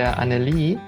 [0.00, 0.80] der Annelie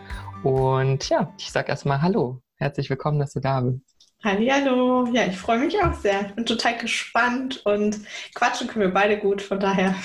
[0.43, 2.41] und ja, ich sage erstmal Hallo.
[2.57, 3.82] Herzlich willkommen, dass du da bist.
[4.25, 6.29] Hallo, ja, ich freue mich auch sehr.
[6.29, 8.00] Ich bin total gespannt und
[8.35, 9.95] quatschen können wir beide gut, von daher.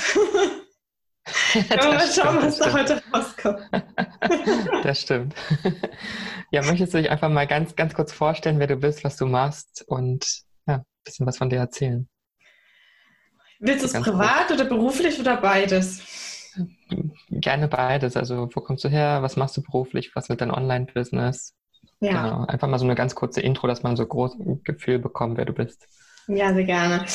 [1.69, 3.61] mal schauen, was da heute rauskommt.
[4.83, 5.33] das stimmt.
[6.51, 9.25] Ja, möchtest du dich einfach mal ganz, ganz kurz vorstellen, wer du bist, was du
[9.25, 10.27] machst und
[10.67, 12.09] ja, ein bisschen was von dir erzählen?
[13.59, 14.59] Willst du es privat kurz.
[14.59, 16.16] oder beruflich oder beides?
[17.29, 18.17] Gerne beides.
[18.17, 19.21] Also, wo kommst du her?
[19.21, 20.11] Was machst du beruflich?
[20.15, 21.55] Was wird dein Online-Business?
[21.99, 22.23] Ja.
[22.23, 22.45] Genau.
[22.45, 25.45] Einfach mal so eine ganz kurze Intro, dass man so groß ein Gefühl bekommt, wer
[25.45, 25.87] du bist.
[26.27, 27.05] Ja, sehr gerne.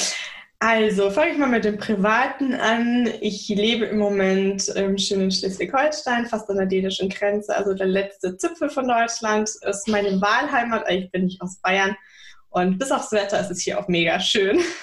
[0.58, 3.08] Also, fange ich mal mit dem Privaten an.
[3.20, 8.36] Ich lebe im Moment im schönen Schleswig-Holstein, fast an der dänischen Grenze, also der letzte
[8.36, 9.50] Zipfel von Deutschland.
[9.62, 10.86] ist meine Wahlheimat.
[10.86, 11.96] Eigentlich bin ich aus Bayern.
[12.52, 14.58] Und bis aufs Wetter ist es hier auch mega schön.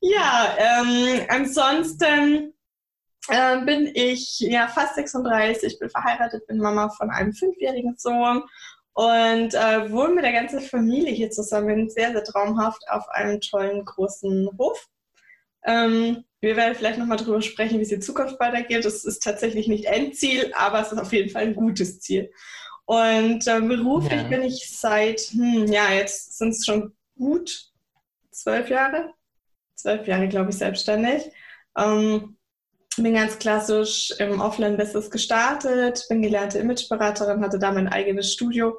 [0.00, 2.54] ja, ähm, ansonsten
[3.28, 8.44] äh, bin ich ja fast 36, bin verheiratet, bin Mama von einem fünfjährigen Sohn
[8.94, 13.84] und äh, wohne mit der ganzen Familie hier zusammen, sehr, sehr traumhaft auf einem tollen
[13.84, 14.88] großen Hof.
[15.66, 18.86] Ähm, wir werden vielleicht nochmal darüber sprechen, wie es in Zukunft weitergeht.
[18.86, 22.30] Das ist tatsächlich nicht Endziel, aber es ist auf jeden Fall ein gutes Ziel.
[22.88, 24.28] Und äh, beruflich ja.
[24.28, 27.70] bin ich seit, hm, ja, jetzt sind es schon gut
[28.30, 29.12] zwölf Jahre,
[29.74, 31.30] zwölf Jahre, glaube ich, selbstständig.
[31.76, 32.38] Ähm,
[32.96, 38.78] bin ganz klassisch im Offline-Business gestartet, bin gelernte Imageberaterin, hatte da mein eigenes Studio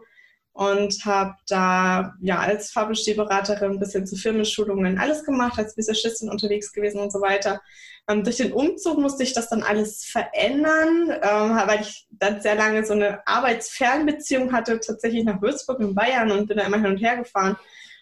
[0.54, 6.74] und habe da ja als Farbbestehberaterin bis hin zu Firmenschulungen alles gemacht, als Visagistin unterwegs
[6.74, 7.62] gewesen und so weiter.
[8.10, 12.56] Ähm, durch den Umzug musste ich das dann alles verändern, ähm, weil ich dann sehr
[12.56, 16.88] lange so eine Arbeitsfernbeziehung hatte, tatsächlich nach Würzburg in Bayern und bin da immer hin
[16.88, 17.56] und her gefahren.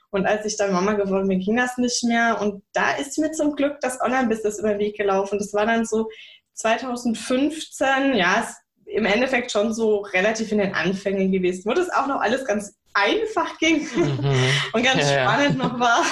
[0.09, 2.39] Und als ich dann Mama geworden bin, ging das nicht mehr.
[2.39, 5.37] Und da ist mir zum Glück das Online-Business über den Weg gelaufen.
[5.37, 6.09] Das war dann so
[6.53, 8.55] 2015, ja, ist
[8.87, 12.75] im Endeffekt schon so relativ in den Anfängen gewesen, wo das auch noch alles ganz
[12.93, 14.35] einfach ging mhm.
[14.73, 15.67] und ganz ja, spannend ja.
[15.67, 16.03] noch war.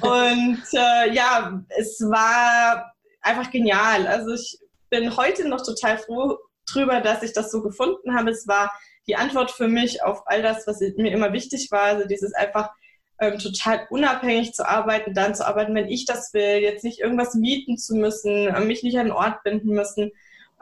[0.28, 2.92] und äh, ja, es war
[3.22, 4.06] einfach genial.
[4.06, 4.58] Also ich
[4.90, 6.38] bin heute noch total froh
[6.70, 8.30] drüber, dass ich das so gefunden habe.
[8.30, 8.72] Es war
[9.06, 11.82] die Antwort für mich auf all das, was mir immer wichtig war.
[11.82, 12.70] Also dieses einfach
[13.18, 17.34] ähm, total unabhängig zu arbeiten, dann zu arbeiten, wenn ich das will, jetzt nicht irgendwas
[17.34, 20.10] mieten zu müssen, mich nicht an einen Ort binden müssen.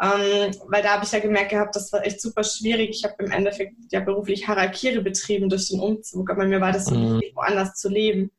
[0.00, 2.91] Ähm, weil da habe ich ja gemerkt gehabt, das war echt super schwierig.
[2.91, 6.86] Ich habe im Endeffekt ja beruflich Harakiri betrieben durch den Umzug, aber mir war das
[6.86, 7.14] so mhm.
[7.14, 8.31] wichtig, woanders zu leben.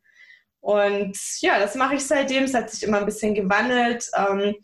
[0.61, 2.43] Und ja, das mache ich seitdem.
[2.43, 4.09] Es hat sich immer ein bisschen gewandelt.
[4.15, 4.55] Ähm,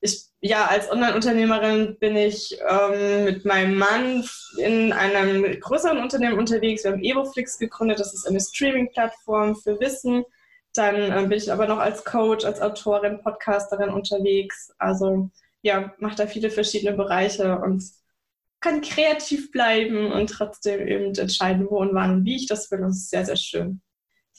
[0.00, 4.24] ich, ja, als Online-Unternehmerin bin ich ähm, mit meinem Mann
[4.58, 6.84] in einem größeren Unternehmen unterwegs.
[6.84, 7.98] Wir haben Evoflix gegründet.
[7.98, 10.24] Das ist eine Streaming-Plattform für Wissen.
[10.74, 14.72] Dann äh, bin ich aber noch als Coach, als Autorin, Podcasterin unterwegs.
[14.78, 15.30] Also
[15.62, 17.82] ja, macht da viele verschiedene Bereiche und
[18.60, 22.80] kann kreativ bleiben und trotzdem eben entscheiden, wo und wann und wie ich das will.
[22.80, 23.80] Das ist sehr, sehr schön.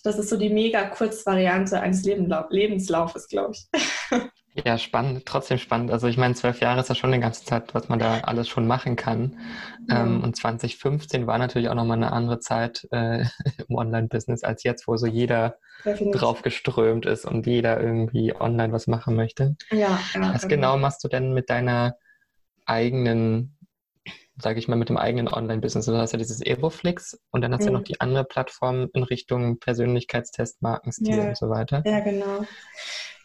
[0.04, 3.68] Das ist so die mega Kurzvariante eines Lebenslaufes, glaube ich.
[4.66, 5.92] Ja, spannend, trotzdem spannend.
[5.92, 8.48] Also ich meine, zwölf Jahre ist ja schon eine ganze Zeit, was man da alles
[8.48, 9.38] schon machen kann.
[9.88, 10.02] Ja.
[10.02, 13.26] Ähm, und 2015 war natürlich auch nochmal eine andere Zeit äh,
[13.68, 16.20] im Online-Business als jetzt, wo so jeder Definitiv.
[16.20, 19.56] drauf geströmt ist und jeder irgendwie online was machen möchte.
[19.72, 20.74] Ja, ja Was genau.
[20.74, 21.96] genau machst du denn mit deiner
[22.66, 23.58] eigenen
[24.42, 25.86] sage ich mal, mit dem eigenen Online-Business.
[25.86, 27.74] Du hast ja dieses Evoflix und dann hast du mhm.
[27.74, 31.28] ja noch die andere Plattform in Richtung Persönlichkeitstest, Markenstil ja.
[31.30, 31.84] und so weiter.
[31.86, 32.46] Ja, genau.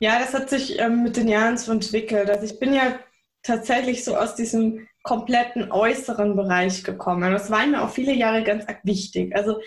[0.00, 2.28] Ja, das hat sich ähm, mit den Jahren so entwickelt.
[2.30, 2.98] Also ich bin ja
[3.42, 7.32] tatsächlich so aus diesem kompletten äußeren Bereich gekommen.
[7.32, 9.36] Das war mir auch viele Jahre ganz wichtig.
[9.36, 9.60] Also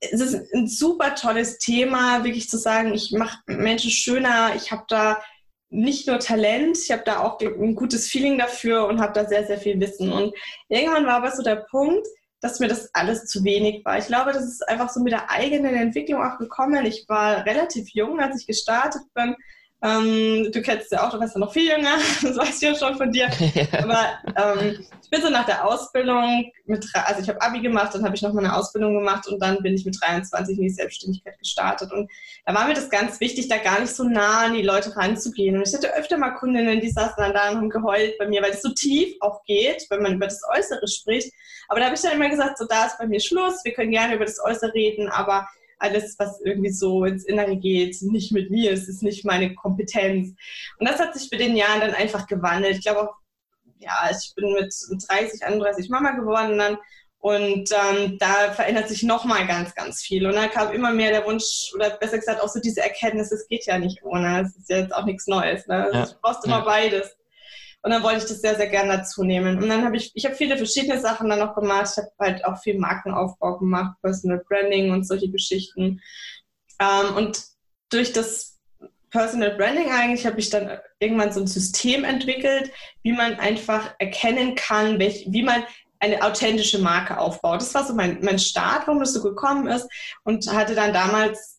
[0.00, 4.84] es ist ein super tolles Thema, wirklich zu sagen, ich mache Menschen schöner, ich habe
[4.88, 5.22] da
[5.68, 9.46] nicht nur Talent, ich habe da auch ein gutes Feeling dafür und habe da sehr,
[9.46, 10.12] sehr viel Wissen.
[10.12, 10.34] Und
[10.68, 12.06] irgendwann war aber so der Punkt,
[12.40, 13.98] dass mir das alles zu wenig war.
[13.98, 16.86] Ich glaube, das ist einfach so mit der eigenen Entwicklung auch gekommen.
[16.86, 19.34] Ich war relativ jung, als ich gestartet bin
[19.82, 22.74] ähm, du kennst ja auch, du bist ja noch viel jünger, das weiß ich ja
[22.74, 23.26] schon von dir.
[23.78, 28.02] Aber ähm, ich bin so nach der Ausbildung, mit, also ich habe Abi gemacht, dann
[28.02, 30.70] habe ich noch mal eine Ausbildung gemacht und dann bin ich mit 23 in die
[30.70, 31.92] Selbstständigkeit gestartet.
[31.92, 32.10] Und
[32.46, 35.56] da war mir das ganz wichtig, da gar nicht so nah an die Leute ranzugehen.
[35.56, 38.42] Und ich hatte öfter mal Kundinnen, die saßen dann da und haben geheult bei mir,
[38.42, 41.32] weil es so tief auch geht, wenn man über das Äußere spricht.
[41.68, 43.90] Aber da habe ich dann immer gesagt, so da ist bei mir Schluss, wir können
[43.90, 45.46] gerne über das Äußere reden, aber
[45.78, 50.34] alles, was irgendwie so ins Innere geht, nicht mit mir, es ist nicht meine Kompetenz.
[50.78, 52.76] Und das hat sich mit den Jahren dann einfach gewandelt.
[52.76, 53.14] Ich glaube auch,
[53.78, 54.74] ja, ich bin mit
[55.08, 56.78] 30, 31 Mama geworden dann
[57.18, 60.26] Und ähm, da verändert sich nochmal ganz, ganz viel.
[60.26, 63.48] Und dann kam immer mehr der Wunsch, oder besser gesagt auch so diese Erkenntnis, es
[63.48, 64.42] geht ja nicht ohne.
[64.42, 65.66] Es ist jetzt auch nichts Neues.
[65.66, 65.90] Ne?
[65.92, 66.06] Ja.
[66.06, 66.64] Du brauchst immer ja.
[66.64, 67.15] beides.
[67.86, 69.62] Und dann wollte ich das sehr, sehr gerne dazu nehmen.
[69.62, 71.88] Und dann habe ich, ich habe viele verschiedene Sachen dann noch gemacht.
[71.92, 76.00] Ich habe halt auch viel Markenaufbau gemacht, Personal Branding und solche Geschichten.
[76.80, 77.40] Ähm, und
[77.88, 78.58] durch das
[79.10, 82.72] Personal Branding eigentlich habe ich dann irgendwann so ein System entwickelt,
[83.04, 85.62] wie man einfach erkennen kann, welch, wie man
[86.00, 87.60] eine authentische Marke aufbaut.
[87.60, 89.88] Das war so mein, mein Start, warum das so gekommen ist
[90.24, 91.55] und hatte dann damals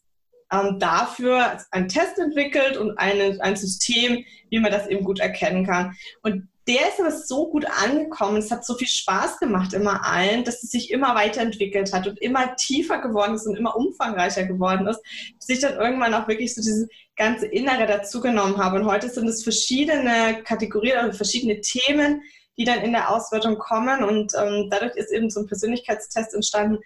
[0.52, 5.66] ähm, dafür einen Test entwickelt und eine, ein System, wie man das eben gut erkennen
[5.66, 5.96] kann.
[6.24, 10.44] Und der ist aber so gut angekommen, es hat so viel Spaß gemacht immer allen,
[10.44, 14.86] dass es sich immer weiterentwickelt hat und immer tiefer geworden ist und immer umfangreicher geworden
[14.88, 15.02] ist,
[15.40, 18.82] bis ich dann irgendwann auch wirklich so dieses ganze Innere dazugenommen habe.
[18.82, 22.22] Und heute sind es verschiedene Kategorien oder verschiedene Themen,
[22.58, 24.04] die dann in der Auswertung kommen.
[24.04, 26.80] Und ähm, dadurch ist eben so ein Persönlichkeitstest entstanden,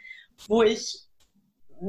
[0.47, 1.07] wo ich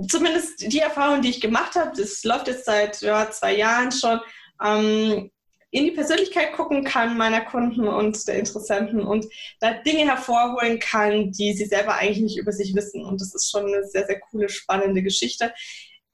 [0.09, 4.21] zumindest die Erfahrung, die ich gemacht habe, das läuft jetzt seit ja, zwei Jahren schon,
[4.63, 5.31] ähm,
[5.73, 9.25] in die Persönlichkeit gucken kann meiner Kunden und der Interessenten und
[9.59, 13.05] da Dinge hervorholen kann, die sie selber eigentlich nicht über sich wissen.
[13.05, 15.55] Und das ist schon eine sehr, sehr coole, spannende Geschichte.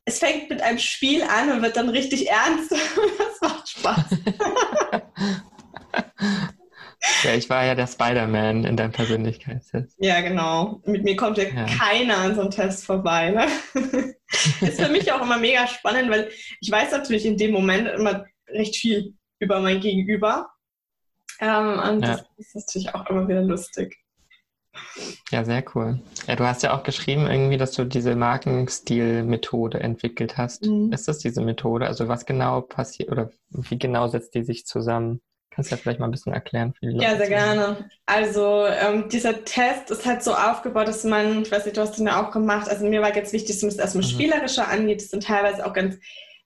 [0.05, 2.71] Es fängt mit einem Spiel an und wird dann richtig ernst.
[3.19, 4.05] das macht Spaß.
[7.23, 9.97] Ja, ich war ja der Spider-Man in deinem Persönlichkeitstest.
[9.99, 10.83] Ja, genau.
[10.85, 11.67] Mit mir kommt ja, ja.
[11.67, 13.31] keiner an so einem Test vorbei.
[13.31, 13.47] Ne?
[14.61, 16.31] ist für mich auch immer mega spannend, weil
[16.61, 20.49] ich weiß natürlich in dem Moment immer recht viel über mein Gegenüber.
[21.41, 22.17] Ähm, und ja.
[22.17, 23.97] das ist natürlich auch immer wieder lustig.
[25.31, 26.01] Ja, sehr cool.
[26.27, 30.67] Ja, du hast ja auch geschrieben irgendwie, dass du diese Markenstil-Methode entwickelt hast.
[30.67, 30.93] Mhm.
[30.93, 31.87] Ist das diese Methode?
[31.87, 35.21] Also was genau passiert oder wie genau setzt die sich zusammen?
[35.59, 37.05] Kannst du ja vielleicht mal ein bisschen erklären für die Leute?
[37.05, 37.91] Ja, sehr gerne.
[38.07, 41.99] Also ähm, dieser Test ist halt so aufgebaut, dass man, ich weiß nicht, du hast
[41.99, 44.09] den ja auch gemacht, also mir war ganz wichtig, dass man es erstmal mhm.
[44.09, 45.01] spielerischer angeht.
[45.03, 45.97] Das sind teilweise auch ganz,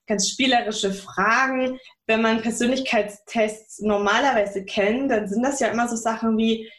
[0.07, 1.77] ganz spielerische Fragen.
[2.07, 6.71] Wenn man Persönlichkeitstests normalerweise kennt, dann sind das ja immer so Sachen wie,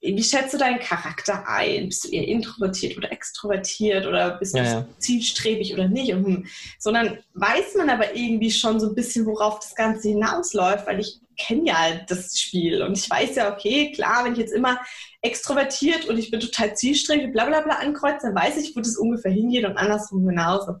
[0.00, 1.88] wie schätzt du deinen Charakter ein?
[1.88, 4.86] Bist du eher introvertiert oder extrovertiert oder bist ja, du ja.
[5.00, 6.14] zielstrebig oder nicht?
[6.14, 6.46] Und, hm,
[6.78, 11.20] sondern weiß man aber irgendwie schon so ein bisschen, worauf das Ganze hinausläuft, weil ich
[11.36, 14.80] kenne ja das Spiel und ich weiß ja, okay, klar, wenn ich jetzt immer
[15.22, 18.96] extrovertiert und ich bin total zielstrebig, bla bla bla ankreuze, dann weiß ich, wo das
[18.96, 20.76] ungefähr hingeht und andersrum genauso.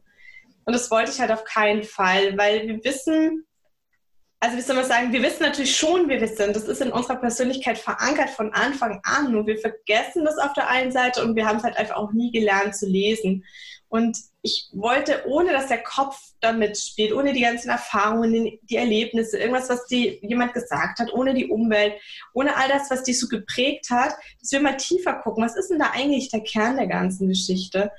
[0.64, 3.46] Und das wollte ich halt auf keinen Fall, weil wir wissen,
[4.40, 6.54] also wie soll man sagen, wir wissen natürlich schon, wie wir sind.
[6.54, 9.32] Das ist in unserer Persönlichkeit verankert von Anfang an.
[9.32, 12.12] Nur wir vergessen das auf der einen Seite und wir haben es halt einfach auch
[12.12, 13.44] nie gelernt zu lesen.
[13.88, 19.38] Und ich wollte, ohne dass der Kopf da mitspielt, ohne die ganzen Erfahrungen, die Erlebnisse,
[19.38, 21.94] irgendwas, was dir jemand gesagt hat, ohne die Umwelt,
[22.32, 25.68] ohne all das, was dich so geprägt hat, dass wir mal tiefer gucken, was ist
[25.68, 27.90] denn da eigentlich der Kern der ganzen Geschichte?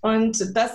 [0.00, 0.72] Und das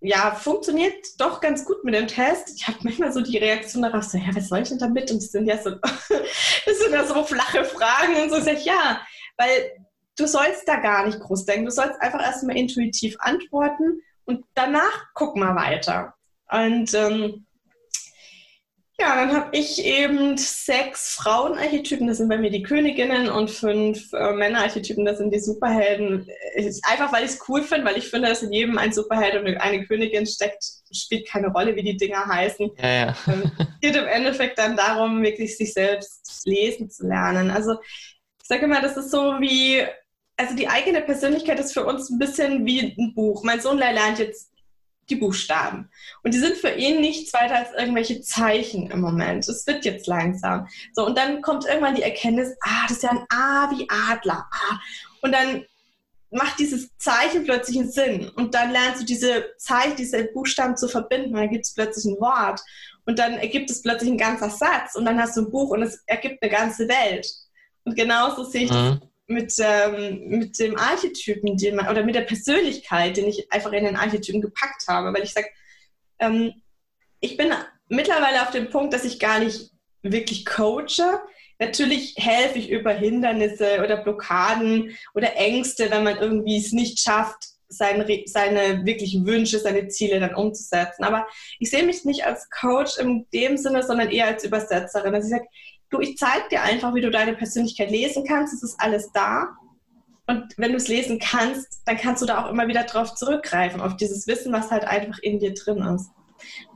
[0.00, 2.54] ja, funktioniert doch ganz gut mit dem Test.
[2.56, 5.10] Ich habe manchmal so die Reaktion darauf, so, ja, was soll ich denn damit?
[5.10, 8.38] Und das sind ja so, das sind ja so flache Fragen und so.
[8.38, 9.00] Ich sage, ja,
[9.36, 9.72] weil
[10.16, 11.66] du sollst da gar nicht groß denken.
[11.66, 16.14] Du sollst einfach erstmal intuitiv antworten und danach guck mal weiter.
[16.50, 17.46] Und ähm,
[19.00, 24.12] ja, dann habe ich eben sechs Frauenarchetypen, das sind bei mir die Königinnen und fünf
[24.12, 26.28] äh, Männerarchetypen, das sind die Superhelden.
[26.82, 29.46] Einfach weil ich es cool finde, weil ich finde, dass in jedem ein Superheld und
[29.46, 32.70] eine Königin steckt, spielt keine Rolle, wie die Dinger heißen.
[32.76, 33.10] Ja, ja.
[33.10, 37.50] Es ähm, geht im Endeffekt dann darum, wirklich sich selbst lesen zu lernen.
[37.50, 39.86] Also ich sage immer, das ist so wie,
[40.38, 43.42] also die eigene Persönlichkeit ist für uns ein bisschen wie ein Buch.
[43.42, 44.50] Mein Sohn lernt jetzt
[45.10, 45.90] die Buchstaben.
[46.22, 49.48] Und die sind für ihn nichts weiter als irgendwelche Zeichen im Moment.
[49.48, 50.68] Es wird jetzt langsam.
[50.92, 54.46] So, und dann kommt irgendwann die Erkenntnis, ah, das ist ja ein A wie Adler.
[54.50, 54.78] Ah.
[55.22, 55.64] Und dann
[56.30, 58.28] macht dieses Zeichen plötzlich einen Sinn.
[58.36, 61.30] Und dann lernst du diese Zeichen, diese Buchstaben zu verbinden.
[61.30, 62.60] Und dann gibt es plötzlich ein Wort.
[63.06, 64.94] Und dann ergibt es plötzlich ein ganzer Satz.
[64.94, 67.26] Und dann hast du ein Buch und es ergibt eine ganze Welt.
[67.84, 69.00] Und genauso sehe ich mhm.
[69.00, 73.72] das mit, ähm, mit dem Archetypen, den man, oder mit der Persönlichkeit, den ich einfach
[73.72, 75.12] in den Archetypen gepackt habe.
[75.12, 75.48] Weil ich sage,
[76.18, 76.54] ähm,
[77.20, 77.52] ich bin
[77.88, 79.70] mittlerweile auf dem Punkt, dass ich gar nicht
[80.02, 81.20] wirklich coache.
[81.58, 87.44] Natürlich helfe ich über Hindernisse oder Blockaden oder Ängste, wenn man irgendwie es nicht schafft,
[87.68, 91.04] seine, seine wirklichen Wünsche, seine Ziele dann umzusetzen.
[91.04, 91.26] Aber
[91.58, 95.14] ich sehe mich nicht als Coach in dem Sinne, sondern eher als Übersetzerin.
[95.14, 95.48] Also ich sage,
[95.90, 98.54] du, ich zeige dir einfach, wie du deine Persönlichkeit lesen kannst.
[98.54, 99.56] Es ist alles da.
[100.26, 103.80] Und wenn du es lesen kannst, dann kannst du da auch immer wieder drauf zurückgreifen,
[103.80, 106.10] auf dieses Wissen, was halt einfach in dir drin ist.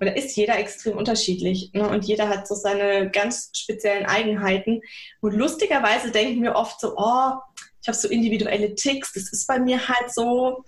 [0.00, 1.70] Und da ist jeder extrem unterschiedlich.
[1.74, 1.88] Ne?
[1.88, 4.80] Und jeder hat so seine ganz speziellen Eigenheiten.
[5.20, 7.32] Und lustigerweise denken wir oft so, oh,
[7.80, 10.64] ich habe so individuelle Ticks, das ist bei mir halt so.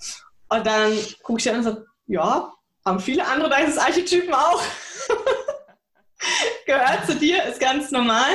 [0.49, 2.53] Und dann gucke ich dann und so, ja,
[2.85, 4.63] haben viele andere deines Archetypen auch.
[6.67, 8.33] Gehört zu dir, ist ganz normal.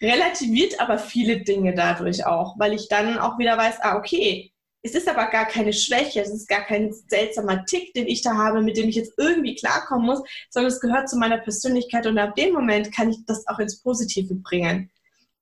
[0.00, 4.52] Relativiert aber viele Dinge dadurch auch, weil ich dann auch wieder weiß, ah, okay,
[4.86, 8.34] es ist aber gar keine Schwäche, es ist gar kein seltsamer Tick, den ich da
[8.34, 12.18] habe, mit dem ich jetzt irgendwie klarkommen muss, sondern es gehört zu meiner Persönlichkeit und
[12.18, 14.90] ab dem Moment kann ich das auch ins Positive bringen.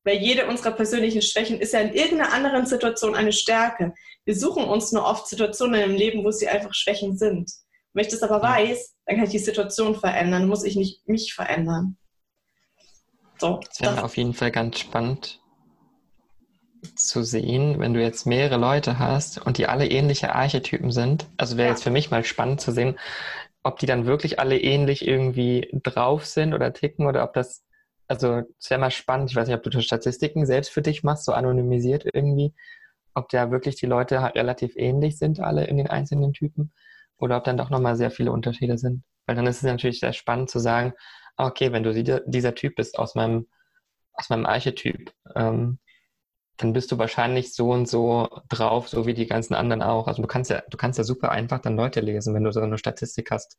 [0.02, 3.92] Weil jede unserer persönlichen Schwächen ist ja in irgendeiner anderen Situation eine Stärke.
[4.24, 7.50] Wir suchen uns nur oft Situationen im Leben, wo sie einfach Schwächen sind.
[7.92, 11.34] Wenn ich das aber weiß, dann kann ich die Situation verändern, muss ich nicht mich
[11.34, 11.96] verändern.
[13.38, 15.40] So, das wäre auf jeden Fall ganz spannend,
[16.96, 21.26] zu sehen, wenn du jetzt mehrere Leute hast und die alle ähnliche Archetypen sind.
[21.36, 21.72] Also wäre ja.
[21.72, 22.98] jetzt für mich mal spannend zu sehen,
[23.62, 27.64] ob die dann wirklich alle ähnlich irgendwie drauf sind oder ticken oder ob das,
[28.06, 31.24] also es wäre mal spannend, ich weiß nicht, ob du Statistiken selbst für dich machst,
[31.24, 32.52] so anonymisiert irgendwie,
[33.14, 36.72] ob da wirklich die Leute relativ ähnlich sind, alle in den einzelnen Typen,
[37.24, 39.02] oder ob dann doch nochmal sehr viele Unterschiede sind.
[39.26, 40.92] Weil dann ist es natürlich sehr spannend zu sagen,
[41.36, 43.48] okay, wenn du dieser Typ bist aus meinem,
[44.12, 45.78] aus meinem Archetyp, ähm,
[46.58, 50.06] dann bist du wahrscheinlich so und so drauf, so wie die ganzen anderen auch.
[50.06, 52.60] Also du kannst ja, du kannst ja super einfach dann Leute lesen, wenn du so
[52.60, 53.58] eine Statistik hast.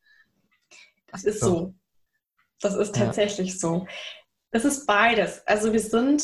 [1.07, 1.47] Das ist so.
[1.47, 1.75] so.
[2.61, 3.57] Das ist tatsächlich ja.
[3.57, 3.87] so.
[4.51, 5.45] Das ist beides.
[5.45, 6.23] Also wir sind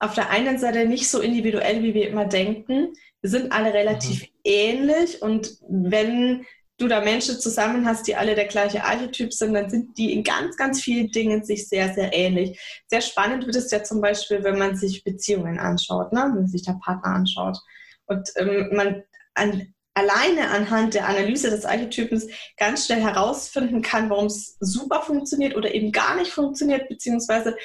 [0.00, 2.94] auf der einen Seite nicht so individuell, wie wir immer denken.
[3.20, 4.28] Wir sind alle relativ mhm.
[4.44, 6.44] ähnlich und wenn
[6.80, 10.24] du da Menschen zusammen hast, die alle der gleiche Archetyp sind, dann sind die in
[10.24, 12.58] ganz, ganz vielen Dingen sich sehr, sehr ähnlich.
[12.88, 16.22] Sehr spannend wird es ja zum Beispiel, wenn man sich Beziehungen anschaut, ne?
[16.22, 17.58] wenn man sich der Partner anschaut.
[18.06, 19.02] Und ähm, man
[19.34, 25.56] an, alleine anhand der Analyse des Archetypens ganz schnell herausfinden kann, warum es super funktioniert
[25.56, 27.56] oder eben gar nicht funktioniert, beziehungsweise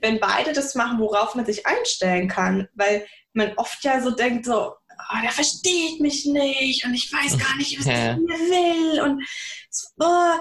[0.00, 2.68] wenn beide das machen, worauf man sich einstellen kann.
[2.74, 7.38] Weil man oft ja so denkt, so, oh, der versteht mich nicht und ich weiß
[7.38, 7.92] gar nicht, was ja.
[7.92, 9.24] er mir will und
[10.00, 10.34] oh,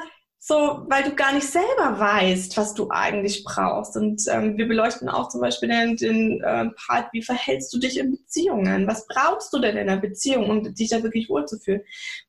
[0.47, 3.97] so, weil du gar nicht selber weißt, was du eigentlich brauchst.
[3.97, 7.97] Und ähm, wir beleuchten auch zum Beispiel den, den äh, Part, wie verhältst du dich
[7.97, 8.87] in Beziehungen?
[8.87, 11.81] Was brauchst du denn in einer Beziehung, um dich da wirklich wohlzufühlen?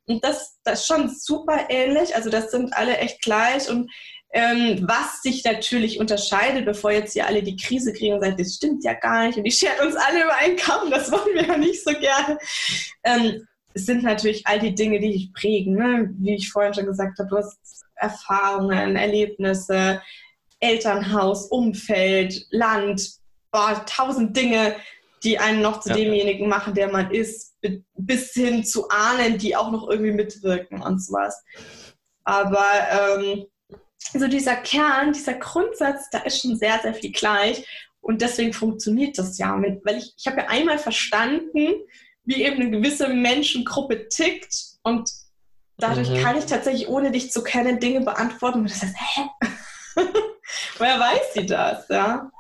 [0.07, 2.17] Und das, das ist schon super ähnlich.
[2.17, 3.89] Also das sind alle echt gleich und
[4.33, 8.55] ähm, was sich natürlich unterscheidet, bevor jetzt hier alle die Krise kriegen und sagen, das
[8.55, 11.47] stimmt ja gar nicht und die schert uns alle über einen Kamm, das wollen wir
[11.47, 12.39] ja nicht so gerne.
[13.05, 16.11] Ähm, es sind natürlich all die Dinge, die dich prägen, ne?
[16.19, 20.03] wie ich vorhin schon gesagt habe, du hast Erfahrungen, Erlebnisse,
[20.61, 23.13] Elternhaus, Umfeld, Land,
[23.51, 24.75] boah, tausend Dinge,
[25.23, 25.97] die einen noch zu ja.
[25.97, 27.57] demjenigen machen, der man ist,
[27.95, 31.43] bis hin zu Ahnen, die auch noch irgendwie mitwirken und sowas.
[32.25, 33.47] Aber ähm,
[34.15, 37.67] also dieser Kern, dieser Grundsatz, da ist schon sehr, sehr viel gleich.
[38.01, 39.61] Und deswegen funktioniert das ja.
[39.85, 41.75] Weil ich, ich habe ja einmal verstanden,
[42.25, 44.55] wie eben eine gewisse Menschengruppe tickt.
[44.83, 45.11] Und
[45.77, 46.23] dadurch mhm.
[46.23, 48.61] kann ich tatsächlich, ohne dich zu kennen, Dinge beantworten.
[48.61, 49.23] Und das heißt, hä?
[50.79, 51.89] Woher weiß sie das?
[51.89, 52.31] Ja.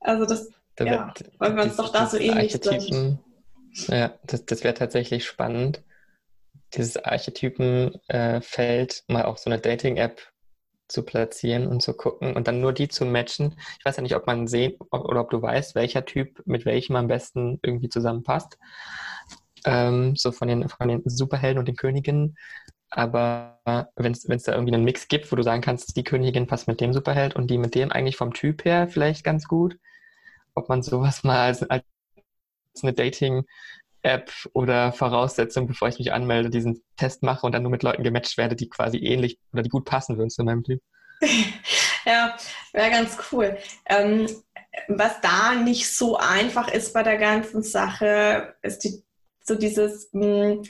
[0.00, 3.18] Also das, da ja, weil wir uns doch da so ähnlich sind.
[3.88, 5.82] Ja, das, das wäre tatsächlich spannend,
[6.74, 10.20] dieses Archetypenfeld äh, mal auch so eine Dating-App
[10.88, 13.56] zu platzieren und zu gucken und dann nur die zu matchen.
[13.78, 16.64] Ich weiß ja nicht, ob man sehen ob, oder ob du weißt, welcher Typ mit
[16.64, 18.58] welchem am besten irgendwie zusammenpasst.
[19.64, 22.36] Ähm, so von den, von den Superhelden und den Königinnen.
[22.90, 23.58] Aber
[23.96, 26.80] wenn es da irgendwie einen Mix gibt, wo du sagen kannst, die Königin passt mit
[26.80, 29.78] dem Superheld und die mit dem eigentlich vom Typ her vielleicht ganz gut,
[30.54, 31.84] ob man sowas mal als, als
[32.82, 33.44] eine Dating-
[34.06, 38.02] App oder Voraussetzung, bevor ich mich anmelde, diesen Test mache und dann nur mit Leuten
[38.02, 40.80] gematcht werde, die quasi ähnlich oder die gut passen würden zu meinem Typ.
[42.04, 42.36] ja,
[42.72, 43.56] wäre ganz cool.
[43.86, 44.26] Ähm,
[44.88, 49.02] was da nicht so einfach ist bei der ganzen Sache, ist die,
[49.42, 50.62] so dieses, mh, hm,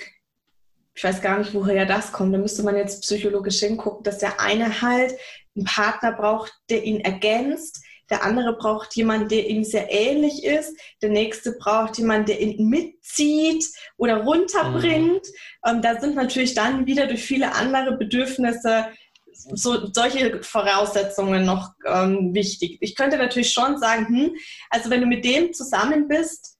[0.94, 4.40] ich weiß gar nicht, woher das kommt, da müsste man jetzt psychologisch hingucken, dass der
[4.40, 5.12] eine halt
[5.54, 10.78] einen Partner braucht, der ihn ergänzt, der andere braucht jemanden, der ihm sehr ähnlich ist,
[11.02, 13.64] der nächste braucht jemanden, der ihn mitzieht
[13.96, 15.26] oder runterbringt.
[15.26, 15.68] Mhm.
[15.70, 18.86] Ähm, da sind natürlich dann wieder durch viele andere Bedürfnisse
[19.36, 22.78] so solche Voraussetzungen noch ähm, wichtig.
[22.80, 24.34] Ich könnte natürlich schon sagen, hm,
[24.70, 26.55] also wenn du mit dem zusammen bist,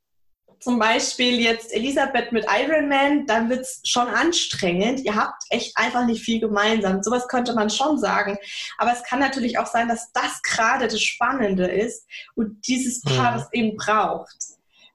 [0.61, 5.01] zum Beispiel jetzt Elisabeth mit Iron Man, dann wird es schon anstrengend.
[5.01, 7.03] Ihr habt echt einfach nicht viel gemeinsam.
[7.03, 8.39] Sowas könnte man schon sagen.
[8.79, 13.33] Aber es kann natürlich auch sein, dass das gerade das Spannende ist und dieses Paar.
[13.33, 13.37] Mhm.
[13.37, 14.37] das eben braucht.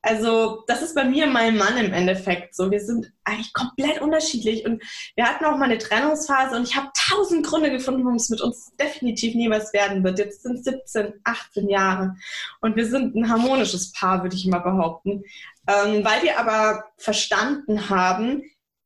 [0.04, 2.72] Also das ist bei mir mein Mann im Endeffekt so.
[2.72, 4.82] Wir sind eigentlich komplett unterschiedlich und
[5.16, 8.42] wir hatten auch mal eine Trennungsphase und ich habe tausend Gründe gefunden, warum es mit
[8.42, 10.18] uns definitiv nie was werden wird.
[10.18, 12.16] Jetzt sind 17, 18 Jahre
[12.62, 15.24] und wir sind ein harmonisches Paar, würde ich mal behaupten,
[15.68, 18.42] ähm, weil wir aber verstanden haben,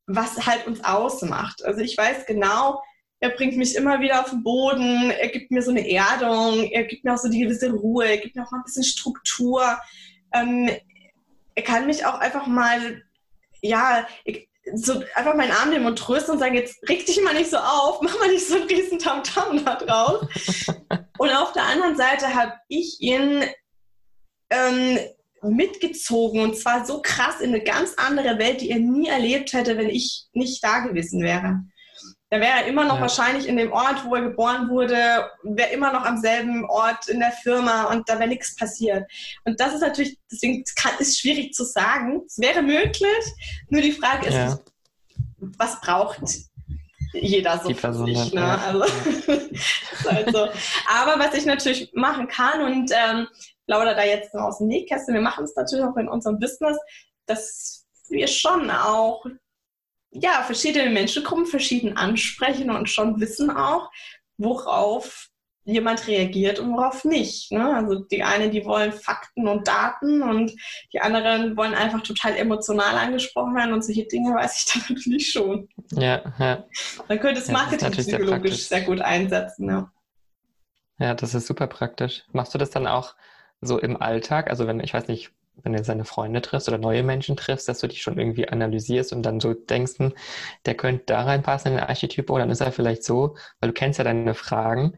[0.07, 1.63] was halt uns ausmacht.
[1.63, 2.81] Also ich weiß genau,
[3.22, 6.84] er bringt mich immer wieder auf den Boden, er gibt mir so eine Erdung, er
[6.84, 9.63] gibt mir auch so die gewisse Ruhe, er gibt mir auch mal ein bisschen Struktur.
[10.34, 10.69] Ähm,
[11.63, 13.01] kann mich auch einfach mal,
[13.62, 14.07] ja,
[14.74, 17.57] so einfach meinen Arm nehmen und trösten und sagen, jetzt reg dich mal nicht so
[17.57, 20.27] auf, mach mal nicht so einen riesen Tamtam da drauf.
[21.17, 23.43] und auf der anderen Seite habe ich ihn
[24.50, 25.00] ähm,
[25.41, 29.77] mitgezogen und zwar so krass in eine ganz andere Welt, die er nie erlebt hätte,
[29.77, 31.62] wenn ich nicht da gewesen wäre.
[32.29, 33.01] Da wäre er immer noch ja.
[33.01, 37.20] wahrscheinlich in dem Ort, wo er geboren wurde, wäre immer noch am selben Ort in
[37.20, 39.10] der Firma und da wäre nichts passiert.
[39.44, 42.24] Und das ist natürlich, deswegen kann, ist schwierig zu sagen.
[42.25, 43.25] Es wäre möglich,
[43.70, 44.60] nur die Frage ist, ja.
[45.38, 46.20] was braucht
[47.13, 48.41] jeder so die Person sich, ne?
[48.41, 48.58] ja.
[48.58, 48.84] also,
[50.10, 50.48] halt so.
[50.88, 53.27] Aber was ich natürlich machen kann und ähm,
[53.67, 56.77] lauter da jetzt noch aus dem Nähkästchen, wir machen es natürlich auch in unserem Business,
[57.25, 59.25] dass wir schon auch
[60.12, 63.91] ja, verschiedene Menschengruppen verschieden ansprechen und schon wissen auch,
[64.38, 65.29] worauf
[65.65, 67.51] jemand reagiert und worauf nicht.
[67.51, 67.75] Ne?
[67.75, 70.53] Also die einen, die wollen Fakten und Daten und
[70.93, 75.31] die anderen wollen einfach total emotional angesprochen werden und solche Dinge weiß ich dann natürlich
[75.31, 75.67] schon.
[75.91, 76.65] Ja, ja.
[77.07, 79.67] Man könnte es ja, Marketing psychologisch sehr, sehr, gut einsetzen.
[79.67, 79.91] Ja.
[81.00, 82.24] ja, das ist super praktisch.
[82.31, 83.15] Machst du das dann auch
[83.59, 84.51] so im Alltag?
[84.51, 85.31] Also wenn, ich weiß nicht,
[85.63, 89.13] wenn du seine Freunde triffst oder neue Menschen triffst, dass du dich schon irgendwie analysierst
[89.13, 90.13] und dann so denkst, hm,
[90.65, 93.74] der könnte da reinpassen in den Archetyp oder dann ist er vielleicht so, weil du
[93.74, 94.97] kennst ja deine Fragen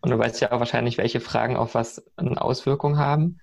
[0.00, 3.38] und du weißt ja auch wahrscheinlich, welche Fragen auf was eine Auswirkung haben.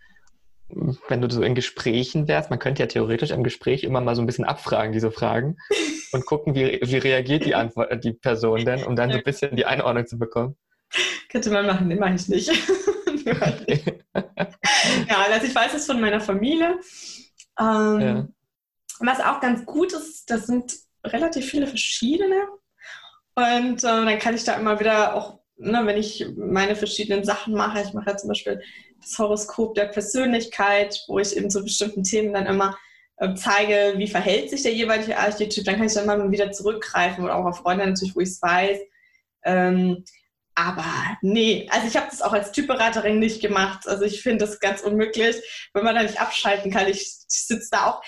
[1.08, 4.22] Wenn du so in Gesprächen wärst, man könnte ja theoretisch im Gespräch immer mal so
[4.22, 5.58] ein bisschen abfragen, diese Fragen,
[6.12, 9.56] und gucken, wie, wie reagiert die, Antwort, die Person denn, um dann so ein bisschen
[9.56, 10.56] die Einordnung zu bekommen.
[11.30, 12.52] Könnte man machen, den mache ich nicht.
[13.26, 16.80] Ja, also ich weiß es von meiner Familie.
[17.60, 18.28] Ähm, ja.
[19.00, 20.74] Was auch ganz gut ist, das sind
[21.06, 22.48] relativ viele verschiedene.
[23.36, 27.54] Und äh, dann kann ich da immer wieder auch, ne, wenn ich meine verschiedenen Sachen
[27.54, 28.62] mache, ich mache ja zum Beispiel
[29.02, 32.78] das Horoskop der Persönlichkeit, wo ich eben zu bestimmten Themen dann immer
[33.18, 37.24] äh, zeige, wie verhält sich der jeweilige Archetyp, dann kann ich dann mal wieder zurückgreifen
[37.24, 38.80] oder auch auf Freunde natürlich, wo ich es weiß.
[39.46, 40.04] Ähm,
[40.66, 43.88] aber nee, also ich habe das auch als Typberaterin nicht gemacht.
[43.88, 45.38] Also ich finde das ganz unmöglich,
[45.74, 46.88] wenn man da nicht abschalten kann.
[46.88, 48.04] Ich, ich sitze da auch.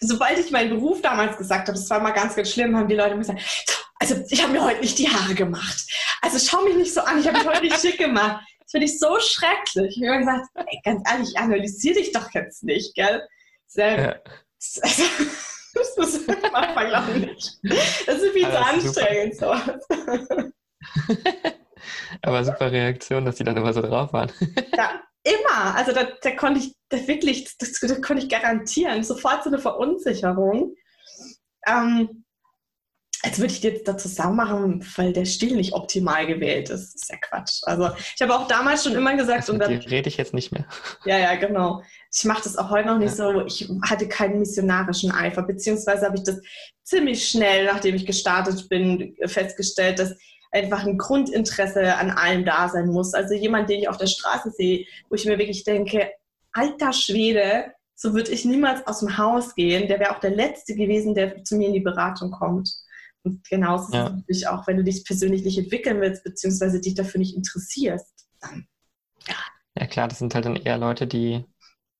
[0.00, 2.94] Sobald ich meinen Beruf damals gesagt habe, das war mal ganz, ganz schlimm, haben die
[2.94, 3.40] Leute mir gesagt,
[3.98, 5.86] also ich habe mir heute nicht die Haare gemacht.
[6.20, 8.44] Also schau mich nicht so an, ich habe mich heute nicht schick gemacht.
[8.60, 10.00] Das finde ich so schrecklich.
[10.00, 13.26] Ich habe gesagt, ey, ganz ehrlich, ich analysiere dich doch jetzt nicht, gell?
[13.66, 14.14] Sehr, ja.
[14.82, 15.02] also,
[15.96, 16.20] das
[16.52, 17.58] macht man, glaube ich, nicht.
[18.06, 19.36] Das ist viel zu anstrengend.
[19.36, 19.54] So.
[22.22, 24.30] Aber super Reaktion, dass die dann immer so drauf waren.
[24.76, 25.74] Ja, immer.
[25.74, 29.02] Also da, da konnte ich das wirklich, das, das, konnte ich garantieren.
[29.02, 30.74] Sofort so eine Verunsicherung.
[31.66, 32.24] Ähm,
[33.22, 36.94] als würde ich jetzt dazu sagen machen, weil der Stil nicht optimal gewählt ist.
[36.94, 37.60] Das ist ja Quatsch.
[37.64, 39.40] Also ich habe auch damals schon immer gesagt.
[39.40, 40.66] Also, und dann, rede ich jetzt nicht mehr.
[41.04, 41.82] Ja, ja, genau.
[42.14, 43.32] Ich mache das auch heute noch nicht ja.
[43.32, 43.44] so.
[43.44, 46.40] Ich hatte keinen missionarischen Eifer, beziehungsweise habe ich das
[46.84, 50.14] ziemlich schnell, nachdem ich gestartet bin, festgestellt, dass
[50.50, 53.14] einfach ein Grundinteresse an allem da sein muss.
[53.14, 56.10] Also jemand, den ich auf der Straße sehe, wo ich mir wirklich denke,
[56.52, 59.88] alter Schwede, so würde ich niemals aus dem Haus gehen.
[59.88, 62.72] Der wäre auch der Letzte gewesen, der zu mir in die Beratung kommt.
[63.24, 64.04] Und genauso ja.
[64.04, 67.36] ist es natürlich auch, wenn du dich persönlich nicht entwickeln willst, beziehungsweise dich dafür nicht
[67.36, 68.66] interessierst, dann
[69.26, 69.34] ja.
[69.78, 71.44] Ja klar, das sind halt dann eher Leute, die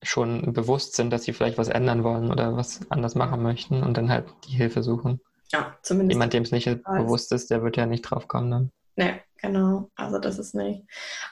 [0.01, 3.97] schon bewusst sind, dass sie vielleicht was ändern wollen oder was anders machen möchten und
[3.97, 5.19] dann halt die Hilfe suchen.
[5.51, 6.15] Ja, zumindest.
[6.15, 8.49] Jemand, dem es nicht bewusst ist, der wird ja nicht drauf kommen.
[8.49, 8.69] Ne?
[8.95, 9.89] Nee, genau.
[9.95, 10.83] Also das ist nicht.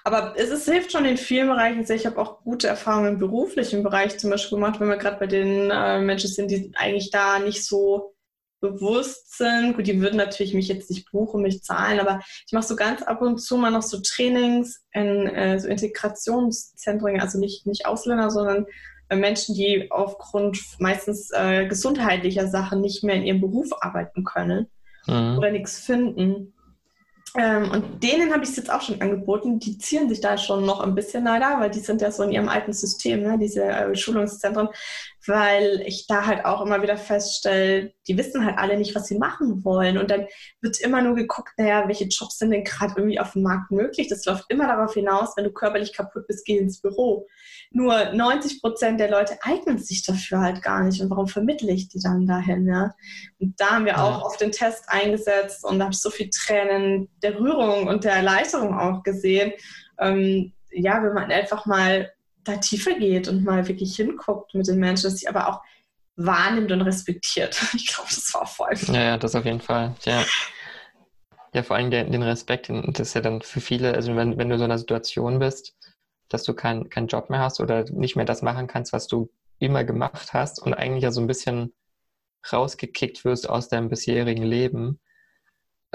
[0.04, 1.98] Aber es, ist, hilft schon in vielen Bereichen sehr.
[1.98, 5.28] Ich habe auch gute Erfahrungen im beruflichen Bereich zum Beispiel gemacht, wenn wir gerade bei
[5.28, 8.16] den äh, Menschen sind, die eigentlich da nicht so
[8.60, 9.76] bewusst sind.
[9.76, 13.04] Gut, die würden natürlich mich jetzt nicht buchen, mich zahlen, aber ich mache so ganz
[13.04, 18.32] ab und zu mal noch so Trainings in äh, so Integrationszentren, also nicht, nicht Ausländer,
[18.32, 18.66] sondern
[19.16, 24.68] Menschen, die aufgrund meistens äh, gesundheitlicher Sachen nicht mehr in ihrem Beruf arbeiten können
[25.08, 25.38] mhm.
[25.38, 26.54] oder nichts finden.
[27.36, 29.60] Ähm, und denen habe ich es jetzt auch schon angeboten.
[29.60, 32.32] Die ziehen sich da schon noch ein bisschen leider, weil die sind ja so in
[32.32, 33.38] ihrem alten System, ne?
[33.40, 34.70] diese äh, Schulungszentren.
[35.28, 39.18] Weil ich da halt auch immer wieder feststelle, die wissen halt alle nicht, was sie
[39.18, 39.98] machen wollen.
[39.98, 40.28] Und dann
[40.62, 44.08] wird immer nur geguckt, naja, welche Jobs sind denn gerade irgendwie auf dem Markt möglich.
[44.08, 47.28] Das läuft immer darauf hinaus, wenn du körperlich kaputt bist, geh ins Büro.
[47.72, 51.02] Nur 90 Prozent der Leute eignen sich dafür halt gar nicht.
[51.02, 52.66] Und warum vermittle ich die dann dahin?
[52.68, 52.94] Ja?
[53.40, 56.30] Und da haben wir auch auf den Test eingesetzt und da habe ich so viel
[56.30, 59.52] Tränen der Rührung und der Erleichterung auch gesehen.
[60.00, 62.12] Ähm, ja, wenn man einfach mal
[62.48, 65.62] da tiefer geht und mal wirklich hinguckt mit den Menschen, dass sie aber auch
[66.16, 67.62] wahrnimmt und respektiert.
[67.74, 68.74] Ich glaube, das war voll.
[68.88, 69.96] Ja, ja, das auf jeden Fall.
[70.04, 70.24] Ja.
[71.54, 74.50] Ja, vor allem den, den Respekt, das ist ja dann für viele, also wenn, wenn
[74.50, 75.76] du in so einer Situation bist,
[76.30, 79.32] dass du keinen kein Job mehr hast oder nicht mehr das machen kannst, was du
[79.60, 81.74] immer gemacht hast und eigentlich ja so ein bisschen
[82.52, 85.00] rausgekickt wirst aus deinem bisherigen Leben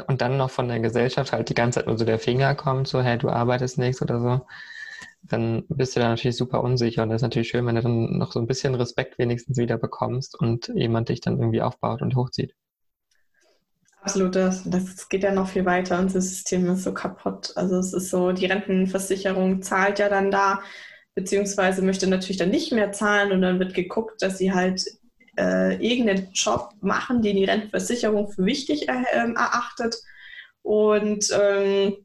[0.07, 2.89] und dann noch von der Gesellschaft halt die ganze Zeit nur so der Finger kommt,
[2.89, 4.47] so, hey, du arbeitest nichts oder so,
[5.23, 8.19] dann bist du da natürlich super unsicher und das ist natürlich schön, wenn du dann
[8.19, 12.17] noch so ein bisschen Respekt wenigstens wieder bekommst und jemand dich dann irgendwie aufbaut und
[12.17, 12.55] hochzieht.
[14.03, 16.01] Absolut, das, das geht ja noch viel weiter.
[16.01, 17.53] Unser System ist so kaputt.
[17.55, 20.61] Also es ist so, die Rentenversicherung zahlt ja dann da,
[21.15, 24.85] beziehungsweise möchte natürlich dann nicht mehr zahlen und dann wird geguckt, dass sie halt
[25.39, 29.95] äh, irgendeinen Job machen, den die Rentenversicherung für wichtig er, äh, erachtet.
[30.63, 31.97] Und ähm,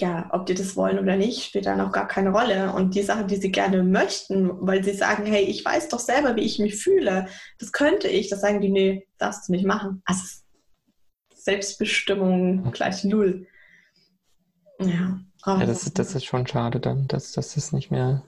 [0.00, 2.72] ja, ob die das wollen oder nicht, spielt dann auch gar keine Rolle.
[2.72, 6.34] Und die Sachen, die sie gerne möchten, weil sie sagen, hey, ich weiß doch selber,
[6.36, 7.28] wie ich mich fühle,
[7.58, 10.02] das könnte ich, das sagen die, nee, darfst du nicht machen.
[10.04, 10.22] Also
[11.32, 13.46] Selbstbestimmung gleich null.
[14.80, 15.20] Ja.
[15.46, 18.22] ja das, ist, das ist schon schade dann, dass, dass das nicht mehr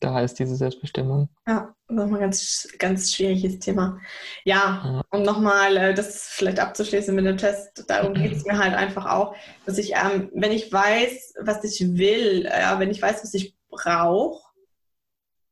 [0.00, 1.28] da ist, diese Selbstbestimmung.
[1.46, 3.98] Ja, nochmal ganz, ganz schwieriges Thema.
[4.44, 5.02] Ja, ja.
[5.10, 9.06] um nochmal äh, das vielleicht abzuschließen mit dem Test, darum geht es mir halt einfach
[9.06, 13.34] auch, dass ich, ähm, wenn ich weiß, was ich will, äh, wenn ich weiß, was
[13.34, 14.42] ich brauche,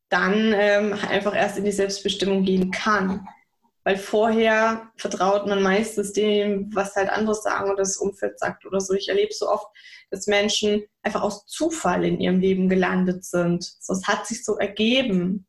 [0.09, 3.27] dann ähm, einfach erst in die Selbstbestimmung gehen kann.
[3.85, 8.81] Weil vorher vertraut man meistens dem, was halt andere sagen oder das Umfeld sagt oder
[8.81, 8.94] so.
[8.94, 9.66] Ich erlebe so oft,
[10.11, 13.62] dass Menschen einfach aus Zufall in ihrem Leben gelandet sind.
[13.81, 15.47] So, es hat sich so ergeben.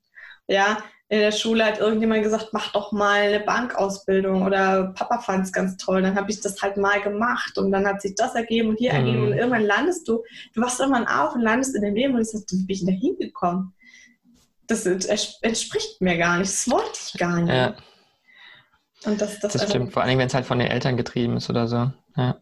[0.48, 5.46] Ja, in der Schule hat irgendjemand gesagt, mach doch mal eine Bankausbildung oder Papa fand
[5.46, 6.02] es ganz toll.
[6.02, 8.94] Dann habe ich das halt mal gemacht und dann hat sich das ergeben und hier
[8.94, 9.00] mhm.
[9.00, 12.22] ergeben und irgendwann landest du, du wachst irgendwann auf und landest in dem Leben und
[12.22, 13.74] du sagst, wie bin ich da hingekommen?
[14.68, 17.54] Das entspricht mir gar nicht, das wollte ich gar nicht.
[17.54, 17.76] Ja.
[19.04, 21.50] Und das, das, das stimmt, vor allem wenn es halt von den Eltern getrieben ist
[21.50, 21.92] oder so.
[22.16, 22.40] Ja.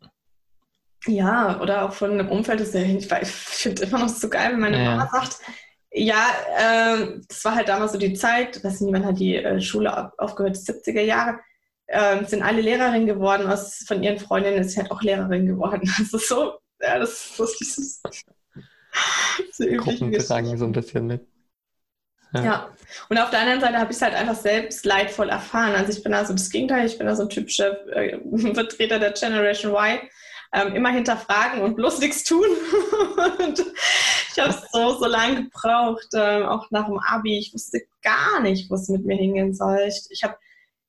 [1.05, 2.61] Ja, oder auch von einem Umfeld.
[2.61, 4.95] Das ich, ich finde immer noch so geil, wenn meine ja.
[4.95, 5.39] Mama sagt,
[5.91, 10.11] ja, äh, das war halt damals so die Zeit, dass niemand hat die äh, Schule
[10.17, 11.39] aufgehört, 70er Jahre,
[11.87, 13.47] äh, sind alle Lehrerin geworden.
[13.47, 15.91] Aus, von ihren Freundinnen ist sie halt auch Lehrerin geworden.
[15.99, 18.09] Also so, ja, das ist so
[19.51, 21.27] so Gruppengesang so ein bisschen mit.
[22.33, 22.43] Ja.
[22.43, 22.69] ja.
[23.09, 25.75] Und auf der anderen Seite habe ich es halt einfach selbst leidvoll erfahren.
[25.75, 28.19] Also ich bin da so das Gegenteil, ich bin da so ein typischer äh,
[28.53, 29.99] Vertreter der Generation Y.
[30.55, 32.45] Ähm, immer hinterfragen und bloß nichts tun.
[33.39, 33.59] und
[34.31, 37.39] ich habe so, so lange gebraucht, ähm, auch nach dem Abi.
[37.39, 39.79] Ich wusste gar nicht, wo es mit mir hingehen soll.
[39.87, 40.37] Ich, ich habe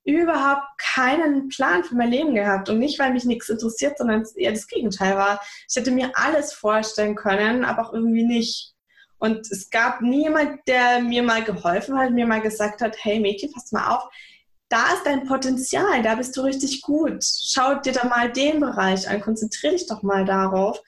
[0.05, 2.69] überhaupt keinen Plan für mein Leben gehabt.
[2.69, 5.41] Und nicht, weil mich nichts interessiert, sondern es eher das Gegenteil war.
[5.69, 8.74] Ich hätte mir alles vorstellen können, aber auch irgendwie nicht.
[9.19, 13.53] Und es gab niemand, der mir mal geholfen hat, mir mal gesagt hat, hey Mädchen,
[13.53, 14.09] pass mal auf,
[14.69, 17.25] da ist dein Potenzial, da bist du richtig gut.
[17.25, 20.83] Schau dir da mal den Bereich an, konzentriere dich doch mal darauf.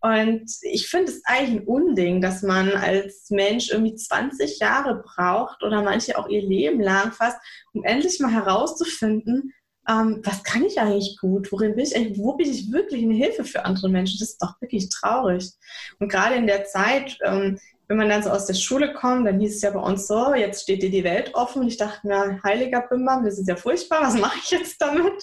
[0.00, 5.62] Und ich finde es eigentlich ein Unding, dass man als Mensch irgendwie 20 Jahre braucht
[5.62, 7.38] oder manche auch ihr Leben lang fast,
[7.72, 9.52] um endlich mal herauszufinden,
[9.90, 11.50] ähm, was kann ich eigentlich gut?
[11.50, 12.18] Worin bin ich eigentlich?
[12.18, 14.18] Wo bin ich wirklich eine Hilfe für andere Menschen?
[14.20, 15.50] Das ist doch wirklich traurig.
[15.98, 19.40] Und gerade in der Zeit, ähm, wenn man dann so aus der Schule kommt, dann
[19.40, 21.62] hieß es ja bei uns so, jetzt steht dir die Welt offen.
[21.62, 25.20] Und ich dachte mir, heiliger Bimbam, das ist ja furchtbar, was mache ich jetzt damit?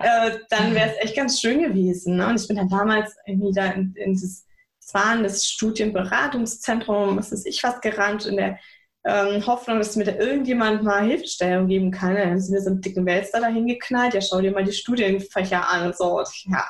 [0.00, 2.16] äh, dann wäre es echt ganz schön gewesen.
[2.16, 2.26] Ne?
[2.26, 4.44] Und ich bin dann damals irgendwie da in, in das,
[4.80, 8.58] das war das Studienberatungszentrum, was ist ich was gerannt, in der
[9.06, 12.16] ähm, Hoffnung, dass mir da irgendjemand mal Hilfestellung geben kann.
[12.16, 15.68] Dann sind wir so einen dicken Wälzer da hingeknallt, ja, schau dir mal die Studienfächer
[15.68, 16.18] an und so.
[16.18, 16.66] Und ja,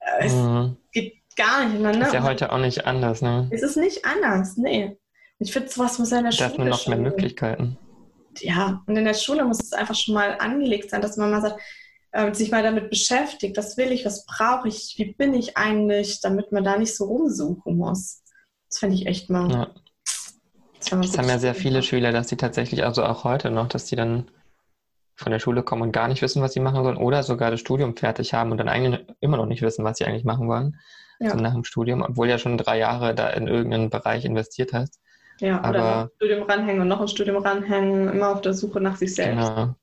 [0.00, 0.76] äh, mhm.
[0.86, 2.06] es geht gar nicht miteinander.
[2.06, 3.48] Ist ja heute auch nicht anders, ne?
[3.52, 4.96] Es ist nicht anders, nee.
[5.38, 6.50] Ich finde, sowas muss ja in der Schule.
[6.50, 7.78] Da nur noch mehr Möglichkeiten.
[8.38, 11.42] Ja, und in der Schule muss es einfach schon mal angelegt sein, dass man mal
[11.42, 11.60] sagt,
[12.12, 16.20] äh, sich mal damit beschäftigt, was will ich, was brauche ich, wie bin ich eigentlich,
[16.20, 18.22] damit man da nicht so rumsuchen muss.
[18.70, 19.50] Das finde ich echt mal.
[19.50, 19.74] Ja.
[20.90, 23.96] Das, haben ja sehr viele Schüler, dass sie tatsächlich, also auch heute noch, dass die
[23.96, 24.30] dann
[25.14, 27.60] von der Schule kommen und gar nicht wissen, was sie machen sollen oder sogar das
[27.60, 30.78] Studium fertig haben und dann eigentlich immer noch nicht wissen, was sie eigentlich machen wollen
[31.22, 31.30] ja.
[31.30, 35.00] also nach dem Studium, obwohl ja schon drei Jahre da in irgendeinen Bereich investiert hast.
[35.40, 38.54] Ja, Aber, oder noch ein Studium ranhängen und noch ein Studium ranhängen, immer auf der
[38.54, 39.48] Suche nach sich selbst.
[39.48, 39.74] Genau.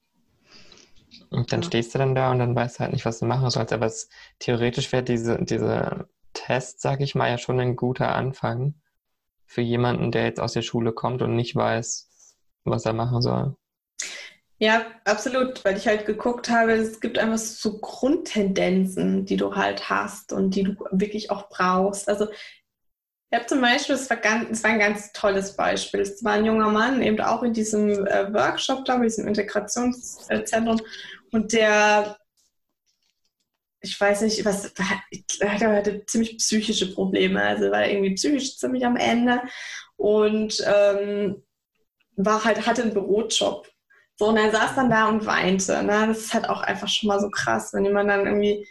[1.31, 1.67] Und dann ja.
[1.67, 3.73] stehst du dann da und dann weißt du halt nicht, was du machen sollst.
[3.73, 4.09] Aber es,
[4.39, 8.75] theoretisch wäre diese, diese Test, sag ich mal, ja schon ein guter Anfang
[9.49, 12.35] für jemanden, der jetzt aus der Schule kommt und nicht weiß,
[12.65, 13.55] was er machen soll.
[14.59, 19.89] Ja, absolut, weil ich halt geguckt habe, es gibt einfach so Grundtendenzen, die du halt
[19.89, 22.07] hast und die du wirklich auch brauchst.
[22.07, 22.27] Also
[23.31, 26.01] ich habe zum Beispiel, es war, war ein ganz tolles Beispiel.
[26.01, 30.79] Es war ein junger Mann, eben auch in diesem äh, Workshop da, in diesem Integrationszentrum.
[31.31, 32.17] Und der,
[33.81, 34.73] ich weiß nicht, was,
[35.39, 37.41] er hatte ziemlich psychische Probleme.
[37.41, 39.41] Also war irgendwie psychisch ziemlich am Ende
[39.95, 41.43] und ähm,
[42.15, 43.67] war halt, hatte einen Bürojob.
[44.17, 45.81] So, und er saß dann da und weinte.
[45.83, 46.07] Ne?
[46.07, 48.67] Das ist halt auch einfach schon mal so krass, wenn jemand dann irgendwie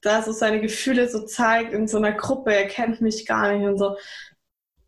[0.00, 3.66] da so seine Gefühle so zeigt in so einer Gruppe, er kennt mich gar nicht
[3.66, 3.96] und so.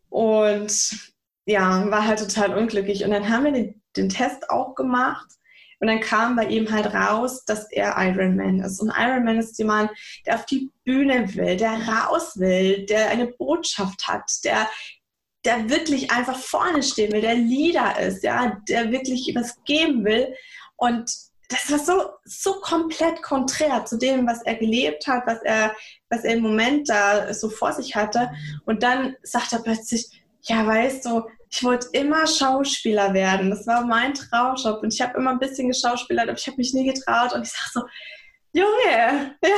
[0.09, 1.13] Und
[1.45, 3.03] ja, war halt total unglücklich.
[3.03, 5.27] Und dann haben wir den, den Test auch gemacht.
[5.79, 8.81] Und dann kam bei ihm halt raus, dass er Ironman ist.
[8.81, 9.91] Und Ironman ist jemand,
[10.25, 14.69] der auf die Bühne will, der raus will, der eine Botschaft hat, der,
[15.43, 20.33] der wirklich einfach vorne stehen will, der Leader ist, ja, der wirklich was geben will.
[20.77, 21.11] Und
[21.49, 25.75] das war so, so komplett konträr zu dem, was er gelebt hat, was er,
[26.09, 28.31] was er im Moment da so vor sich hatte.
[28.65, 31.23] Und dann sagt er plötzlich, ja, weißt du,
[31.55, 33.49] ich wollte immer Schauspieler werden.
[33.49, 34.83] Das war mein Traumjob.
[34.83, 37.33] Und ich habe immer ein bisschen geschauspielert, aber ich habe mich nie getraut.
[37.33, 37.81] Und ich sage so,
[38.51, 39.49] Junge, ja,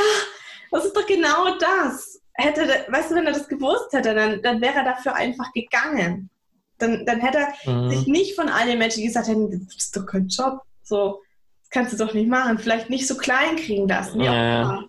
[0.71, 2.21] das ist doch genau das.
[2.33, 6.29] Hätte, weißt du, wenn er das gewusst hätte, dann, dann wäre er dafür einfach gegangen.
[6.77, 7.89] Dann, dann hätte er mhm.
[7.89, 10.61] sich nicht von all den Menschen gesagt hätten, das ist doch kein Job.
[10.83, 11.23] So,
[11.61, 12.59] das kannst du doch nicht machen.
[12.59, 14.21] Vielleicht nicht so klein kriegen lassen.
[14.21, 14.83] Ja.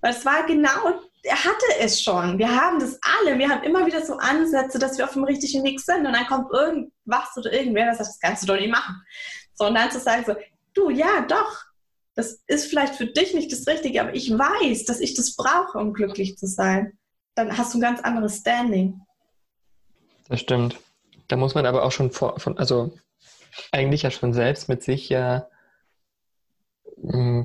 [0.00, 2.38] Weil es war genau er hatte es schon.
[2.38, 3.38] Wir haben das alle.
[3.38, 6.06] Wir haben immer wieder so Ansätze, dass wir auf dem richtigen Weg sind.
[6.06, 9.02] Und dann kommt irgendwas oder irgendwer, das sagt, das kannst du doch nicht machen.
[9.54, 10.34] So, und dann zu sagen so,
[10.74, 11.64] du, ja, doch.
[12.14, 15.78] Das ist vielleicht für dich nicht das Richtige, aber ich weiß, dass ich das brauche,
[15.78, 16.98] um glücklich zu sein.
[17.34, 19.00] Dann hast du ein ganz anderes Standing.
[20.28, 20.78] Das stimmt.
[21.28, 22.92] Da muss man aber auch schon vor, von, also
[23.72, 25.48] eigentlich ja schon selbst mit sich ja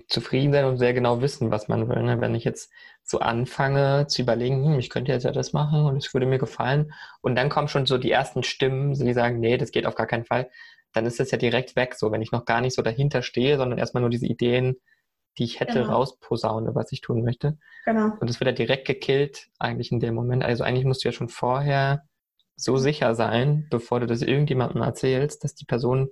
[0.07, 2.03] zufrieden sein und sehr genau wissen, was man will.
[2.03, 2.19] Ne?
[2.19, 2.71] Wenn ich jetzt
[3.07, 6.39] so anfange zu überlegen, hm, ich könnte jetzt ja das machen und es würde mir
[6.39, 6.91] gefallen
[7.21, 10.07] und dann kommen schon so die ersten Stimmen, die sagen, nee, das geht auf gar
[10.07, 10.49] keinen Fall,
[10.91, 13.57] dann ist das ja direkt weg, so wenn ich noch gar nicht so dahinter stehe,
[13.57, 14.77] sondern erstmal nur diese Ideen,
[15.37, 15.93] die ich hätte, genau.
[15.93, 17.59] rausposaune, was ich tun möchte.
[17.85, 18.13] Genau.
[18.19, 20.43] Und es wird ja direkt gekillt, eigentlich in dem Moment.
[20.43, 22.07] Also eigentlich musst du ja schon vorher
[22.55, 26.09] so sicher sein, bevor du das irgendjemandem erzählst, dass die Person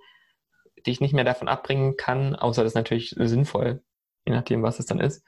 [0.86, 3.82] dich nicht mehr davon abbringen kann, außer das ist natürlich sinnvoll,
[4.28, 5.26] je nachdem, was es dann ist.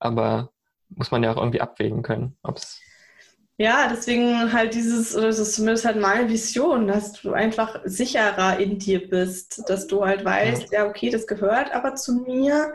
[0.00, 0.52] Aber
[0.90, 2.80] muss man ja auch irgendwie abwägen können, ob es
[3.58, 8.58] ja, deswegen halt dieses, oder das ist zumindest halt meine Vision, dass du einfach sicherer
[8.58, 12.74] in dir bist, dass du halt weißt, ja, okay, das gehört aber zu mir,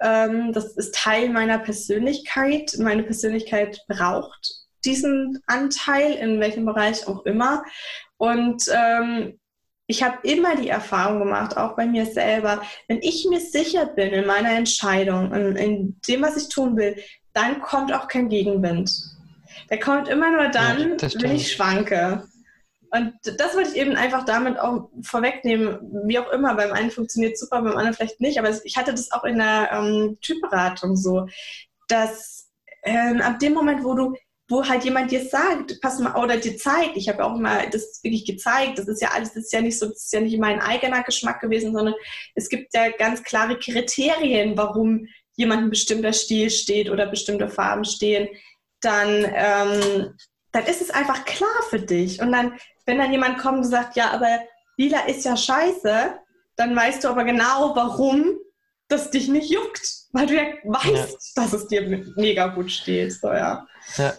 [0.00, 7.24] ähm, das ist Teil meiner Persönlichkeit, meine Persönlichkeit braucht diesen Anteil, in welchem Bereich auch
[7.24, 7.64] immer.
[8.18, 9.38] Und ähm,
[9.86, 14.10] ich habe immer die Erfahrung gemacht, auch bei mir selber, wenn ich mir sicher bin
[14.10, 17.02] in meiner Entscheidung, in, in dem, was ich tun will,
[17.38, 18.90] dann kommt auch kein Gegenwind.
[19.70, 22.26] Der kommt immer nur dann, ja, wenn ich schwanke.
[22.90, 26.54] Und das wollte ich eben einfach damit auch vorwegnehmen, wie auch immer.
[26.54, 28.38] Beim einen funktioniert super, beim anderen vielleicht nicht.
[28.38, 31.26] Aber ich hatte das auch in der ähm, Typberatung so,
[31.88, 32.48] dass
[32.82, 34.14] ähm, ab dem Moment, wo du
[34.48, 38.00] wo halt jemand dir sagt, pass mal, oder dir zeigt, ich habe auch mal das
[38.02, 40.38] wirklich gezeigt, das ist ja alles, das ist ja nicht so, das ist ja nicht
[40.38, 41.94] mein eigener Geschmack gewesen, sondern
[42.34, 45.06] es gibt ja ganz klare Kriterien, warum
[45.38, 48.28] jemand ein bestimmter Stil steht oder bestimmte Farben stehen,
[48.80, 50.14] dann, ähm,
[50.52, 52.20] dann ist es einfach klar für dich.
[52.20, 54.40] Und dann, wenn dann jemand kommt und sagt, ja, aber
[54.76, 56.18] lila ist ja scheiße,
[56.56, 58.36] dann weißt du aber genau, warum
[58.88, 61.42] das dich nicht juckt, weil du ja weißt, ja.
[61.42, 61.82] dass es dir
[62.16, 63.12] mega gut steht.
[63.12, 63.66] So, ja.
[63.96, 64.14] ja.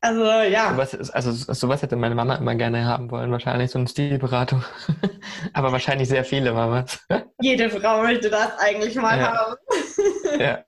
[0.00, 0.70] Also ja.
[0.72, 4.62] Sowas, also sowas hätte meine Mama immer gerne haben wollen, wahrscheinlich so eine Stilberatung.
[5.52, 7.04] Aber wahrscheinlich sehr viele Mamas.
[7.40, 9.36] Jede Frau möchte das eigentlich mal ja.
[9.36, 9.56] haben.
[10.40, 10.64] ja.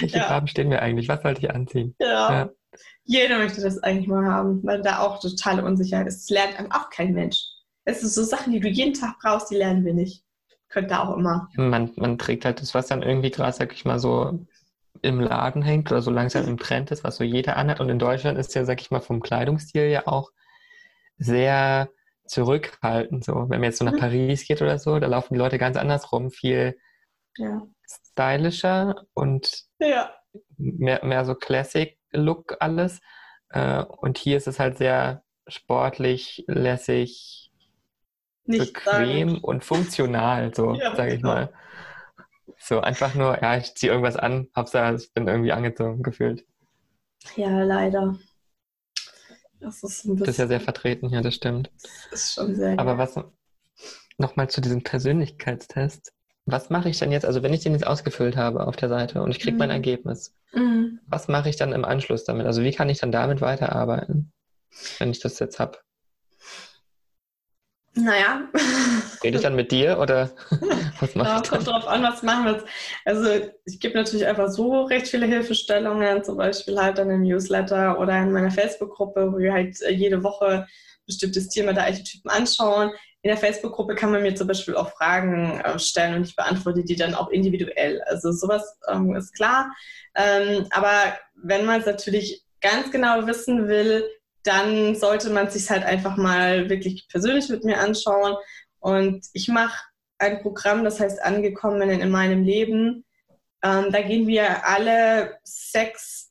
[0.00, 0.24] Welche ja.
[0.24, 1.08] Farben stehen mir eigentlich?
[1.08, 1.94] Was sollte ich anziehen?
[2.00, 2.32] Ja.
[2.32, 2.50] ja.
[3.04, 6.22] Jeder möchte das eigentlich mal haben, weil da auch totale Unsicherheit ist.
[6.22, 7.44] Das lernt einem auch kein Mensch.
[7.84, 10.22] Es sind so Sachen, die du jeden Tag brauchst, die lernen wir nicht.
[10.68, 11.48] Könnte auch immer.
[11.56, 14.46] Man, man trägt halt das, was dann irgendwie gerade, sag ich mal, so
[15.02, 17.80] im Laden hängt oder so langsam im Trend ist, was so jeder anhat.
[17.80, 20.30] Und in Deutschland ist ja, sag ich mal, vom Kleidungsstil ja auch
[21.16, 21.88] sehr
[22.26, 23.24] zurückhaltend.
[23.24, 23.98] So, wenn man jetzt so nach mhm.
[23.98, 26.78] Paris geht oder so, da laufen die Leute ganz anders rum, viel
[27.36, 27.62] ja.
[27.86, 30.14] stylischer und ja.
[30.56, 33.00] mehr, mehr so Classic-Look alles.
[33.50, 37.50] Äh, und hier ist es halt sehr sportlich, lässig,
[38.44, 39.40] Nicht bequem sagen.
[39.42, 41.34] und funktional, so Ja, sage ich genau.
[41.34, 41.52] mal.
[42.60, 46.44] So einfach nur, ja, ich ziehe irgendwas an, Hauptsache ich bin irgendwie angezogen gefühlt.
[47.36, 48.16] Ja, leider.
[49.60, 51.70] Das ist ein bisschen, Das ist ja sehr vertreten, ja, das stimmt.
[51.82, 53.18] das ist schon sehr Aber was,
[54.18, 56.12] nochmal zu diesem Persönlichkeitstest.
[56.46, 59.22] Was mache ich denn jetzt, also wenn ich den jetzt ausgefüllt habe auf der Seite
[59.22, 59.74] und ich kriege mein Mhm.
[59.74, 61.00] Ergebnis, Mhm.
[61.06, 62.46] was mache ich dann im Anschluss damit?
[62.46, 64.32] Also wie kann ich dann damit weiterarbeiten,
[64.98, 65.78] wenn ich das jetzt habe?
[67.94, 68.48] Naja,
[69.24, 70.30] Rede ich dann mit dir oder
[71.00, 71.42] was mache ja, dann?
[71.42, 72.66] kommt drauf an, was machen wir jetzt.
[73.04, 77.98] Also ich gebe natürlich einfach so recht viele Hilfestellungen, zum Beispiel halt dann im Newsletter
[77.98, 80.66] oder in meiner Facebook-Gruppe, wo wir halt äh, jede Woche
[81.04, 82.92] bestimmtes Thema der Archetypen anschauen.
[83.22, 86.84] In der Facebook-Gruppe kann man mir zum Beispiel auch Fragen äh, stellen und ich beantworte
[86.84, 88.00] die dann auch individuell.
[88.02, 89.70] Also sowas ähm, ist klar.
[90.14, 94.04] Ähm, aber wenn man es natürlich ganz genau wissen will,
[94.42, 98.36] dann sollte man sich halt einfach mal wirklich persönlich mit mir anschauen.
[98.78, 99.78] Und ich mache
[100.18, 103.04] ein Programm, das heißt Angekommen in meinem Leben.
[103.62, 106.30] Ähm, da gehen wir alle sechs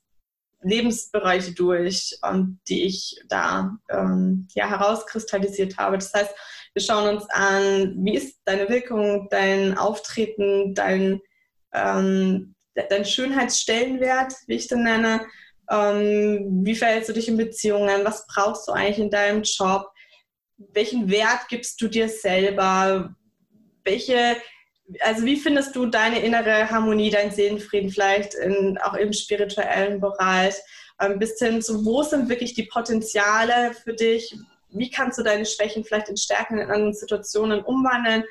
[0.61, 5.97] Lebensbereiche durch, ähm, die ich da ähm, ja, herauskristallisiert habe.
[5.97, 6.35] Das heißt,
[6.73, 11.21] wir schauen uns an, wie ist deine Wirkung, dein Auftreten, dein,
[11.73, 15.25] ähm, dein Schönheitsstellenwert, wie ich den nenne.
[15.69, 18.03] Ähm, wie verhältst du dich in Beziehungen?
[18.03, 19.87] Was brauchst du eigentlich in deinem Job?
[20.57, 23.15] Welchen Wert gibst du dir selber?
[23.83, 24.37] Welche,
[25.01, 30.55] also wie findest du deine innere Harmonie, deinen Seelenfrieden vielleicht in, auch im spirituellen Bereich?
[31.01, 34.35] Ähm, bis hin zu, wo sind wirklich die Potenziale für dich?
[34.71, 38.23] Wie kannst du deine Schwächen vielleicht in Stärken in anderen Situationen umwandeln?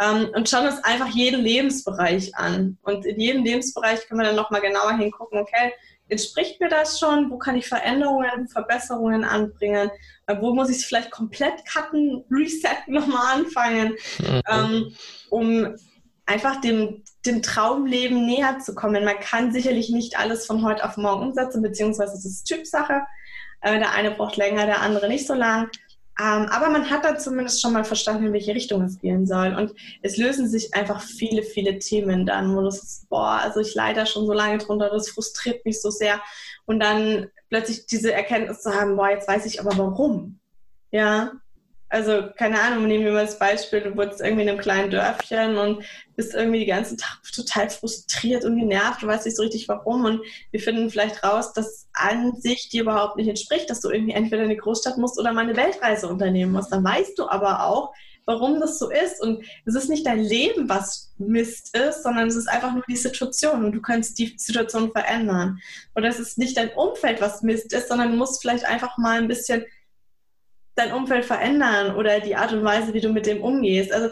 [0.00, 2.78] Ähm, und schauen uns einfach jeden Lebensbereich an.
[2.82, 5.72] Und in jedem Lebensbereich können wir dann nochmal genauer hingucken, okay,
[6.10, 7.30] entspricht mir das schon?
[7.30, 9.90] Wo kann ich Veränderungen, Verbesserungen anbringen?
[10.26, 14.42] Äh, Wo muss ich es vielleicht komplett cutten, resetten, nochmal anfangen, Mhm.
[14.50, 14.92] ähm,
[15.30, 15.76] um
[16.26, 19.04] einfach dem, dem Traumleben näher zu kommen?
[19.04, 23.02] Man kann sicherlich nicht alles von heute auf morgen umsetzen, beziehungsweise es ist Typsache.
[23.62, 25.70] Äh, Der eine braucht länger, der andere nicht so lang.
[26.20, 29.54] Ähm, aber man hat dann zumindest schon mal verstanden, in welche Richtung es gehen soll.
[29.54, 33.74] Und es lösen sich einfach viele, viele Themen dann, wo das ist, boah, also ich
[33.74, 36.20] leide da schon so lange drunter, das frustriert mich so sehr.
[36.66, 40.38] Und dann plötzlich diese Erkenntnis zu haben, boah, jetzt weiß ich aber warum.
[40.90, 41.32] Ja,
[41.90, 45.58] also keine Ahnung, nehmen wir mal das Beispiel, du wurdest irgendwie in einem kleinen Dörfchen
[45.58, 49.68] und bist irgendwie den ganzen Tag total frustriert und genervt, du weißt nicht so richtig
[49.68, 50.20] warum und
[50.52, 54.44] wir finden vielleicht raus, dass an sich dir überhaupt nicht entspricht, dass du irgendwie entweder
[54.44, 56.72] in eine Großstadt musst oder mal eine Weltreise unternehmen musst.
[56.72, 57.92] Dann weißt du aber auch,
[58.24, 62.36] warum das so ist und es ist nicht dein Leben, was Mist ist, sondern es
[62.36, 65.58] ist einfach nur die Situation und du kannst die Situation verändern.
[65.96, 69.18] Oder es ist nicht dein Umfeld, was Mist ist, sondern du musst vielleicht einfach mal
[69.18, 69.64] ein bisschen
[70.80, 73.92] dein Umfeld verändern oder die Art und Weise, wie du mit dem umgehst.
[73.92, 74.10] Also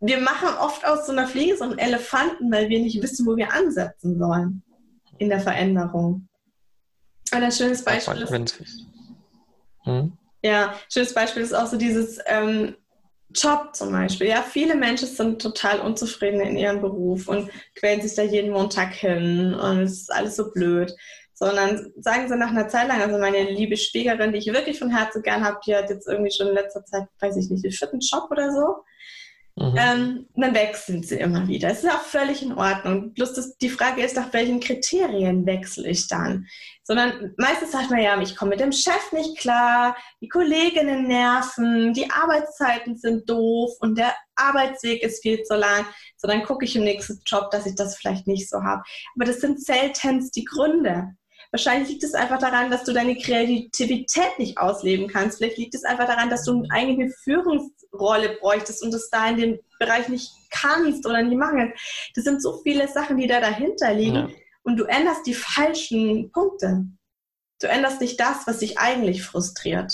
[0.00, 3.36] wir machen oft aus so einer Fliege so einen Elefanten, weil wir nicht wissen, wo
[3.36, 4.62] wir ansetzen sollen
[5.18, 6.28] in der Veränderung.
[7.32, 8.56] Und ein schönes Beispiel ist,
[9.84, 10.12] Hm?
[10.44, 12.76] ja, schönes Beispiel ist auch so dieses ähm,
[13.34, 14.28] Job zum Beispiel.
[14.28, 18.92] Ja, viele Menschen sind total unzufrieden in ihrem Beruf und quälen sich da jeden Montag
[18.92, 20.94] hin und es ist alles so blöd.
[21.42, 24.94] Sondern sagen sie nach einer Zeit lang, also meine liebe Schwiegerin, die ich wirklich von
[24.94, 27.72] Herzen gern habe, die hat jetzt irgendwie schon in letzter Zeit, weiß ich nicht, den
[27.72, 28.84] vierten Job oder so.
[29.56, 29.74] Mhm.
[29.76, 31.68] Ähm, dann wechseln sie immer wieder.
[31.68, 33.12] Es ist auch völlig in Ordnung.
[33.12, 36.46] Bloß das, die Frage ist, nach welchen Kriterien wechsle ich dann?
[36.84, 41.92] Sondern meistens sagt man ja, ich komme mit dem Chef nicht klar, die Kolleginnen nerven,
[41.92, 45.86] die Arbeitszeiten sind doof und der Arbeitsweg ist viel zu lang.
[46.18, 48.84] So, dann gucke ich im nächsten Job, dass ich das vielleicht nicht so habe.
[49.16, 51.16] Aber das sind seltenst die Gründe.
[51.52, 55.36] Wahrscheinlich liegt es einfach daran, dass du deine Kreativität nicht ausleben kannst.
[55.36, 59.36] Vielleicht liegt es einfach daran, dass du eigentlich eine Führungsrolle bräuchtest und das da in
[59.36, 62.12] dem Bereich nicht kannst oder nicht machen kannst.
[62.14, 64.14] Das sind so viele Sachen, die da dahinter liegen.
[64.14, 64.28] Ja.
[64.62, 66.86] Und du änderst die falschen Punkte.
[67.60, 69.92] Du änderst nicht das, was dich eigentlich frustriert.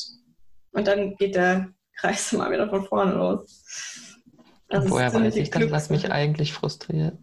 [0.71, 4.15] Und dann geht der Kreis mal wieder von vorne los.
[4.69, 7.19] Das Woher weiß ich dann, was mich eigentlich frustriert?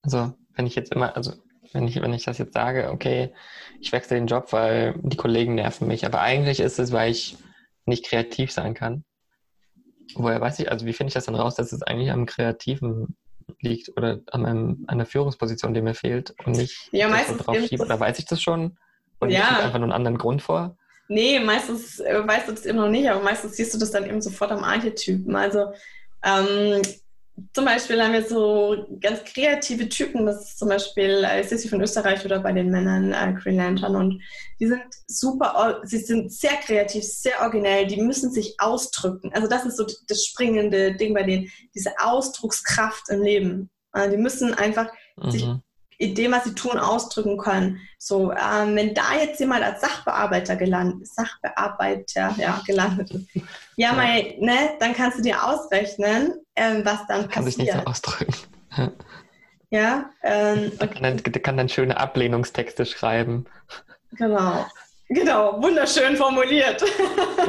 [0.00, 1.34] Also, wenn ich jetzt immer, also
[1.72, 3.32] wenn ich, wenn ich das jetzt sage, okay,
[3.80, 7.36] ich wechsle den Job, weil die Kollegen nerven mich, aber eigentlich ist es, weil ich
[7.86, 9.04] nicht kreativ sein kann.
[10.14, 13.16] Woher weiß ich, also wie finde ich das dann raus, dass es eigentlich am Kreativen
[13.60, 17.58] liegt oder an, meinem, an der Führungsposition, die mir fehlt und nicht Ja, meistens drauf
[17.60, 17.84] schiebe?
[17.84, 18.76] Oder weiß ich das schon
[19.18, 19.40] und Ja.
[19.40, 20.76] ich einfach nur einen anderen Grund vor?
[21.08, 24.06] Nee, meistens äh, weißt du das eben noch nicht, aber meistens siehst du das dann
[24.06, 25.34] eben sofort am Archetypen.
[25.34, 25.72] Also
[26.24, 26.82] ähm,
[27.52, 31.80] zum Beispiel haben wir so ganz kreative Typen, das ist zum Beispiel äh, Sissy von
[31.80, 34.22] Österreich oder bei den Männern äh, Green Lantern und
[34.58, 39.32] die sind super, sie sind sehr kreativ, sehr originell, die müssen sich ausdrücken.
[39.32, 43.70] Also das ist so das springende Ding bei denen, diese Ausdruckskraft im Leben.
[43.92, 45.30] Äh, die müssen einfach mhm.
[45.30, 45.46] sich
[46.00, 47.78] in dem, was sie tun, ausdrücken können.
[47.98, 53.26] So, ähm, wenn da jetzt jemand als Sachbearbeiter gelandet, Sachbearbeiter, ja, gelandet ist,
[53.76, 57.32] ja, Mal, ne, dann kannst du dir ausrechnen, ähm, was dann kann passiert.
[57.32, 58.34] Kann sich nicht so ausdrücken.
[59.70, 63.46] ja, ähm, und kann dann, kann dann schöne Ablehnungstexte schreiben.
[64.12, 64.66] Genau.
[65.08, 66.84] Genau, wunderschön formuliert.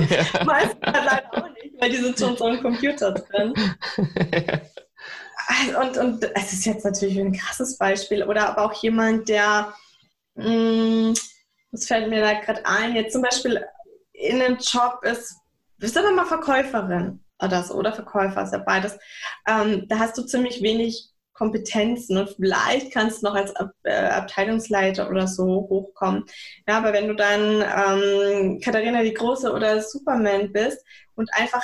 [0.09, 0.43] Ja.
[0.45, 3.53] Meistens leider auch nicht, weil die sind schon so im Computer drin.
[5.79, 8.23] und, und es ist jetzt natürlich ein krasses Beispiel.
[8.23, 9.73] Oder aber auch jemand, der,
[10.35, 11.13] mh, mm,
[11.71, 13.63] was fällt mir da gerade ein, jetzt zum Beispiel
[14.13, 15.35] in einem Job ist,
[15.77, 18.97] bist aber mal Verkäuferin oder so, oder Verkäufer, ist ja beides.
[19.47, 23.91] Ähm, da hast du ziemlich wenig Kompetenzen und vielleicht kannst du noch als Ab äh,
[23.93, 26.25] Abteilungsleiter oder so hochkommen.
[26.67, 30.85] Ja, aber wenn du dann ähm, Katharina die Große oder Superman bist
[31.15, 31.63] und einfach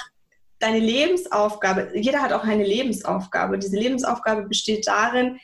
[0.59, 3.59] deine Lebensaufgabe, jeder hat auch eine Lebensaufgabe.
[3.59, 5.39] Diese Lebensaufgabe besteht darin,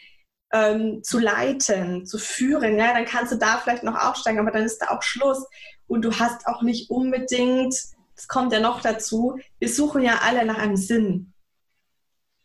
[0.54, 2.78] ähm, zu leiten, zu führen.
[2.78, 2.94] Ja?
[2.94, 5.46] Dann kannst du da vielleicht noch aufsteigen, aber dann ist da auch Schluss.
[5.88, 7.76] Und du hast auch nicht unbedingt,
[8.24, 11.34] das kommt ja noch dazu, wir suchen ja alle nach einem Sinn.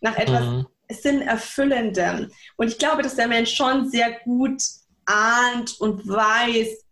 [0.00, 0.66] Nach etwas mhm.
[0.90, 2.32] Sinnerfüllendem.
[2.56, 4.60] Und ich glaube, dass der Mensch schon sehr gut
[5.04, 6.84] ahnt und weiß,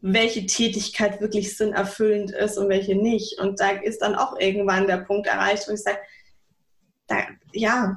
[0.00, 3.38] welche Tätigkeit wirklich sinnerfüllend ist und welche nicht.
[3.38, 5.98] Und da ist dann auch irgendwann der Punkt erreicht, wo ich sage,
[7.08, 7.96] da, ja,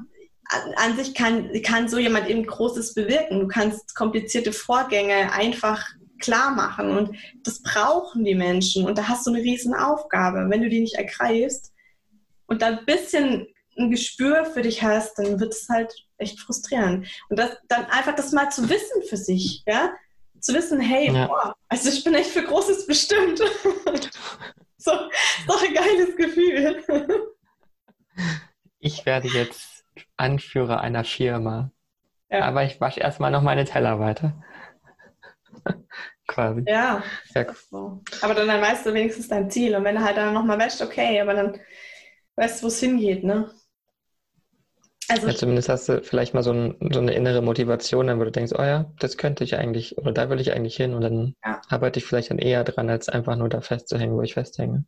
[0.49, 3.39] an, an, sich kann, kann so jemand eben Großes bewirken.
[3.39, 5.87] Du kannst komplizierte Vorgänge einfach
[6.23, 10.49] klar machen und das brauchen die Menschen und da hast du eine riesen Aufgabe.
[10.49, 11.73] Wenn du die nicht ergreifst
[12.47, 13.47] und da ein bisschen
[13.77, 17.07] ein Gespür für dich hast, dann wird es halt echt frustrierend.
[17.29, 19.91] Und das, dann einfach das mal zu wissen für sich, ja,
[20.39, 21.27] zu wissen, hey, ja.
[21.27, 23.39] boah, also ich bin echt für Großes bestimmt.
[24.77, 24.91] so,
[25.47, 26.83] so ein geiles Gefühl.
[28.79, 29.85] ich werde jetzt
[30.17, 31.71] Anführer einer Firma.
[32.29, 32.45] Ja.
[32.45, 34.33] Aber ich wasche erstmal noch meine Teller weiter.
[36.33, 36.63] Quasi.
[36.65, 37.03] Ja.
[37.35, 37.45] ja.
[38.21, 39.75] Aber dann, dann weißt du wenigstens dein Ziel.
[39.75, 41.59] Und wenn du halt dann nochmal wäscht, okay, aber dann
[42.35, 43.51] weißt du, wo es hingeht, ne?
[45.09, 48.23] Also ja, zumindest hast du vielleicht mal so, ein, so, eine innere Motivation, dann wo
[48.23, 51.01] du denkst, oh ja, das könnte ich eigentlich oder da will ich eigentlich hin und
[51.01, 51.61] dann ja.
[51.67, 54.85] arbeite ich vielleicht dann eher dran, als einfach nur da festzuhängen, wo ich festhänge.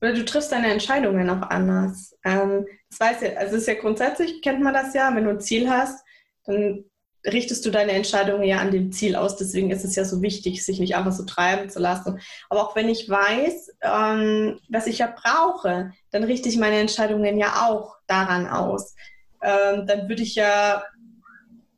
[0.00, 2.16] Oder du triffst deine Entscheidungen auch anders.
[2.24, 5.40] Ähm, das weiß ja, also ist ja grundsätzlich, kennt man das ja, wenn du ein
[5.40, 6.04] Ziel hast,
[6.44, 6.84] dann
[7.24, 9.36] richtest du deine Entscheidungen ja an dem Ziel aus.
[9.36, 12.20] Deswegen ist es ja so wichtig, sich nicht einfach so treiben zu lassen.
[12.48, 17.38] Aber auch wenn ich weiß, ähm, was ich ja brauche, dann richte ich meine Entscheidungen
[17.38, 18.94] ja auch daran aus
[19.42, 20.84] ähm, dann würde ich ja,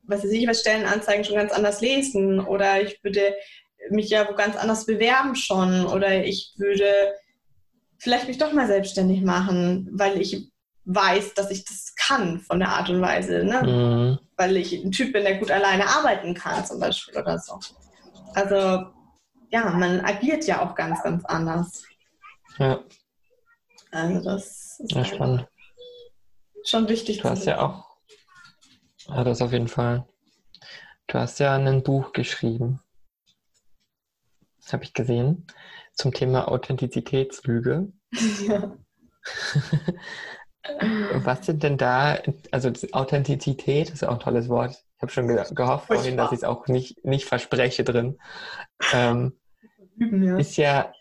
[0.05, 3.35] was weiß ich, was Stellenanzeigen schon ganz anders lesen oder ich würde
[3.91, 7.15] mich ja wo ganz anders bewerben schon oder ich würde
[7.99, 10.51] vielleicht mich doch mal selbstständig machen, weil ich
[10.95, 13.63] weiß, dass ich das kann von der Art und Weise, ne?
[13.63, 14.19] Mhm.
[14.37, 17.59] weil ich ein Typ bin, der gut alleine arbeiten kann zum Beispiel oder so.
[18.35, 18.87] Also
[19.51, 21.85] ja, man agiert ja auch ganz, ganz anders.
[22.59, 22.81] Ja.
[23.91, 25.47] Also das ist ja, spannend
[26.65, 27.19] schon wichtig.
[27.19, 27.97] Du hast ja auch,
[29.09, 30.07] ja, das auf jeden Fall.
[31.07, 32.81] Du hast ja ein Buch geschrieben,
[34.73, 35.47] habe ich gesehen,
[35.95, 37.93] zum Thema Authentizitätslüge.
[38.47, 38.77] Ja.
[40.63, 42.19] Was sind denn da,
[42.51, 44.73] also Authentizität ist auch ein tolles Wort.
[44.97, 48.19] Ich habe schon ge gehofft vorhin, dass ich es auch nicht, nicht verspreche drin.
[48.93, 49.39] Ähm,
[49.97, 50.37] Üben, ja.
[50.37, 50.93] Ist ja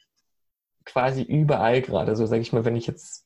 [0.85, 3.25] quasi überall gerade so, sage ich mal, wenn ich jetzt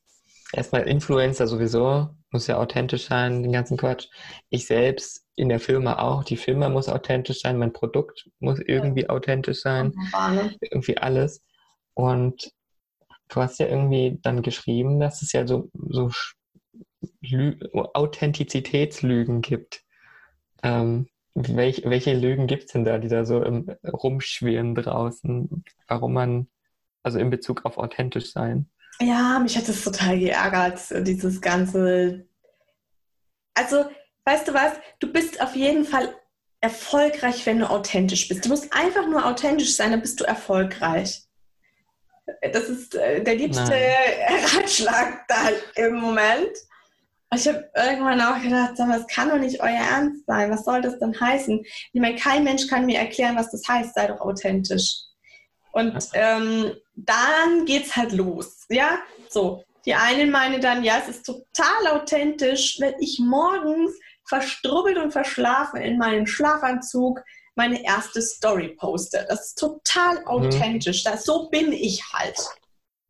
[0.52, 4.08] erstmal Influencer sowieso, muss ja authentisch sein, den ganzen Quatsch.
[4.50, 9.02] Ich selbst in der Firma auch, die Firma muss authentisch sein, mein Produkt muss irgendwie
[9.02, 9.10] ja.
[9.10, 9.92] authentisch sein,
[10.60, 11.42] irgendwie alles.
[11.94, 12.52] Und
[13.34, 16.10] du hast ja irgendwie dann geschrieben, dass es ja so, so
[17.20, 19.82] Lü Authentizitätslügen gibt.
[20.62, 25.64] Ähm, welch, welche Lügen gibt es denn da, die da so im, rumschwirren draußen?
[25.88, 26.48] Warum man,
[27.02, 28.70] also in Bezug auf authentisch sein?
[29.00, 32.26] Ja, mich hat das total geärgert, dieses ganze.
[33.54, 33.84] Also,
[34.24, 34.74] weißt du was?
[35.00, 36.14] Du bist auf jeden Fall
[36.60, 38.44] erfolgreich, wenn du authentisch bist.
[38.44, 41.23] Du musst einfach nur authentisch sein, dann bist du erfolgreich.
[42.52, 44.44] Das ist äh, der liebste Nein.
[44.56, 46.56] Ratschlag da im Moment.
[47.34, 50.50] Ich habe irgendwann auch gedacht, das kann doch nicht euer Ernst sein.
[50.50, 51.64] Was soll das denn heißen?
[51.92, 53.94] Ich meine, kein Mensch kann mir erklären, was das heißt.
[53.94, 55.00] Sei doch authentisch.
[55.72, 58.64] Und ähm, dann geht's halt los.
[58.68, 58.98] Ja,
[59.28, 59.64] so.
[59.84, 63.92] Die einen meinen dann, ja, es ist total authentisch, wenn ich morgens
[64.26, 67.20] verstrubbelt und verschlafen in meinem Schlafanzug
[67.54, 69.24] meine erste Story poste.
[69.28, 70.26] Das ist total mhm.
[70.26, 71.04] authentisch.
[71.04, 72.38] Das, so bin ich halt.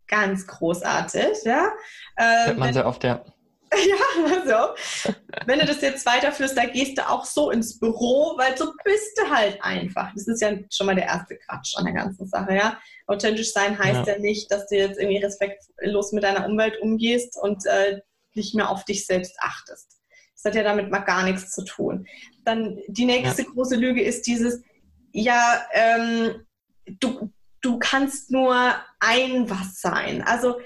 [0.07, 1.73] Ganz großartig, ja.
[2.17, 3.25] Äh, Hört man sehr oft, ja.
[3.75, 5.15] Ja, also,
[5.47, 9.19] wenn du das jetzt weiterführst, da gehst du auch so ins Büro, weil so bist
[9.19, 10.13] du halt einfach.
[10.15, 12.79] Das ist ja schon mal der erste Quatsch an der ganzen Sache, ja.
[13.09, 17.37] Authentisch sein heißt ja, ja nicht, dass du jetzt irgendwie respektlos mit deiner Umwelt umgehst
[17.41, 18.01] und äh,
[18.35, 19.99] nicht mehr auf dich selbst achtest.
[20.35, 22.07] Das hat ja damit mal gar nichts zu tun.
[22.45, 23.49] Dann die nächste ja.
[23.49, 24.63] große Lüge ist dieses,
[25.13, 26.45] ja, ähm,
[27.01, 27.31] du,
[27.61, 30.23] du kannst nur ein was sein.
[30.23, 30.61] Also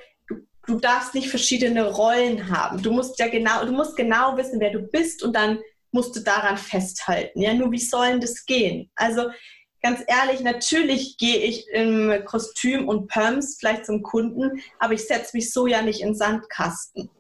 [0.66, 2.83] du darfst nicht verschiedene Rollen haben.
[2.83, 5.59] Du musst ja genau, du musst genau wissen, wer du bist und dann
[5.91, 7.41] musst du daran festhalten.
[7.41, 8.91] Ja, nur wie soll das gehen?
[8.95, 9.31] Also
[9.83, 15.37] ganz ehrlich, natürlich gehe ich im Kostüm und Perms vielleicht zum Kunden, aber ich setze
[15.37, 17.11] mich so ja nicht in Sandkasten.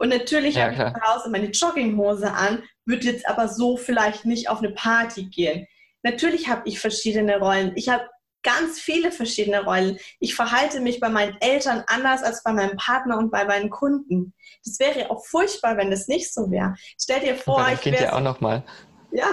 [0.00, 4.24] Und natürlich ja, habe ich zu Hause meine Jogginghose an, würde jetzt aber so vielleicht
[4.24, 5.66] nicht auf eine Party gehen.
[6.02, 7.72] Natürlich habe ich verschiedene Rollen.
[7.76, 8.08] Ich habe
[8.42, 9.98] ganz viele verschiedene Rollen.
[10.18, 14.32] Ich verhalte mich bei meinen Eltern anders als bei meinem Partner und bei meinen Kunden.
[14.64, 16.74] Das wäre auch furchtbar, wenn das nicht so wäre.
[16.98, 18.04] Stell dir vor, ich wäre.
[18.04, 18.64] ja auch noch mal.
[19.12, 19.26] Ja.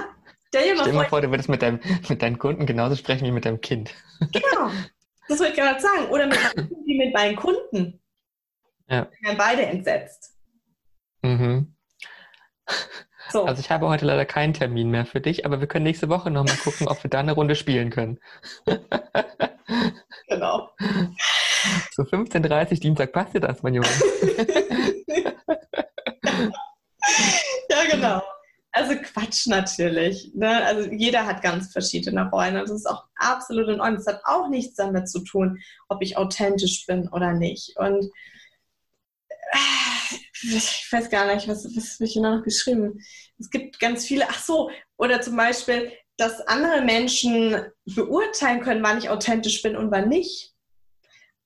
[0.50, 3.26] Stell dir mal Stell vor, vor, du würdest mit, deinem, mit deinen Kunden genauso sprechen
[3.26, 3.94] wie mit deinem Kind.
[4.34, 4.70] Genau.
[5.30, 6.10] Das wollte ich gerade sagen.
[6.10, 6.40] Oder mit,
[6.86, 8.02] wie mit meinen Kunden.
[8.90, 9.10] Ja.
[9.12, 10.37] Wir wären beide entsetzt.
[11.28, 11.76] Mhm.
[13.30, 13.44] So.
[13.44, 16.32] Also ich habe heute leider keinen Termin mehr für dich, aber wir können nächste Woche
[16.32, 18.20] nochmal gucken, ob wir da eine Runde spielen können.
[20.28, 20.70] genau.
[21.92, 23.90] So 15.30 Uhr Dienstag passt dir das, mein Junge.
[27.70, 28.22] ja, genau.
[28.72, 30.32] Also Quatsch natürlich.
[30.34, 30.64] Ne?
[30.64, 33.98] Also jeder hat ganz verschiedene Rollen und das ist auch absolut in Ordnung.
[33.98, 35.60] Das hat auch nichts damit zu tun,
[35.90, 37.76] ob ich authentisch bin oder nicht.
[37.78, 38.10] Und
[40.44, 43.00] ich weiß gar nicht, was, was habe ich hier noch geschrieben?
[43.40, 48.98] Es gibt ganz viele, ach so, oder zum Beispiel, dass andere Menschen beurteilen können, wann
[48.98, 50.54] ich authentisch bin und wann nicht.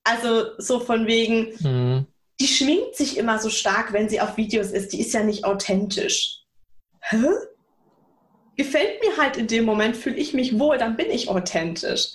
[0.04, 2.08] Also so von wegen, mhm.
[2.40, 5.44] die schminkt sich immer so stark, wenn sie auf Videos ist, die ist ja nicht
[5.44, 6.40] authentisch.
[7.02, 7.28] Hä?
[8.56, 12.14] Gefällt mir halt in dem Moment, fühle ich mich wohl, dann bin ich authentisch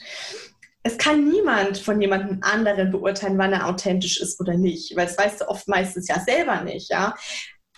[0.87, 5.19] es kann niemand von jemandem anderen beurteilen, wann er authentisch ist oder nicht, weil das
[5.19, 7.17] weißt du oft meistens ja selber nicht, ja.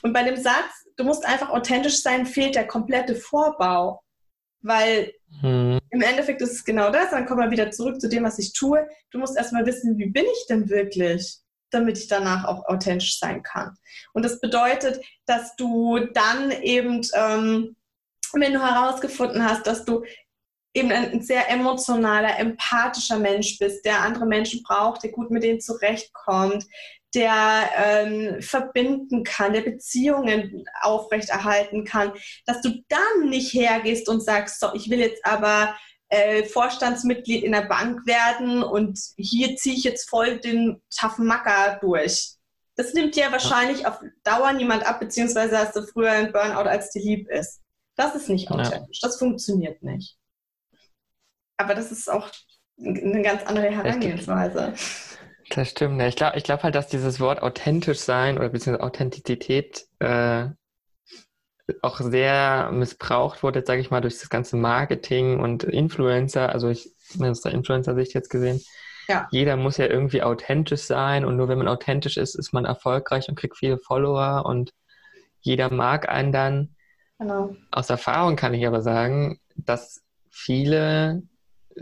[0.02, 4.02] Und bei dem Satz, du musst einfach authentisch sein, fehlt der komplette Vorbau,
[4.61, 5.78] weil hm.
[5.90, 8.52] im Endeffekt ist es genau das, dann kommen wir wieder zurück zu dem, was ich
[8.52, 8.86] tue.
[9.11, 11.38] Du musst erstmal wissen, wie bin ich denn wirklich,
[11.70, 13.74] damit ich danach auch authentisch sein kann.
[14.12, 17.74] Und das bedeutet, dass du dann eben, ähm,
[18.34, 20.04] wenn du herausgefunden hast, dass du
[20.79, 25.61] eben ein sehr emotionaler, empathischer Mensch bist, der andere Menschen braucht, der gut mit denen
[25.61, 26.64] zurechtkommt,
[27.14, 32.12] der ähm, verbinden kann, der Beziehungen aufrechterhalten kann,
[32.47, 35.74] dass du dann nicht hergehst und sagst, so, ich will jetzt aber
[36.11, 41.79] äh, Vorstandsmitglied in der Bank werden und hier ziehe ich jetzt voll den taffen Macker
[41.81, 42.35] durch.
[42.76, 46.91] Das nimmt dir wahrscheinlich auf Dauer niemand ab, beziehungsweise hast du früher einen Burnout, als
[46.91, 47.61] dir lieb ist.
[47.97, 49.01] Das ist nicht authentisch.
[49.03, 49.09] Ja.
[49.09, 50.16] Das funktioniert nicht.
[51.59, 52.30] Aber das ist auch
[52.80, 54.72] eine ganz andere Herangehensweise.
[55.50, 56.00] Das stimmt.
[56.02, 60.46] Ich glaube ich glaub halt, dass dieses Wort authentisch sein oder beziehungsweise Authentizität äh,
[61.82, 66.50] auch sehr missbraucht wurde, sage ich mal, durch das ganze Marketing und Influencer.
[66.50, 68.62] Also ich meine, aus der Influencer-Sicht jetzt gesehen.
[69.09, 69.26] Ja.
[69.30, 73.28] Jeder muss ja irgendwie authentisch sein und nur wenn man authentisch ist, ist man erfolgreich
[73.28, 74.72] und kriegt viele Follower und
[75.40, 76.76] jeder mag einen dann.
[77.18, 77.56] Genau.
[77.70, 81.22] Aus Erfahrung kann ich aber sagen, dass viele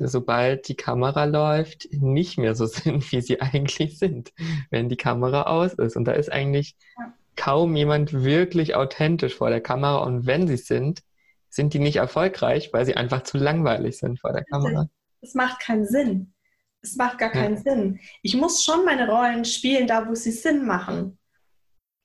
[0.01, 4.33] sobald die Kamera läuft, nicht mehr so sind, wie sie eigentlich sind,
[4.71, 5.97] wenn die Kamera aus ist.
[5.97, 7.13] Und da ist eigentlich ja.
[7.37, 9.99] kaum jemand wirklich authentisch vor der Kamera.
[9.99, 11.03] Und wenn sie sind,
[11.49, 14.89] sind die nicht erfolgreich, weil sie einfach zu langweilig sind vor der Kamera.
[15.23, 16.35] Es macht keinen Sinn.
[16.83, 17.63] Es macht gar keinen ja.
[17.63, 18.01] Sinn.
[18.23, 21.19] Ich muss schon meine Rollen spielen, da wo sie Sinn machen.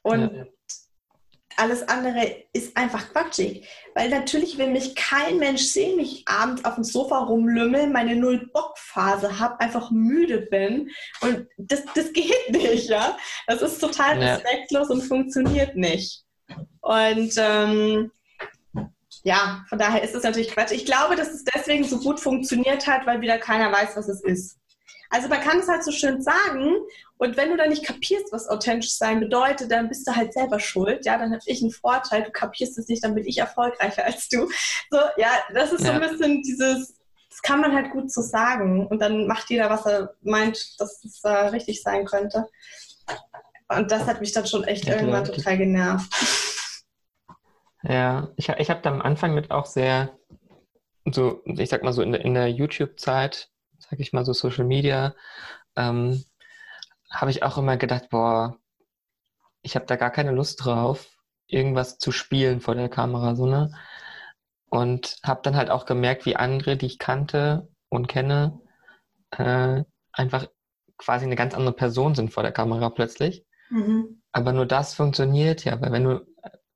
[0.04, 0.46] Und ja
[1.62, 3.68] alles andere ist einfach quatschig.
[3.94, 8.16] Weil natürlich will mich kein Mensch sehen, wie ich abends auf dem Sofa rumlümmel, meine
[8.16, 10.90] Null-Bock-Phase habe, einfach müde bin.
[11.22, 13.16] Und das, das geht nicht, ja.
[13.46, 14.34] Das ist total ja.
[14.34, 16.24] respektlos und funktioniert nicht.
[16.82, 18.12] Und ähm,
[19.24, 20.72] ja, von daher ist es natürlich Quatsch.
[20.72, 24.24] Ich glaube, dass es deswegen so gut funktioniert hat, weil wieder keiner weiß, was es
[24.24, 24.58] ist.
[25.12, 26.78] Also man kann es halt so schön sagen
[27.18, 30.60] und wenn du dann nicht kapierst, was authentisch sein bedeutet, dann bist du halt selber
[30.60, 31.06] schuld.
[31.06, 34.30] Ja, dann habe ich einen Vorteil, du kapierst es nicht, dann bin ich erfolgreicher als
[34.30, 34.50] du.
[34.90, 35.88] So, ja, das ist ja.
[35.88, 36.98] so ein bisschen dieses,
[37.30, 41.04] das kann man halt gut so sagen und dann macht jeder, was er meint, dass
[41.04, 42.48] es äh, richtig sein könnte.
[43.68, 46.10] Und das hat mich dann schon echt ja, irgendwann total genervt.
[47.84, 50.18] Ja, ich, ich habe da am Anfang mit auch sehr,
[51.06, 53.50] so, ich sag mal so in der, in der YouTube-Zeit,
[53.92, 55.14] sag ich mal so Social Media,
[55.76, 56.24] ähm,
[57.12, 58.58] habe ich auch immer gedacht, boah,
[59.62, 61.10] ich habe da gar keine Lust drauf,
[61.48, 63.72] irgendwas zu spielen vor der Kamera, so, ne?
[64.70, 68.62] Und habe dann halt auch gemerkt, wie andere, die ich kannte und kenne,
[69.32, 69.84] äh,
[70.14, 70.48] einfach
[70.98, 73.46] quasi eine ganz andere Person sind vor der Kamera plötzlich.
[73.70, 74.22] Mhm.
[74.32, 76.26] Aber nur das funktioniert ja, weil wenn du,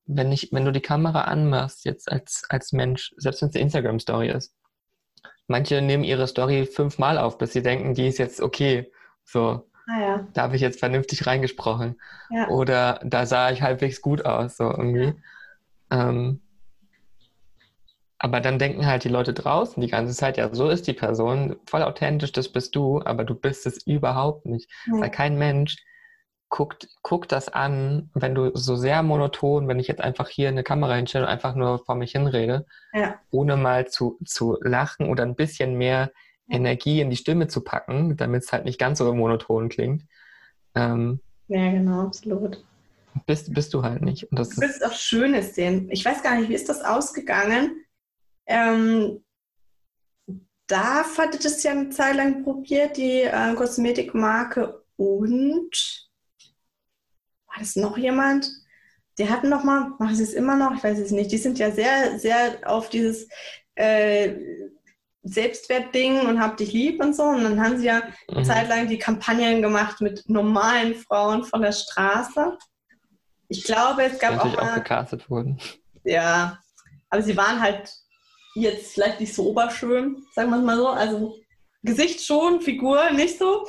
[0.06, 3.64] wenn ich, wenn du die Kamera anmachst, jetzt als, als Mensch, selbst wenn es eine
[3.64, 4.54] Instagram-Story ist,
[5.48, 8.92] manche nehmen ihre Story fünfmal auf, bis sie denken, die ist jetzt okay.
[9.24, 10.28] So, ah, ja.
[10.34, 12.00] da habe ich jetzt vernünftig reingesprochen.
[12.30, 12.50] Ja.
[12.50, 15.14] Oder da sah ich halbwegs gut aus, so irgendwie.
[15.92, 16.10] Ja.
[16.10, 16.42] Ähm,
[18.18, 21.58] aber dann denken halt die Leute draußen die ganze Zeit, ja, so ist die Person,
[21.66, 24.72] voll authentisch, das bist du, aber du bist es überhaupt nicht.
[24.90, 25.78] Weil kein Mensch
[26.56, 30.64] guckt, guckt das an, wenn du so sehr monoton, wenn ich jetzt einfach hier eine
[30.64, 33.20] Kamera hinstelle und einfach nur vor mich hinrede, ja.
[33.30, 36.14] ohne mal zu, zu lachen oder ein bisschen mehr
[36.50, 40.06] Energie in die Stimme zu packen, damit es halt nicht ganz so monoton klingt.
[40.76, 42.64] Ähm, ja, genau, absolut.
[43.26, 44.32] Bist, bist du halt nicht.
[44.32, 45.90] Und das du willst auch Schönes sehen.
[45.92, 47.84] Ich weiß gar nicht, wie ist das ausgegangen?
[48.46, 49.26] Ähm,
[50.68, 56.05] da hattet es ja eine Zeit lang probiert, die äh, Kosmetikmarke und
[57.56, 58.52] war das noch jemand?
[59.18, 60.76] Die hatten noch mal, machen sie es immer noch?
[60.76, 61.32] Ich weiß es nicht.
[61.32, 63.30] Die sind ja sehr, sehr auf dieses
[63.76, 64.34] äh,
[65.24, 67.24] Selbstwertding und hab dich lieb und so.
[67.24, 68.44] Und dann haben sie ja eine mhm.
[68.44, 72.58] Zeit lang die Kampagnen gemacht mit normalen Frauen von der Straße.
[73.48, 75.60] Ich glaube, es gab auch, mal, auch gecastet wurden.
[76.04, 76.60] Ja,
[77.10, 77.90] aber sie waren halt
[78.56, 80.88] jetzt vielleicht nicht so oberschön, sagen wir es mal so.
[80.90, 81.38] Also
[81.84, 83.66] Gesicht schon, Figur nicht so.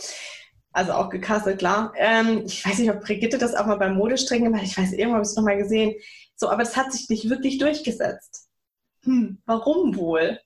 [0.76, 1.94] Also auch gecastet, klar.
[1.96, 4.68] Ähm, ich weiß nicht, ob Brigitte das auch mal beim Modestreng gemacht hat.
[4.68, 5.94] Ich weiß, irgendwann habe ich es nochmal gesehen.
[6.34, 8.50] So, aber es hat sich nicht wirklich durchgesetzt.
[9.04, 10.38] Hm, warum wohl?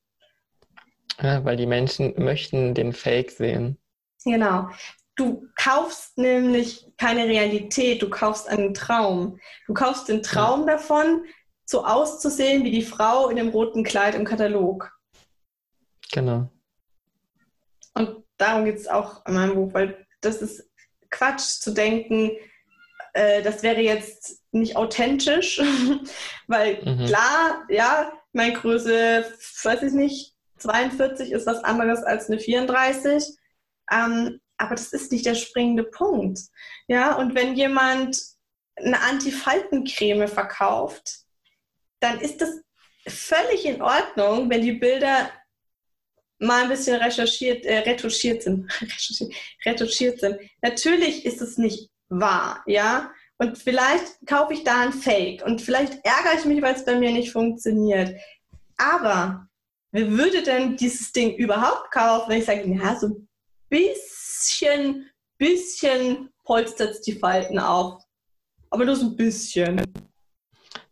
[1.20, 3.76] Ja, weil die Menschen möchten den Fake sehen.
[4.24, 4.68] Genau.
[5.16, 9.40] Du kaufst nämlich keine Realität, du kaufst einen Traum.
[9.66, 10.76] Du kaufst den Traum ja.
[10.76, 11.24] davon,
[11.64, 14.92] so auszusehen wie die Frau in dem roten Kleid im Katalog.
[16.12, 16.48] Genau.
[17.94, 20.68] Und darum geht es auch in meinem Buch, weil das ist
[21.10, 22.30] Quatsch zu denken,
[23.14, 25.58] äh, das wäre jetzt nicht authentisch,
[26.46, 27.06] weil mhm.
[27.06, 29.24] klar, ja, meine Größe,
[29.62, 33.24] weiß ich nicht, 42 ist was anderes als eine 34.
[33.90, 36.38] Ähm, aber das ist nicht der springende Punkt.
[36.86, 38.18] Ja, und wenn jemand
[38.76, 41.20] eine Antifaltencreme verkauft,
[42.00, 42.60] dann ist das
[43.08, 45.30] völlig in Ordnung, wenn die Bilder
[46.40, 48.70] mal ein bisschen recherchiert, äh, retuschiert sind.
[49.64, 50.38] retuschiert sind.
[50.62, 53.12] Natürlich ist es nicht wahr, ja.
[53.38, 56.96] Und vielleicht kaufe ich da ein Fake und vielleicht ärgere ich mich, weil es bei
[56.96, 58.14] mir nicht funktioniert.
[58.76, 59.46] Aber
[59.92, 63.28] wer würde denn dieses Ding überhaupt kaufen, wenn ich sage, ja, so ein
[63.68, 68.02] bisschen, bisschen polstert die Falten auf.
[68.70, 69.82] Aber nur so ein bisschen.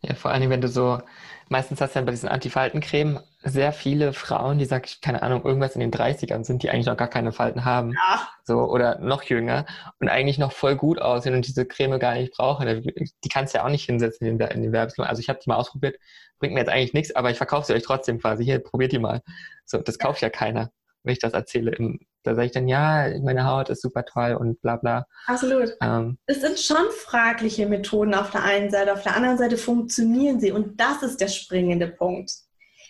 [0.01, 1.01] Ja, vor allem, wenn du so,
[1.49, 5.75] meistens hast du ja bei diesen Antifaltencreme sehr viele Frauen, die sagen, keine Ahnung, irgendwas
[5.75, 7.93] in den 30ern sind, die eigentlich noch gar keine Falten haben.
[7.93, 8.29] Ja.
[8.45, 9.67] So, oder noch jünger
[10.01, 12.83] und eigentlich noch voll gut aussehen und diese Creme gar nicht brauchen.
[12.83, 15.09] Die kannst du ja auch nicht hinsetzen in den, in den Werbeslogan.
[15.09, 15.97] Also ich habe die mal ausprobiert,
[16.39, 18.45] bringt mir jetzt eigentlich nichts, aber ich verkaufe sie euch trotzdem quasi.
[18.45, 19.23] Hier, probiert die mal.
[19.65, 20.71] So, das kauft ja keiner,
[21.05, 21.77] wenn ich das erzähle
[22.25, 25.07] da sage ich dann, ja, meine Haut ist super toll und bla bla.
[25.27, 25.75] Absolut.
[25.81, 30.41] Ähm, es sind schon fragliche Methoden auf der einen Seite, auf der anderen Seite funktionieren
[30.41, 32.33] sie und das ist der springende Punkt.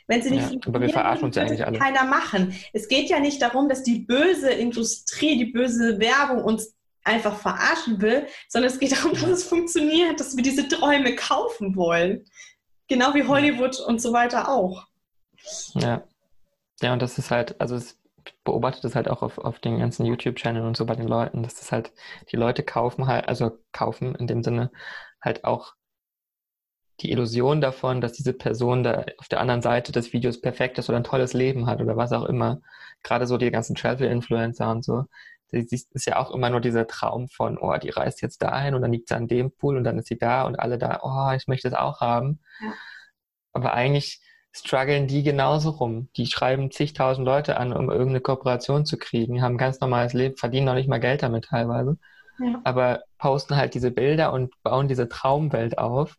[0.09, 1.79] Wenn sie nicht ja, aber wir verarschen uns ja eigentlich alle.
[1.79, 2.55] keiner machen.
[2.73, 8.01] Es geht ja nicht darum, dass die böse Industrie, die böse Werbung uns einfach verarschen
[8.01, 12.25] will, sondern es geht darum, dass es funktioniert, dass wir diese Träume kaufen wollen.
[12.89, 14.87] Genau wie Hollywood und so weiter auch.
[15.75, 16.03] Ja.
[16.81, 17.99] Ja, und das ist halt, also es
[18.45, 21.57] beobachte das halt auch auf, auf den ganzen YouTube-Channel und so bei den Leuten, dass
[21.57, 21.93] das halt,
[22.31, 24.71] die Leute kaufen halt, also kaufen in dem Sinne
[25.21, 25.75] halt auch
[27.01, 30.89] die Illusion davon, dass diese Person da auf der anderen Seite des Videos perfekt ist
[30.89, 32.61] oder ein tolles Leben hat oder was auch immer.
[33.03, 35.05] Gerade so die ganzen Travel-Influencer und so.
[35.51, 38.83] Das ist ja auch immer nur dieser Traum von, oh, die reist jetzt dahin und
[38.83, 41.35] dann liegt sie an dem Pool und dann ist sie da und alle da, oh,
[41.35, 42.41] ich möchte es auch haben.
[42.61, 42.73] Ja.
[43.53, 44.21] Aber eigentlich
[44.53, 46.11] strugglen die genauso rum.
[46.17, 50.67] Die schreiben zigtausend Leute an, um irgendeine Kooperation zu kriegen, haben ganz normales Leben, verdienen
[50.67, 51.97] noch nicht mal Geld damit teilweise.
[52.39, 52.61] Ja.
[52.65, 56.17] Aber posten halt diese Bilder und bauen diese Traumwelt auf.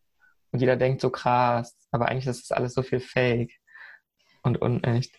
[0.52, 3.52] Und jeder denkt so krass, aber eigentlich ist das alles so viel Fake
[4.43, 5.14] und unecht.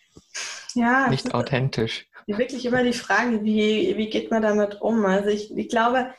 [0.74, 1.08] Ja.
[1.08, 2.06] Nicht authentisch.
[2.26, 5.04] Wirklich immer die Frage, wie, wie geht man damit um?
[5.04, 6.12] Also ich, ich glaube,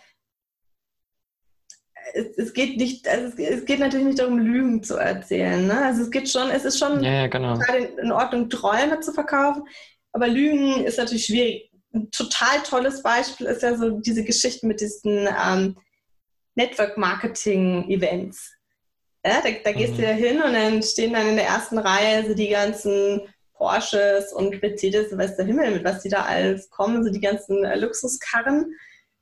[2.13, 5.65] es, es, geht nicht, also es, es, geht natürlich nicht darum, Lügen zu erzählen.
[5.67, 5.85] Ne?
[5.85, 7.57] Also es geht schon, es ist schon ja, ja, genau.
[7.77, 9.63] in, in Ordnung, Träume zu verkaufen,
[10.11, 11.71] aber Lügen ist natürlich schwierig.
[11.93, 15.77] Ein total tolles Beispiel ist ja so diese Geschichte mit diesen ähm,
[16.55, 18.53] Network-Marketing-Events.
[19.25, 19.97] Ja, da, da gehst mhm.
[19.97, 23.21] du ja hin und dann stehen dann in der ersten Reihe so die ganzen
[23.53, 27.63] Porsches und Mercedes, weiß der Himmel, mit was die da alles kommen, so die ganzen
[27.63, 28.75] äh, Luxuskarren.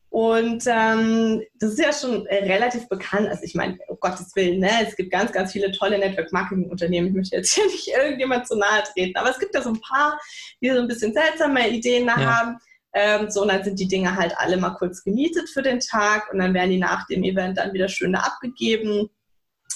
[0.09, 3.27] Und ähm, das ist ja schon äh, relativ bekannt.
[3.27, 4.69] Also ich meine, um Gottes Willen, ne?
[4.87, 7.09] es gibt ganz, ganz viele tolle Network-Marketing-Unternehmen.
[7.09, 9.81] Ich möchte jetzt hier nicht irgendjemand zu nahe treten, aber es gibt ja so ein
[9.81, 10.19] paar,
[10.61, 12.39] die so ein bisschen seltsame Ideen da ja.
[12.39, 12.57] haben.
[12.93, 16.31] Ähm, so, und dann sind die Dinge halt alle mal kurz gemietet für den Tag
[16.33, 19.09] und dann werden die nach dem Event dann wieder schön da abgegeben.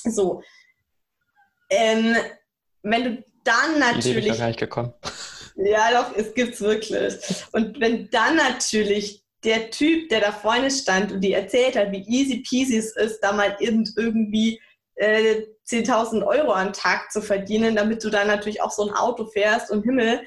[0.03, 0.41] So.
[1.69, 2.15] Ähm,
[2.81, 4.27] wenn du dann natürlich.
[4.27, 4.93] Ich gar nicht gekommen.
[5.55, 7.15] Ja, doch, es gibt's wirklich.
[7.51, 12.05] Und wenn dann natürlich der Typ, der da vorne stand und die erzählt hat, wie
[12.07, 14.59] easy peasy es ist, da mal irgendwie
[14.95, 19.25] äh, 10.000 Euro am Tag zu verdienen, damit du dann natürlich auch so ein Auto
[19.25, 20.21] fährst und Himmel,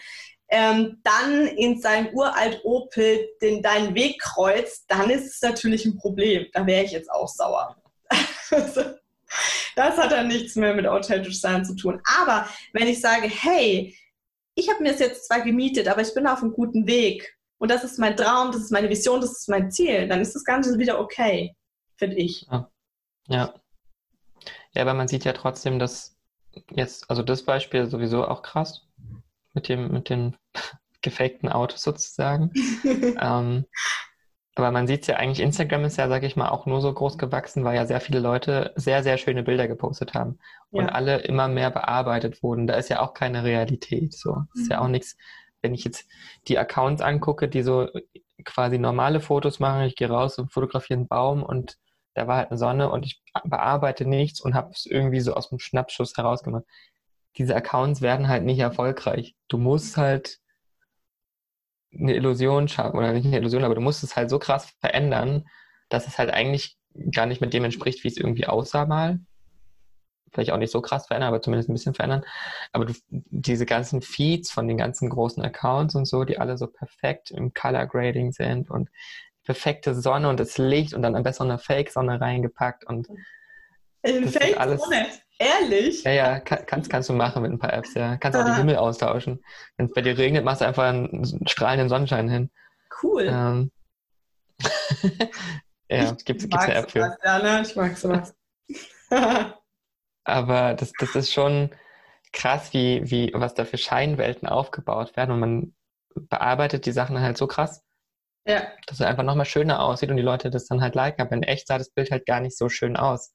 [0.49, 5.99] ähm, dann in seinem uralt Opel den deinen Weg kreuzt, dann ist es natürlich ein
[5.99, 6.47] Problem.
[6.53, 7.77] Da wäre ich jetzt auch sauer.
[9.75, 12.01] das hat dann nichts mehr mit authentisch sein zu tun.
[12.19, 13.97] Aber wenn ich sage, hey,
[14.55, 17.71] ich habe mir das jetzt zwar gemietet, aber ich bin auf einem guten Weg und
[17.71, 20.45] das ist mein Traum, das ist meine Vision, das ist mein Ziel, dann ist das
[20.45, 21.55] Ganze wieder okay,
[21.97, 22.47] finde ich.
[22.51, 22.71] Ja.
[23.29, 23.55] ja.
[24.75, 26.17] Ja, aber man sieht ja trotzdem, dass
[26.71, 28.87] jetzt, also das Beispiel sowieso auch krass
[29.55, 30.37] mit dem, mit den
[31.03, 32.51] gefakten Autos sozusagen.
[33.21, 33.65] ähm,
[34.57, 36.93] aber man sieht es ja eigentlich, Instagram ist ja, sage ich mal, auch nur so
[36.93, 40.39] groß gewachsen, weil ja sehr viele Leute sehr, sehr schöne Bilder gepostet haben
[40.71, 40.93] und ja.
[40.93, 42.67] alle immer mehr bearbeitet wurden.
[42.67, 44.15] Da ist ja auch keine Realität.
[44.15, 44.93] So, das ist ja auch mhm.
[44.93, 45.17] nichts.
[45.61, 46.09] Wenn ich jetzt
[46.49, 47.89] die Accounts angucke, die so
[48.45, 51.77] quasi normale Fotos machen, ich gehe raus und fotografiere einen Baum und
[52.15, 55.51] da war halt eine Sonne und ich bearbeite nichts und habe es irgendwie so aus
[55.51, 56.65] dem Schnappschuss herausgemacht.
[57.37, 59.35] Diese Accounts werden halt nicht erfolgreich.
[59.49, 60.39] Du musst halt
[61.99, 65.47] eine Illusion schaffen, oder nicht eine Illusion, aber du musst es halt so krass verändern,
[65.89, 66.77] dass es halt eigentlich
[67.13, 69.21] gar nicht mit dem entspricht, wie es irgendwie aussah mal.
[70.33, 72.25] Vielleicht auch nicht so krass verändern, aber zumindest ein bisschen verändern.
[72.73, 76.67] Aber du, diese ganzen Feeds von den ganzen großen Accounts und so, die alle so
[76.67, 78.91] perfekt im Color Grading sind und
[79.45, 83.09] perfekte Sonne und das Licht und dann am besten eine Fake-Sonne reingepackt und
[84.05, 85.07] Fake-Sonne?
[85.39, 86.03] Ehrlich?
[86.05, 88.17] Ja, ja, kann, kannst, kannst du machen mit ein paar Apps, ja.
[88.17, 88.47] Kannst auch ah.
[88.47, 89.45] den Himmel austauschen.
[89.77, 92.51] Wenn es bei dir regnet, machst du einfach einen strahlenden Sonnenschein hin.
[93.03, 93.27] Cool.
[93.29, 93.71] Ähm.
[95.91, 97.01] ja, ich gibt's, gibt's eine App für.
[97.01, 97.63] Was, ja, ne?
[97.63, 98.35] Ich mag sowas.
[100.25, 101.71] Aber das, das ist schon
[102.33, 105.75] krass, wie, wie, was da für Scheinwelten aufgebaut werden und man
[106.15, 107.83] bearbeitet die Sachen halt so krass,
[108.47, 108.63] ja.
[108.87, 111.23] dass es einfach nochmal schöner aussieht und die Leute das dann halt liken.
[111.23, 113.35] Aber in echt sah das Bild halt gar nicht so schön aus.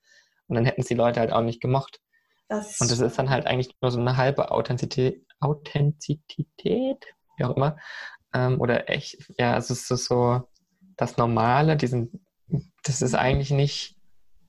[0.51, 2.01] Und dann hätten es die Leute halt auch nicht gemocht.
[2.49, 7.05] Das und das ist dann halt eigentlich nur so eine halbe Authentizität, Authentizität
[7.37, 7.77] wie auch immer.
[8.33, 10.41] Ähm, oder echt, ja, es ist so
[10.97, 12.25] das Normale, diesen,
[12.83, 13.95] das ist eigentlich nicht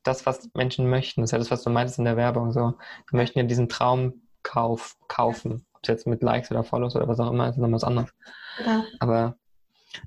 [0.02, 1.20] das, was Menschen möchten.
[1.20, 2.50] Das ist ja das, was du meintest in der Werbung.
[2.50, 2.74] So,
[3.12, 5.64] die möchten ja diesen Traumkauf kaufen.
[5.74, 7.84] Ob es jetzt mit Likes oder Follows oder was auch immer ist, ist noch was
[7.84, 8.10] anderes.
[8.66, 8.84] Ja.
[8.98, 9.36] Aber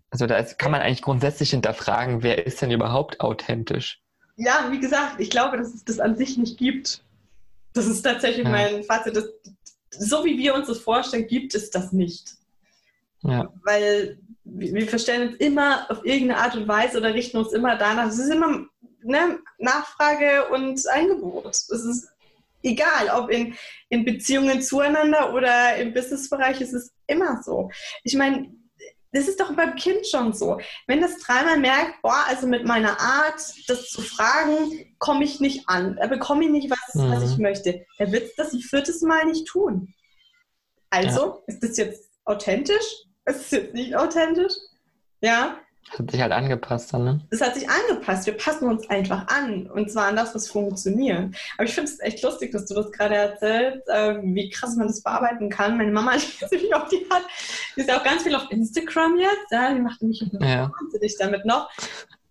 [0.09, 4.01] also da ist, kann man eigentlich grundsätzlich hinterfragen, wer ist denn überhaupt authentisch?
[4.37, 7.01] Ja, wie gesagt, ich glaube, dass es das an sich nicht gibt.
[7.73, 8.51] Das ist tatsächlich ja.
[8.51, 9.15] mein Fazit.
[9.15, 9.25] Das,
[9.91, 12.35] so wie wir uns das vorstellen, gibt es das nicht.
[13.21, 13.51] Ja.
[13.63, 18.07] Weil wir verstehen uns immer auf irgendeine Art und Weise oder richten uns immer danach.
[18.07, 18.65] Es ist immer
[19.01, 21.47] ne, Nachfrage und Angebot.
[21.47, 22.09] Es ist
[22.61, 23.55] egal, ob in,
[23.89, 27.71] in Beziehungen zueinander oder im Businessbereich, es ist immer so.
[28.03, 28.51] Ich meine,
[29.15, 30.59] das ist doch beim Kind schon so.
[30.87, 35.69] Wenn das dreimal merkt, boah, also mit meiner Art, das zu fragen, komme ich nicht
[35.69, 37.11] an, da bekomme ich nicht, was, mhm.
[37.11, 39.93] was ich möchte, dann wird es das ein viertes Mal nicht tun.
[40.89, 41.43] Also, ja.
[41.47, 43.05] ist das jetzt authentisch?
[43.25, 44.53] Ist das jetzt nicht authentisch?
[45.21, 45.59] Ja,
[45.91, 47.21] hat sich halt angepasst dann, ne?
[47.29, 48.25] Es hat sich angepasst.
[48.25, 49.67] Wir passen uns einfach an.
[49.67, 51.35] Und zwar an das, was funktioniert.
[51.57, 54.87] Aber ich finde es echt lustig, dass du das gerade erzählst, äh, wie krass man
[54.87, 55.77] das bearbeiten kann.
[55.77, 56.13] Meine Mama,
[56.51, 57.23] die, auch, die, hat,
[57.75, 59.51] die ist ja auch ganz viel auf Instagram jetzt.
[59.51, 60.71] Ja, die macht mich ja.
[60.79, 61.69] wahnsinnig damit noch.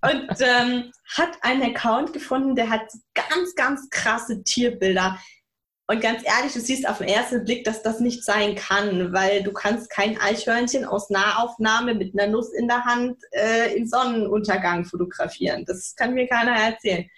[0.03, 2.83] Und ähm, hat einen Account gefunden, der hat
[3.15, 5.19] ganz, ganz krasse Tierbilder.
[5.87, 9.43] Und ganz ehrlich, du siehst auf den ersten Blick, dass das nicht sein kann, weil
[9.43, 14.87] du kannst kein Eichhörnchen aus Nahaufnahme mit einer Nuss in der Hand äh, im Sonnenuntergang
[14.87, 15.65] fotografieren.
[15.67, 17.09] Das kann mir keiner erzählen.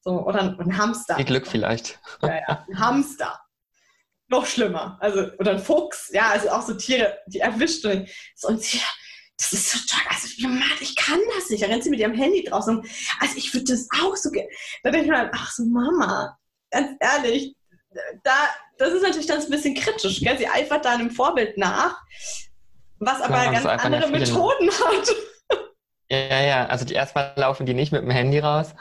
[0.00, 1.16] So, oder ein Hamster.
[1.16, 2.00] Viel Glück vielleicht.
[2.22, 3.40] Ja, ja, ein Hamster.
[4.28, 4.98] Noch schlimmer.
[5.00, 8.80] Also, oder ein Fuchs, ja, also auch so Tiere, die erwischt und, so, und sie,
[9.38, 10.04] das ist so toll.
[10.10, 10.26] Also,
[10.80, 11.62] ich kann das nicht.
[11.62, 12.82] Da rennt sie mit ihrem Handy draußen.
[13.20, 14.48] Also, ich würde das auch so gerne.
[14.82, 16.36] Da denke ich mir, ach so, Mama,
[16.70, 17.54] ganz ehrlich,
[18.22, 18.32] da,
[18.78, 20.20] das ist natürlich dann ein bisschen kritisch.
[20.20, 20.38] Gell?
[20.38, 22.00] Sie eifert da einem Vorbild nach,
[22.98, 25.14] was aber ja, ganz andere Methoden hat.
[26.08, 28.74] Ja, ja, also die erstmal laufen die nicht mit dem Handy raus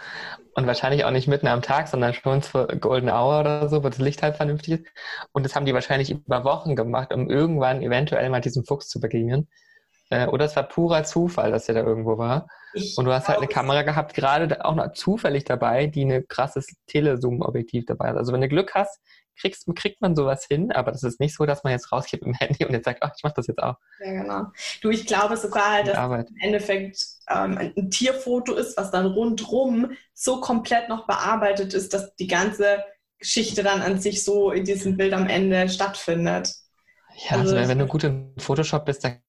[0.54, 3.90] und wahrscheinlich auch nicht mitten am Tag, sondern schon zur Golden Hour oder so, wo
[3.90, 4.88] das Licht halt vernünftig ist.
[5.32, 9.00] Und das haben die wahrscheinlich über Wochen gemacht, um irgendwann eventuell mal diesem Fuchs zu
[9.00, 9.50] begegnen.
[10.10, 12.48] Äh, oder es war purer Zufall, dass der da irgendwo war.
[12.76, 16.28] Ich und du hast halt eine Kamera gehabt, gerade auch noch zufällig dabei, die ein
[16.28, 18.18] krasses Telezoom-Objektiv dabei hat.
[18.18, 19.00] Also wenn du Glück hast,
[19.36, 22.34] kriegst, kriegt man sowas hin, aber das ist nicht so, dass man jetzt rausgeht im
[22.34, 23.76] Handy und jetzt sagt, ach, ich mach das jetzt auch.
[24.00, 24.44] Ja, genau.
[24.82, 26.30] Du, ich glaube sogar halt, dass Arbeit.
[26.30, 32.16] im Endeffekt ähm, ein Tierfoto ist, was dann rundrum so komplett noch bearbeitet ist, dass
[32.16, 32.84] die ganze
[33.20, 36.54] Geschichte dann an sich so in diesem Bild am Ende stattfindet.
[37.30, 39.20] Ja, also, also wenn du gut in Photoshop bist, dann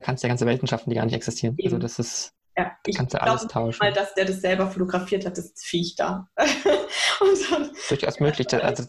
[0.00, 1.56] kannst du ja ganze Welten schaffen, die gar nicht existieren.
[1.62, 3.78] Also das ist, ja, ich kannst du alles tauschen.
[3.80, 6.28] Mal, dass der das selber fotografiert hat, das Viech da.
[6.36, 8.46] und dann, Durchaus möglich.
[8.54, 8.84] Also,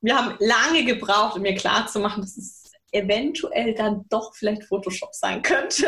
[0.00, 2.64] wir haben lange gebraucht, um mir klarzumachen, dass es
[2.94, 5.86] eventuell dann doch vielleicht Photoshop sein könnte.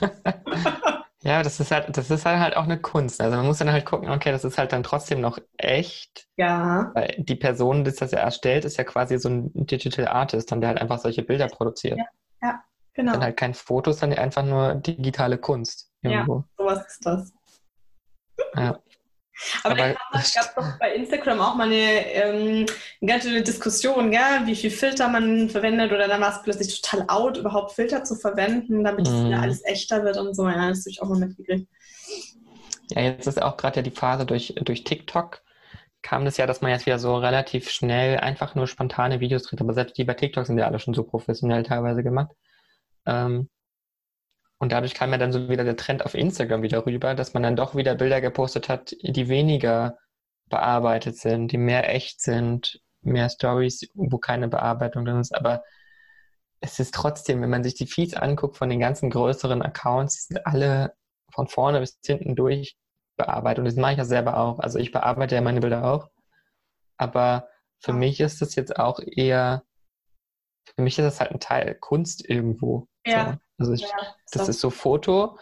[1.22, 3.20] ja, das ist halt, das ist halt auch eine Kunst.
[3.20, 6.28] Also man muss dann halt gucken, okay, das ist halt dann trotzdem noch echt.
[6.36, 6.92] Ja.
[6.94, 10.60] Weil die Person, die das ja erstellt, ist ja quasi so ein Digital Artist und
[10.60, 11.98] der halt einfach solche Bilder produziert.
[11.98, 12.06] Ja,
[12.42, 12.62] ja.
[12.96, 13.12] Genau.
[13.12, 15.92] Dann halt kein Foto, sondern einfach nur digitale Kunst.
[16.00, 16.36] Irgendwo.
[16.36, 17.32] Ja, sowas ist das.
[18.54, 18.80] Ja.
[19.64, 22.66] Aber, Aber es gab doch bei Instagram auch mal eine, ähm,
[23.02, 24.46] eine ganze Diskussion, gell?
[24.46, 28.14] wie viel Filter man verwendet oder dann war es plötzlich total out, überhaupt Filter zu
[28.14, 29.26] verwenden, damit mm.
[29.26, 30.48] es alles echter wird und so.
[30.48, 31.68] Ja, das habe ich auch mal mitgekriegt.
[32.92, 35.42] Ja, jetzt ist auch gerade ja die Phase durch, durch TikTok
[36.02, 39.60] kam das ja, dass man jetzt wieder so relativ schnell einfach nur spontane Videos dreht.
[39.60, 42.30] Aber selbst die bei TikTok sind ja alle schon so professionell teilweise gemacht.
[43.06, 43.48] Ähm,
[44.58, 47.42] und dadurch kam ja dann so wieder der Trend auf Instagram wieder rüber, dass man
[47.42, 49.98] dann doch wieder Bilder gepostet hat, die weniger
[50.48, 55.34] bearbeitet sind, die mehr echt sind, mehr Stories, wo keine Bearbeitung drin ist.
[55.34, 55.62] Aber
[56.60, 60.34] es ist trotzdem, wenn man sich die Feeds anguckt von den ganzen größeren Accounts, die
[60.34, 60.94] sind alle
[61.32, 62.76] von vorne bis hinten durch
[63.16, 63.60] bearbeitet.
[63.60, 64.58] Und das mache ich ja selber auch.
[64.58, 66.08] Also ich bearbeite ja meine Bilder auch.
[66.96, 67.48] Aber
[67.80, 69.64] für mich ist das jetzt auch eher,
[70.74, 72.88] für mich ist das halt ein Teil Kunst irgendwo.
[73.06, 73.32] Ja.
[73.32, 73.38] So.
[73.58, 75.38] Also ich, ja, das ist so Foto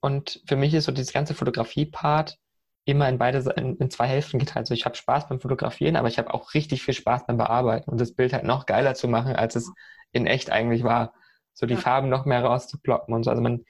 [0.00, 2.38] und für mich ist so dieses ganze Fotografie-Part
[2.84, 4.64] immer in beide in, in zwei Hälften geteilt.
[4.64, 7.90] Also ich habe Spaß beim Fotografieren, aber ich habe auch richtig viel Spaß beim Bearbeiten
[7.90, 9.70] und das Bild halt noch geiler zu machen, als es
[10.12, 11.12] in echt eigentlich war.
[11.54, 11.80] So die ja.
[11.80, 13.30] Farben noch mehr rauszuploppen und so.
[13.30, 13.64] Also man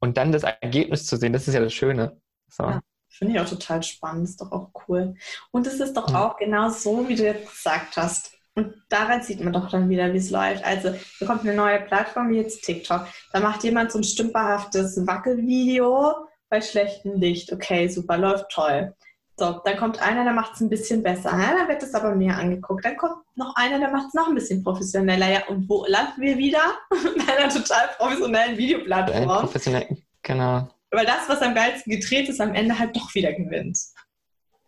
[0.00, 2.20] und dann das Ergebnis zu sehen, das ist ja das Schöne.
[2.48, 2.64] So.
[2.64, 5.14] Ja, Finde ich auch total spannend, ist doch auch cool.
[5.50, 6.16] Und es ist doch mhm.
[6.16, 8.32] auch genau so, wie du jetzt gesagt hast.
[8.60, 10.62] Und daran sieht man doch dann wieder, wie es läuft.
[10.64, 13.06] Also, da kommt eine neue Plattform wie jetzt TikTok.
[13.32, 17.50] Da macht jemand so ein stümperhaftes Wackelvideo bei schlechtem Licht.
[17.52, 18.94] Okay, super, läuft toll.
[19.38, 21.30] So, dann kommt einer, der macht es ein bisschen besser.
[21.30, 22.84] Ja, dann wird es aber mehr angeguckt.
[22.84, 25.30] Dann kommt noch einer, der macht es noch ein bisschen professioneller.
[25.30, 26.60] Ja, und wo landen wir wieder?
[26.90, 29.40] Bei einer total professionellen Videoplattform.
[29.40, 30.68] Professionell, genau.
[30.90, 33.78] Weil das, was am geilsten gedreht ist, am Ende halt doch wieder gewinnt.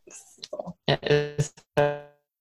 [0.07, 0.72] So.
[0.88, 1.62] Ja, ist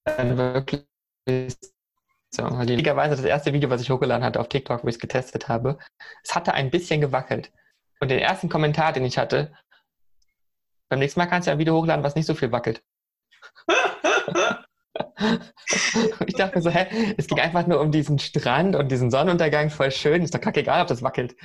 [0.06, 0.86] wirklich
[1.26, 5.48] so, Lustigerweise das erste Video, was ich hochgeladen hatte auf TikTok, wo ich es getestet
[5.48, 5.78] habe,
[6.24, 7.52] es hatte ein bisschen gewackelt.
[8.00, 9.52] Und den ersten Kommentar, den ich hatte,
[10.88, 12.82] beim nächsten Mal kannst du ein Video hochladen, was nicht so viel wackelt.
[16.26, 19.70] ich dachte mir so, hä, es ging einfach nur um diesen Strand und diesen Sonnenuntergang,
[19.70, 20.22] voll schön.
[20.22, 21.36] Ist doch kacke egal, ob das wackelt.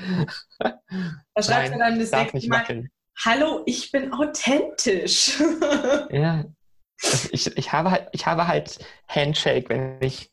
[1.34, 2.90] Da schreibst du dann das nicht Mal, wackeln.
[3.24, 5.40] Hallo, ich bin authentisch.
[6.10, 6.46] ja,
[7.04, 10.32] also ich, ich, habe halt, ich habe halt Handshake, wenn ich,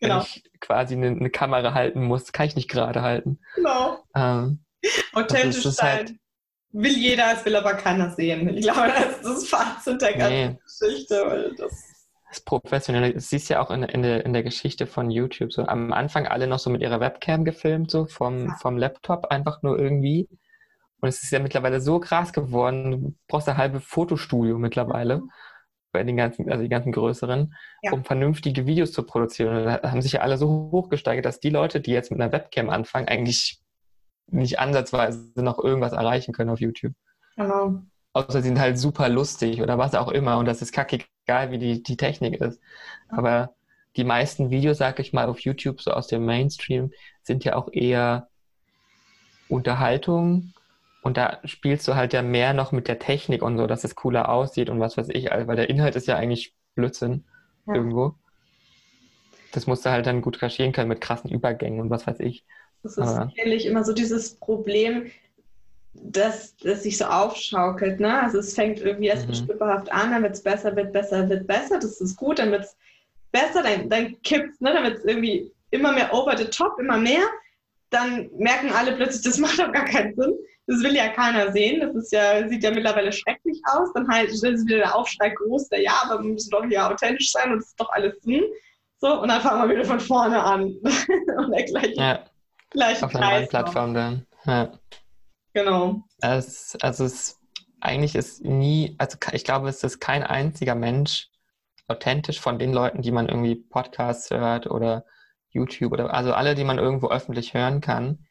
[0.00, 0.16] genau.
[0.16, 3.40] wenn ich quasi eine, eine, Kamera halten muss, kann ich nicht gerade halten.
[3.56, 4.02] Genau.
[4.14, 4.64] Ähm,
[5.12, 5.96] Authentisch sein.
[5.96, 6.12] Halt,
[6.72, 8.56] will jeder, es will aber keiner sehen.
[8.56, 10.58] Ich glaube, das ist das Fazit der ganzen nee.
[10.64, 11.54] Geschichte.
[11.56, 11.88] Das
[12.28, 15.52] das Professionelle, das siehst ja auch in, in, der, in der Geschichte von YouTube.
[15.52, 18.56] So am Anfang alle noch so mit ihrer Webcam gefilmt, so vom, ja.
[18.56, 20.30] vom Laptop einfach nur irgendwie.
[21.02, 25.18] Und es ist ja mittlerweile so krass geworden, du brauchst ein halbe Fotostudio mittlerweile.
[25.18, 25.30] Mhm
[25.92, 27.92] bei den ganzen, also die ganzen größeren, ja.
[27.92, 29.64] um vernünftige Videos zu produzieren.
[29.64, 32.70] Da haben sich ja alle so hochgesteigert, dass die Leute, die jetzt mit einer Webcam
[32.70, 33.60] anfangen, eigentlich
[34.26, 36.94] nicht ansatzweise noch irgendwas erreichen können auf YouTube.
[37.36, 37.82] Genau.
[38.14, 41.50] Außer sie sind halt super lustig oder was auch immer und das ist kacke egal,
[41.50, 42.60] wie die, die Technik ist.
[43.08, 43.54] Aber
[43.96, 47.68] die meisten Videos, sag ich mal, auf YouTube, so aus dem Mainstream, sind ja auch
[47.72, 48.28] eher
[49.48, 50.52] Unterhaltung
[51.02, 53.96] und da spielst du halt ja mehr noch mit der Technik und so, dass es
[53.96, 57.24] cooler aussieht und was weiß ich, weil der Inhalt ist ja eigentlich Blödsinn
[57.66, 57.74] ja.
[57.74, 58.14] irgendwo.
[59.52, 62.44] Das musst du halt dann gut kaschieren können mit krassen Übergängen und was weiß ich.
[62.82, 65.10] Das ist ehrlich immer so dieses Problem,
[65.94, 68.00] dass das sich so aufschaukelt.
[68.00, 68.22] Ne?
[68.22, 69.34] Also es fängt irgendwie erst mhm.
[69.34, 71.78] stümperhaft an, dann wird es besser, wird besser, wird besser.
[71.78, 72.76] Das ist gut, dann wird es
[73.32, 74.72] besser, dann, dann kippt ne?
[74.72, 77.22] dann wird es irgendwie immer mehr over the top, immer mehr.
[77.90, 80.34] Dann merken alle plötzlich, das macht doch gar keinen Sinn.
[80.66, 81.80] Das will ja keiner sehen.
[81.80, 83.92] Das ist ja, sieht ja mittlerweile schrecklich aus.
[83.94, 87.32] Dann halt ist wieder der Aufschrei groß, der ja, aber wir müssen doch hier authentisch
[87.32, 88.42] sein und es ist doch alles Sinn.
[88.98, 90.62] So, und dann fangen wir wieder von vorne an.
[91.36, 92.24] und der gleiche, ja.
[92.70, 94.26] gleiche Auf einer neuen Plattform dann.
[94.44, 94.72] Ja.
[95.54, 96.04] Genau.
[96.20, 97.38] Es, also es
[97.80, 101.28] eigentlich ist nie, also ich glaube, es ist kein einziger Mensch
[101.88, 105.04] authentisch von den Leuten, die man irgendwie Podcasts hört oder
[105.50, 108.26] YouTube oder also alle, die man irgendwo öffentlich hören kann,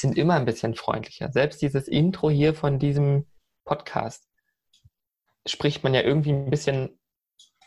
[0.00, 1.30] sind immer ein bisschen freundlicher.
[1.32, 3.26] Selbst dieses Intro hier von diesem
[3.64, 4.28] Podcast
[5.46, 6.98] spricht man ja irgendwie ein bisschen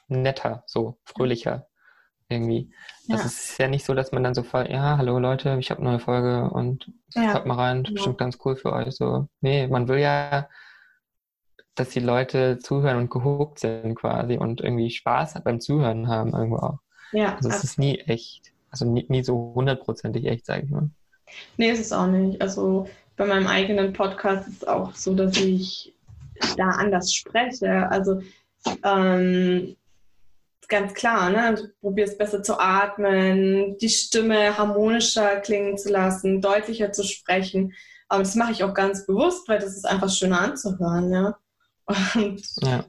[0.07, 1.67] netter, so fröhlicher
[2.29, 2.73] irgendwie.
[3.05, 3.15] Ja.
[3.15, 5.91] Das ist ja nicht so, dass man dann sofort, ja, hallo Leute, ich habe eine
[5.91, 7.33] neue Folge und ja.
[7.33, 7.91] kommt mal rein, ja.
[7.93, 8.95] bestimmt ganz cool für euch.
[8.95, 10.49] So, nee, man will ja,
[11.75, 16.57] dass die Leute zuhören und gehuckt sind quasi und irgendwie Spaß beim Zuhören haben irgendwo
[16.57, 16.79] auch.
[17.13, 17.35] Ja.
[17.35, 18.51] Also es ist nie echt.
[18.69, 20.89] Also nie, nie so hundertprozentig echt, sage ich mal.
[21.57, 22.41] Nee, ist es auch nicht.
[22.41, 25.93] Also bei meinem eigenen Podcast ist es auch so, dass ich
[26.55, 27.89] da anders spreche.
[27.89, 28.21] Also
[28.83, 29.75] ähm,
[30.67, 31.55] ganz klar, ne?
[31.55, 37.73] Du probierst besser zu atmen, die Stimme harmonischer klingen zu lassen, deutlicher zu sprechen.
[38.09, 41.37] Aber das mache ich auch ganz bewusst, weil das ist einfach schöner anzuhören, ja.
[42.15, 42.83] Und ja,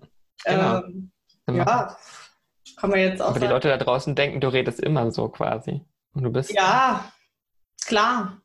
[0.45, 0.83] genau.
[0.83, 1.11] ähm,
[1.47, 1.97] ja
[2.79, 3.29] kann man jetzt auch.
[3.29, 3.47] Aber sagen.
[3.47, 5.83] die Leute da draußen denken, du redest immer so quasi.
[6.15, 6.53] Und du bist.
[6.53, 7.13] Ja,
[7.89, 8.41] klar.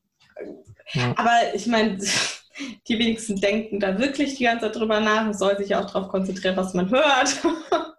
[0.94, 1.14] Ja.
[1.18, 1.98] Aber ich meine,
[2.88, 5.24] die wenigsten denken da wirklich die ganze Zeit drüber nach.
[5.24, 7.44] Man soll sich auch darauf konzentrieren, was man hört.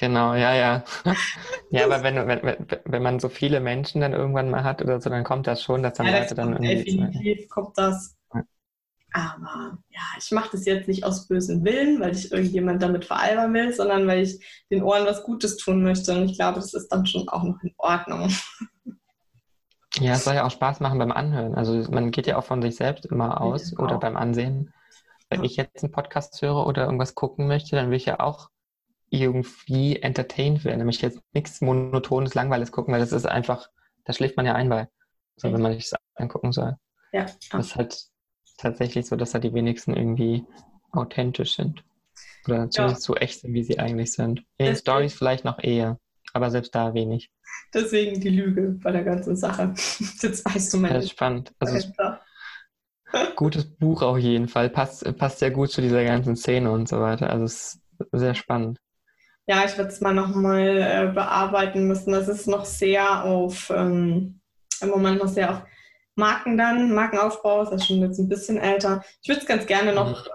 [0.00, 0.84] Genau, ja, ja.
[1.70, 5.10] Ja, aber wenn, wenn, wenn man so viele Menschen dann irgendwann mal hat oder so,
[5.10, 6.96] dann kommt das schon, dass dann ja, Leute dann irgendwie.
[6.96, 8.16] Definitiv kommt das.
[9.12, 13.52] Aber ja, ich mache das jetzt nicht aus bösem Willen, weil ich irgendjemand damit veralbern
[13.52, 14.38] will, sondern weil ich
[14.70, 16.12] den Ohren was Gutes tun möchte.
[16.12, 18.32] Und ich glaube, das ist dann schon auch noch in Ordnung.
[20.00, 21.54] Ja, es soll ja auch Spaß machen beim Anhören.
[21.54, 24.72] Also man geht ja auch von sich selbst immer aus ja, oder beim Ansehen.
[25.30, 25.46] Wenn ja.
[25.46, 28.50] ich jetzt einen Podcast höre oder irgendwas gucken möchte, dann will ich ja auch
[29.10, 30.78] irgendwie entertained werden.
[30.78, 33.68] Nämlich jetzt nichts Monotones, Langweiliges gucken, weil das ist einfach,
[34.04, 34.88] da schläft man ja ein bei,
[35.36, 36.76] so, wenn man sich das angucken soll.
[37.12, 37.26] Ja.
[37.50, 38.04] Das ist halt
[38.58, 40.44] tatsächlich so, dass da die wenigsten irgendwie
[40.92, 41.84] authentisch sind.
[42.46, 43.06] Oder zumindest ja.
[43.06, 44.42] so echt sind, wie sie eigentlich sind.
[44.56, 45.98] In Stories vielleicht noch eher,
[46.32, 47.30] aber selbst da wenig.
[47.74, 49.74] Deswegen die Lüge bei der ganzen Sache.
[50.20, 50.94] Jetzt weißt du meine.
[50.94, 51.52] Das ist spannend.
[51.58, 51.88] Also
[53.36, 54.70] gutes Buch auf jeden Fall.
[54.70, 57.30] Passt, passt sehr gut zu dieser ganzen Szene und so weiter.
[57.30, 58.78] Also es ist sehr spannend.
[59.46, 62.12] Ja, ich werde es mal nochmal äh, bearbeiten müssen.
[62.12, 64.40] Das ist noch sehr auf, ähm,
[64.80, 65.62] im Moment noch sehr auf
[66.18, 69.02] Marken dann, Markenaufbau, das ist schon jetzt ein bisschen älter.
[69.22, 70.32] Ich würde es ganz gerne noch mhm.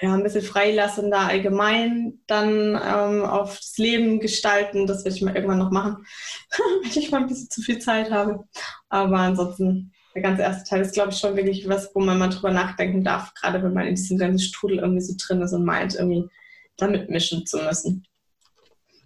[0.00, 4.86] Ja, ein bisschen freilassender allgemein dann ähm, aufs Leben gestalten.
[4.86, 6.06] Das werde ich mal irgendwann noch machen,
[6.82, 8.44] wenn ich mal ein bisschen zu viel Zeit habe.
[8.88, 12.28] Aber ansonsten, der ganze erste Teil ist, glaube ich, schon wirklich was, wo man mal
[12.28, 15.64] drüber nachdenken darf, gerade wenn man in diesem ganzen Strudel irgendwie so drin ist und
[15.64, 16.28] meint, irgendwie
[16.76, 18.06] damit mischen zu müssen.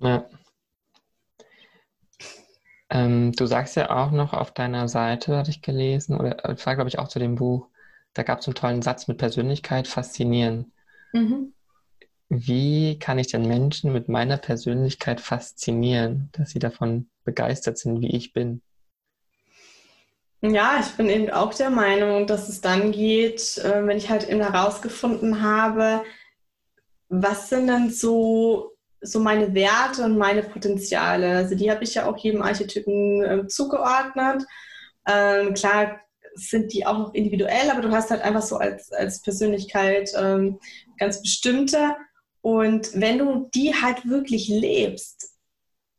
[0.00, 0.24] Ja.
[2.90, 6.74] Ähm, du sagst ja auch noch auf deiner Seite, hatte ich gelesen, oder das war,
[6.74, 7.68] glaube ich, auch zu dem Buch,
[8.14, 10.72] da gab es einen tollen Satz mit Persönlichkeit faszinieren.
[11.12, 11.52] Mhm.
[12.28, 18.14] Wie kann ich denn Menschen mit meiner Persönlichkeit faszinieren, dass sie davon begeistert sind, wie
[18.14, 18.62] ich bin?
[20.40, 24.28] Ja, ich bin eben auch der Meinung, dass es dann geht, äh, wenn ich halt
[24.28, 26.02] eben herausgefunden habe,
[27.08, 31.36] was sind denn so so meine Werte und meine Potenziale.
[31.36, 34.44] Also die habe ich ja auch jedem Archetypen äh, zugeordnet.
[35.08, 36.00] Ähm, klar
[36.34, 40.60] sind die auch noch individuell, aber du hast halt einfach so als, als Persönlichkeit ähm,
[41.00, 41.96] ganz bestimmte.
[42.42, 45.34] Und wenn du die halt wirklich lebst,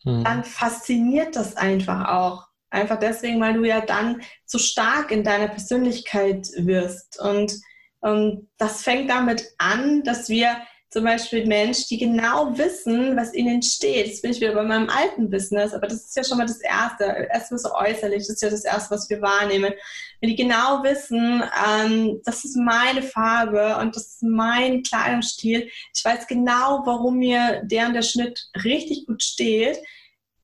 [0.04, 0.24] hm.
[0.24, 2.48] dann fasziniert das einfach auch.
[2.70, 7.20] Einfach deswegen, weil du ja dann so stark in deiner Persönlichkeit wirst.
[7.20, 7.54] Und,
[8.00, 10.56] und das fängt damit an, dass wir
[10.92, 14.08] zum Beispiel Menschen, die genau wissen, was ihnen steht.
[14.08, 16.60] Jetzt bin ich wieder bei meinem alten Business, aber das ist ja schon mal das
[16.60, 17.30] Erste.
[17.32, 19.74] Erstmal so äußerlich, das ist ja das Erste, was wir wahrnehmen.
[20.20, 26.04] Wenn die genau wissen, ähm, das ist meine Farbe und das ist mein Kleidungsstil, ich
[26.04, 29.80] weiß genau, warum mir der und der Schnitt richtig gut steht,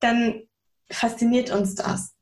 [0.00, 0.48] dann
[0.90, 2.14] fasziniert uns das.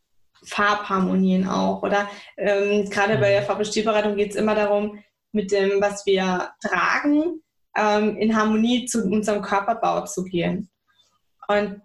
[0.42, 1.82] Farbharmonien auch.
[1.82, 4.98] Oder ähm, gerade bei der Farb- und Stilberatung geht es immer darum,
[5.32, 7.42] mit dem, was wir tragen,
[7.76, 10.70] ähm, in Harmonie zu unserem Körperbau zu gehen.
[11.48, 11.80] Und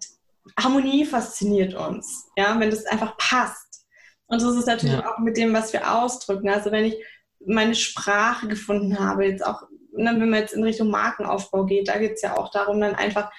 [0.58, 3.86] Harmonie fasziniert uns, ja, wenn das einfach passt.
[4.26, 5.12] Und so ist es natürlich ja.
[5.12, 6.48] auch mit dem, was wir ausdrücken.
[6.48, 6.96] Also wenn ich
[7.44, 9.62] meine Sprache gefunden habe, jetzt auch,
[9.92, 12.94] ne, wenn man jetzt in Richtung Markenaufbau geht, da geht es ja auch darum, dann
[12.94, 13.30] einfach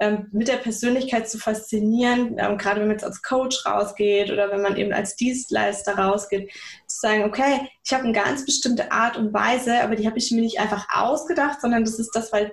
[0.00, 4.50] ähm, mit der Persönlichkeit zu faszinieren, ähm, gerade wenn man jetzt als Coach rausgeht oder
[4.50, 6.50] wenn man eben als Dienstleister rausgeht,
[6.86, 10.30] zu sagen, okay, ich habe eine ganz bestimmte Art und Weise, aber die habe ich
[10.30, 12.52] mir nicht einfach ausgedacht, sondern das ist das, weil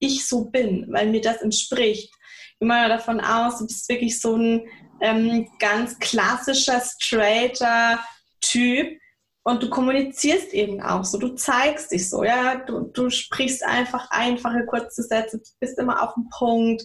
[0.00, 2.12] ich so bin, weil mir das entspricht.
[2.60, 4.66] Ich gehe davon aus, du bist wirklich so ein
[5.00, 7.98] ähm, ganz klassischer, straighter
[8.40, 8.98] Typ,
[9.44, 14.08] und du kommunizierst eben auch so, du zeigst dich so, ja, du, du sprichst einfach
[14.10, 16.82] einfache, kurze Sätze, bist immer auf dem Punkt,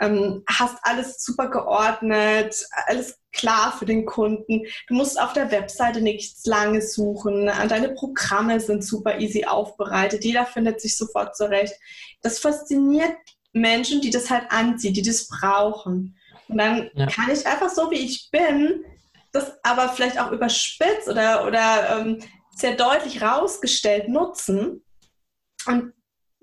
[0.00, 4.62] ähm, hast alles super geordnet, alles klar für den Kunden.
[4.86, 10.46] Du musst auf der Webseite nichts Langes suchen, deine Programme sind super easy aufbereitet, jeder
[10.46, 11.74] findet sich sofort zurecht.
[12.22, 13.16] Das fasziniert
[13.52, 16.16] Menschen, die das halt anziehen, die das brauchen.
[16.48, 17.06] Und dann ja.
[17.06, 18.84] kann ich einfach so, wie ich bin,
[19.32, 22.18] das aber vielleicht auch überspitzt oder, oder ähm,
[22.56, 24.82] sehr deutlich rausgestellt nutzen.
[25.66, 25.92] Und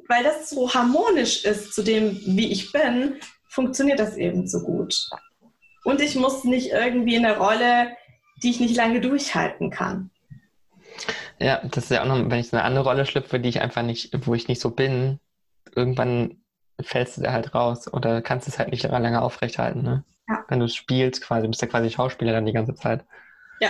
[0.08, 3.20] weil das so harmonisch ist zu dem, wie ich bin,
[3.50, 4.96] funktioniert das eben so gut.
[5.84, 7.96] Und ich muss nicht irgendwie in eine Rolle,
[8.44, 10.12] die ich nicht lange durchhalten kann.
[11.40, 13.62] Ja, das ist ja auch noch, wenn ich in eine andere Rolle schlüpfe, die ich
[13.62, 15.20] einfach nicht, wo ich nicht so bin,
[15.76, 16.42] irgendwann
[16.82, 19.84] fällst du da halt raus oder kannst es halt nicht lange aufrechthalten.
[19.84, 20.04] Ne?
[20.28, 20.44] Ja.
[20.48, 23.06] Wenn du spielst quasi, du bist ja quasi Schauspieler dann die ganze Zeit.
[23.60, 23.70] Ja.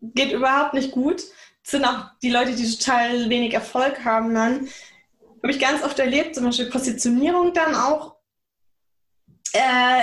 [0.00, 1.22] Geht überhaupt nicht gut.
[1.62, 4.68] Das sind auch die Leute, die total wenig Erfolg haben dann.
[5.42, 8.16] Habe ich ganz oft erlebt, zum Beispiel Positionierung dann auch.
[9.52, 10.02] Äh,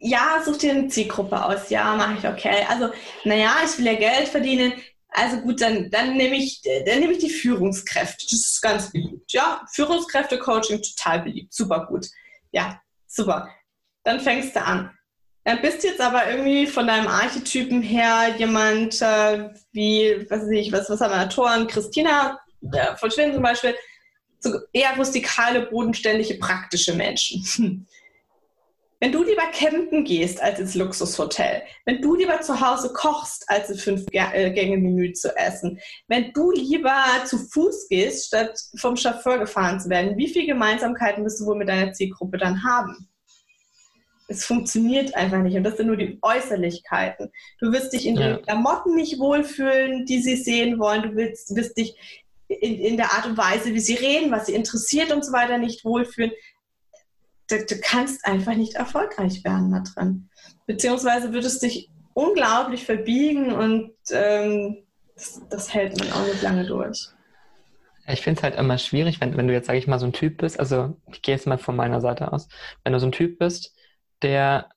[0.00, 1.70] ja, such dir eine Zielgruppe aus.
[1.70, 2.66] Ja, mache ich okay.
[2.68, 2.90] Also,
[3.24, 4.74] naja, ich will ja Geld verdienen.
[5.08, 8.26] Also gut, dann, dann nehme ich, dann nehme ich die Führungskräfte.
[8.28, 9.32] Das ist ganz beliebt.
[9.32, 11.54] Ja, Führungskräfte-Coaching total beliebt.
[11.54, 12.06] Super gut.
[12.50, 13.48] Ja, super.
[14.02, 14.90] Dann fängst du an.
[15.44, 20.72] Dann bist jetzt aber irgendwie von deinem Archetypen her jemand äh, wie, was weiß ich,
[20.72, 22.40] was, was haben wir, Toren, Christina
[22.72, 23.74] äh, von Schweden zum Beispiel,
[24.38, 27.86] so eher rustikale, bodenständige, praktische Menschen.
[29.00, 33.68] Wenn du lieber campen gehst als ins Luxushotel, wenn du lieber zu Hause kochst, als
[33.68, 35.78] ein Fünf-Gänge-Menü zu essen,
[36.08, 41.22] wenn du lieber zu Fuß gehst, statt vom Chauffeur gefahren zu werden, wie viele Gemeinsamkeiten
[41.22, 43.10] wirst du wohl mit deiner Zielgruppe dann haben?
[44.28, 45.56] Es funktioniert einfach nicht.
[45.56, 47.30] Und das sind nur die Äußerlichkeiten.
[47.60, 48.36] Du wirst dich in ja.
[48.36, 51.02] den Klamotten nicht wohlfühlen, die sie sehen wollen.
[51.02, 51.96] Du willst, wirst dich
[52.48, 55.58] in, in, der Art und Weise, wie sie reden, was sie interessiert und so weiter,
[55.58, 56.32] nicht wohlfühlen.
[57.48, 60.30] Du, du kannst einfach nicht erfolgreich werden da drin.
[60.66, 67.08] Beziehungsweise würdest dich unglaublich verbiegen und ähm, das, das hält man auch nicht lange durch.
[68.06, 70.12] Ich finde es halt immer schwierig, wenn, wenn du jetzt, sage ich mal, so ein
[70.12, 72.48] Typ bist, also ich gehe jetzt mal von meiner Seite aus,
[72.82, 73.73] wenn du so ein Typ bist,
[74.24, 74.70] der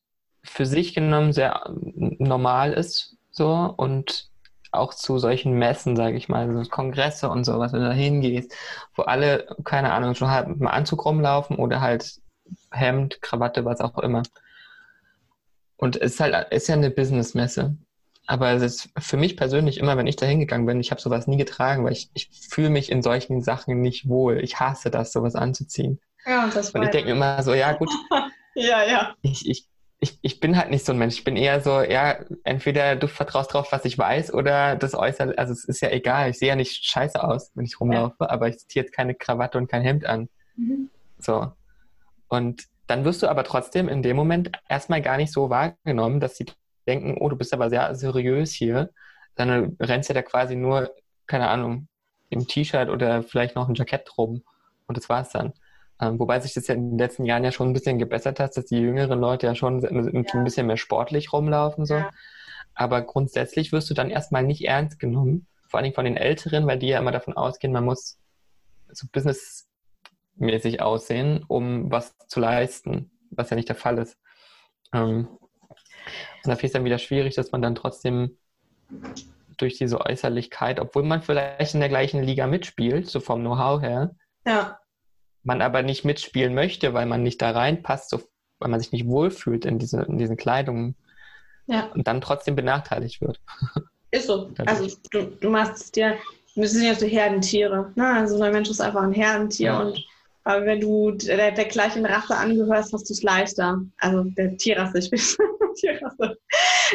[0.44, 4.30] für sich genommen sehr normal ist, so und
[4.72, 8.54] auch zu solchen Messen, sage ich mal, so Kongresse und sowas, wenn du da hingehst,
[8.96, 12.20] wo alle, keine Ahnung, schon halt mit einem Anzug rumlaufen oder halt
[12.72, 14.24] Hemd, Krawatte, was auch immer.
[15.78, 17.76] Und es ist halt, ist ja eine Businessmesse.
[18.26, 21.28] Aber es ist für mich persönlich immer, wenn ich da hingegangen bin, ich habe sowas
[21.28, 24.44] nie getragen, weil ich, ich fühle mich in solchen Sachen nicht wohl.
[24.44, 26.00] Ich hasse das, sowas anzuziehen.
[26.26, 27.90] Ja, und das Und ich denke mir immer so, ja gut,
[28.58, 29.16] Ja, ja.
[29.22, 29.68] Ich, ich,
[30.00, 31.16] ich, ich bin halt nicht so ein Mensch.
[31.16, 35.38] Ich bin eher so, ja, entweder du vertraust drauf, was ich weiß, oder das Äußere,
[35.38, 36.32] also es ist ja egal.
[36.32, 38.30] Ich sehe ja nicht scheiße aus, wenn ich rumlaufe, ja.
[38.30, 40.28] aber ich ziehe jetzt keine Krawatte und kein Hemd an.
[40.56, 40.90] Mhm.
[41.20, 41.52] So.
[42.28, 46.38] Und dann wirst du aber trotzdem in dem Moment erstmal gar nicht so wahrgenommen, dass
[46.38, 46.48] sie
[46.88, 48.90] denken, oh, du bist aber sehr seriös hier,
[49.36, 50.92] du rennst ja da quasi nur,
[51.28, 51.88] keine Ahnung,
[52.30, 54.42] im T-Shirt oder vielleicht noch ein Jackett rum.
[54.88, 55.54] Und das war's dann.
[56.00, 58.56] Ähm, wobei sich das ja in den letzten Jahren ja schon ein bisschen gebessert hat,
[58.56, 59.90] dass die jüngeren Leute ja schon ja.
[59.90, 61.86] ein bisschen mehr sportlich rumlaufen.
[61.86, 61.96] So.
[61.96, 62.12] Ja.
[62.76, 66.78] Aber grundsätzlich wirst du dann erstmal nicht ernst genommen, vor allem von den Älteren, weil
[66.78, 68.20] die ja immer davon ausgehen, man muss
[68.90, 74.18] so businessmäßig aussehen, um was zu leisten, was ja nicht der Fall ist.
[74.94, 78.38] Ähm, und da finde ich es dann wieder schwierig, dass man dann trotzdem
[79.58, 84.16] durch diese Äußerlichkeit, obwohl man vielleicht in der gleichen Liga mitspielt, so vom Know-how her,
[84.46, 84.78] ja
[85.48, 88.22] man aber nicht mitspielen möchte, weil man nicht da reinpasst, so,
[88.60, 90.96] weil man sich nicht wohlfühlt in, diese, in diesen Kleidungen
[91.68, 91.90] ja.
[91.94, 93.40] und dann trotzdem benachteiligt wird.
[94.12, 94.52] Ist so.
[94.66, 96.16] Also du, du machst es dir,
[96.56, 97.92] wir sind ja so Herdentiere.
[97.96, 98.08] Ne?
[98.08, 99.80] Also ein Mensch ist einfach ein Herdentier ja.
[99.82, 100.02] und
[100.46, 103.82] aber wenn du der, der gleichen Rasse angehörst, hast du es leichter.
[103.98, 105.20] Also der Tierrasse, ich bin
[105.76, 106.38] Tierrasse.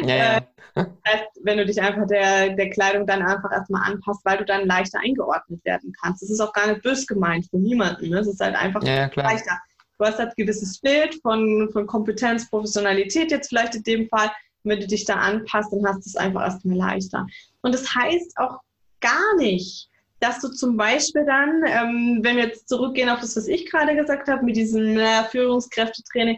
[0.01, 0.41] Ja, ja.
[0.75, 4.65] Äh, wenn du dich einfach der, der Kleidung dann einfach erstmal anpasst, weil du dann
[4.65, 6.23] leichter eingeordnet werden kannst.
[6.23, 8.09] Das ist auch gar nicht bös gemeint für niemanden.
[8.09, 8.19] Ne?
[8.19, 9.59] Es ist halt einfach ja, leichter.
[9.99, 14.31] Du hast halt ein gewisses Bild von, von Kompetenz, Professionalität jetzt vielleicht in dem Fall.
[14.63, 17.27] wenn du dich da anpasst, dann hast du es einfach erstmal leichter.
[17.61, 18.59] Und das heißt auch
[18.99, 19.89] gar nicht,
[20.19, 23.95] dass du zum Beispiel dann, ähm, wenn wir jetzt zurückgehen auf das, was ich gerade
[23.95, 26.37] gesagt habe, mit diesem äh, Führungskräftetraining,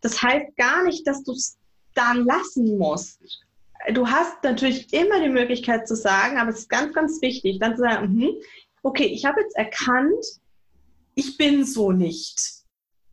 [0.00, 1.58] das heißt gar nicht, dass du es
[1.94, 3.20] dann lassen musst.
[3.92, 7.76] Du hast natürlich immer die Möglichkeit zu sagen, aber es ist ganz, ganz wichtig, dann
[7.76, 8.28] zu sagen, mh,
[8.82, 10.24] okay, ich habe jetzt erkannt,
[11.14, 12.38] ich bin so nicht.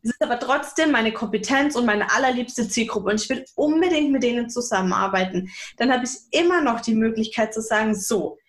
[0.04, 4.24] Es ist aber trotzdem meine Kompetenz und meine allerliebste Zielgruppe und ich will unbedingt mit
[4.24, 5.50] denen zusammenarbeiten.
[5.78, 8.40] Dann habe ich immer noch die Möglichkeit zu sagen, so,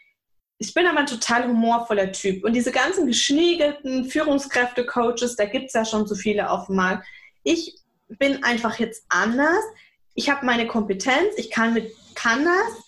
[0.59, 5.73] ich bin aber ein total humorvoller Typ und diese ganzen geschniegelten Führungskräfte-Coaches, da gibt es
[5.75, 7.07] ja schon so viele auf dem Markt.
[7.43, 7.77] Ich
[8.09, 9.63] bin einfach jetzt anders.
[10.15, 12.85] Ich habe meine Kompetenz, ich kann, mit, kann das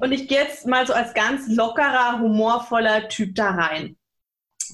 [0.00, 3.96] und ich gehe jetzt mal so als ganz lockerer, humorvoller Typ da rein.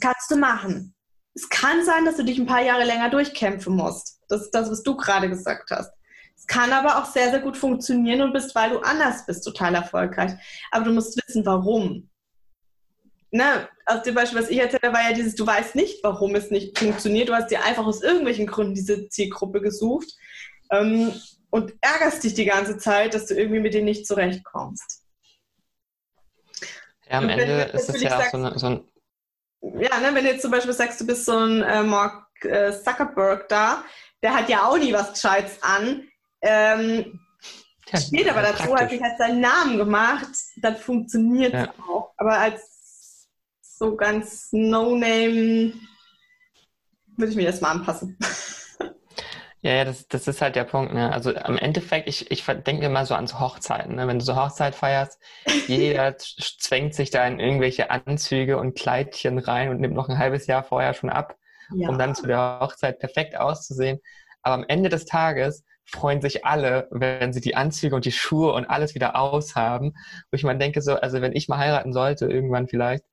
[0.00, 0.94] Kannst du machen.
[1.34, 4.20] Es kann sein, dass du dich ein paar Jahre länger durchkämpfen musst.
[4.28, 5.92] Das ist das, was du gerade gesagt hast.
[6.36, 9.74] Es kann aber auch sehr, sehr gut funktionieren und bist, weil du anders bist, total
[9.74, 10.32] erfolgreich.
[10.70, 12.08] Aber du musst wissen, warum.
[13.30, 16.50] Ne, aus dem Beispiel, was ich erzähle, war ja dieses, du weißt nicht, warum es
[16.50, 17.28] nicht funktioniert.
[17.28, 20.12] Du hast dir einfach aus irgendwelchen Gründen diese Zielgruppe gesucht
[20.72, 21.12] ähm,
[21.52, 25.02] und ärgerst dich die ganze Zeit, dass du irgendwie mit denen nicht zurechtkommst.
[27.08, 28.88] Ja, am Ende ist es ja auch so, eine, so ein
[29.60, 32.72] ja, ne, wenn du jetzt zum Beispiel sagst, du bist so ein äh, Mark äh,
[32.72, 33.84] Zuckerberg da,
[34.22, 36.08] der hat ja auch nie was Gescheites an.
[36.40, 37.20] Ähm,
[37.86, 38.80] ja, steht aber dazu, praktisch.
[38.80, 41.74] hat sich halt seinen Namen gemacht, dann funktioniert es ja.
[41.86, 42.14] auch.
[42.16, 43.28] Aber als
[43.60, 45.74] so ganz No-Name
[47.16, 48.18] würde ich mich erstmal anpassen.
[49.64, 50.92] Ja, ja, das, das ist halt der Punkt.
[50.92, 51.12] Ne?
[51.12, 53.94] Also am Endeffekt, ich, ich denke immer so an so Hochzeiten.
[53.94, 54.08] Ne?
[54.08, 55.20] Wenn du so Hochzeit feierst,
[55.68, 60.48] jeder zwängt sich da in irgendwelche Anzüge und Kleidchen rein und nimmt noch ein halbes
[60.48, 61.36] Jahr vorher schon ab,
[61.74, 61.88] ja.
[61.88, 64.00] um dann zu der Hochzeit perfekt auszusehen.
[64.42, 68.52] Aber am Ende des Tages freuen sich alle, wenn sie die Anzüge und die Schuhe
[68.54, 69.92] und alles wieder aushaben.
[70.30, 73.04] Wo ich mal denke, so, also wenn ich mal heiraten sollte, irgendwann vielleicht,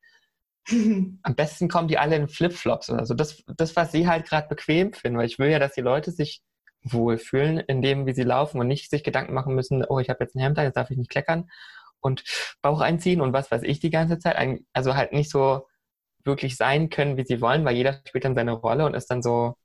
[1.24, 3.14] am besten kommen die alle in Flipflops oder so.
[3.14, 6.12] Das, das was sie halt gerade bequem finden, weil ich will ja, dass die Leute
[6.12, 6.42] sich
[6.84, 10.24] wohlfühlen in dem, wie sie laufen und nicht sich Gedanken machen müssen, oh, ich habe
[10.24, 11.50] jetzt ein Hemd, jetzt darf ich nicht kleckern
[12.00, 12.24] und
[12.62, 14.38] Bauch einziehen und was weiß ich die ganze Zeit.
[14.74, 15.68] Also halt nicht so
[16.24, 19.22] wirklich sein können, wie sie wollen, weil jeder spielt dann seine Rolle und ist dann
[19.22, 19.56] so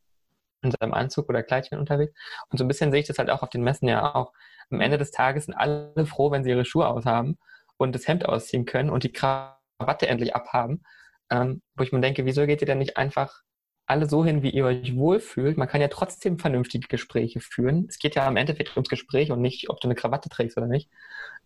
[0.62, 2.14] in seinem Anzug oder Kleidchen unterwegs.
[2.48, 4.32] Und so ein bisschen sehe ich das halt auch auf den Messen ja auch.
[4.70, 7.38] Am Ende des Tages sind alle froh, wenn sie ihre Schuhe aushaben
[7.76, 10.82] und das Hemd ausziehen können und die Kraft Rabatte endlich abhaben,
[11.30, 13.42] ähm, wo ich mir denke, wieso geht ihr denn nicht einfach
[13.86, 15.56] alle so hin, wie ihr euch wohlfühlt?
[15.58, 17.86] Man kann ja trotzdem vernünftige Gespräche führen.
[17.88, 20.66] Es geht ja am Endeffekt ums Gespräch und nicht, ob du eine Krawatte trägst oder
[20.66, 20.90] nicht.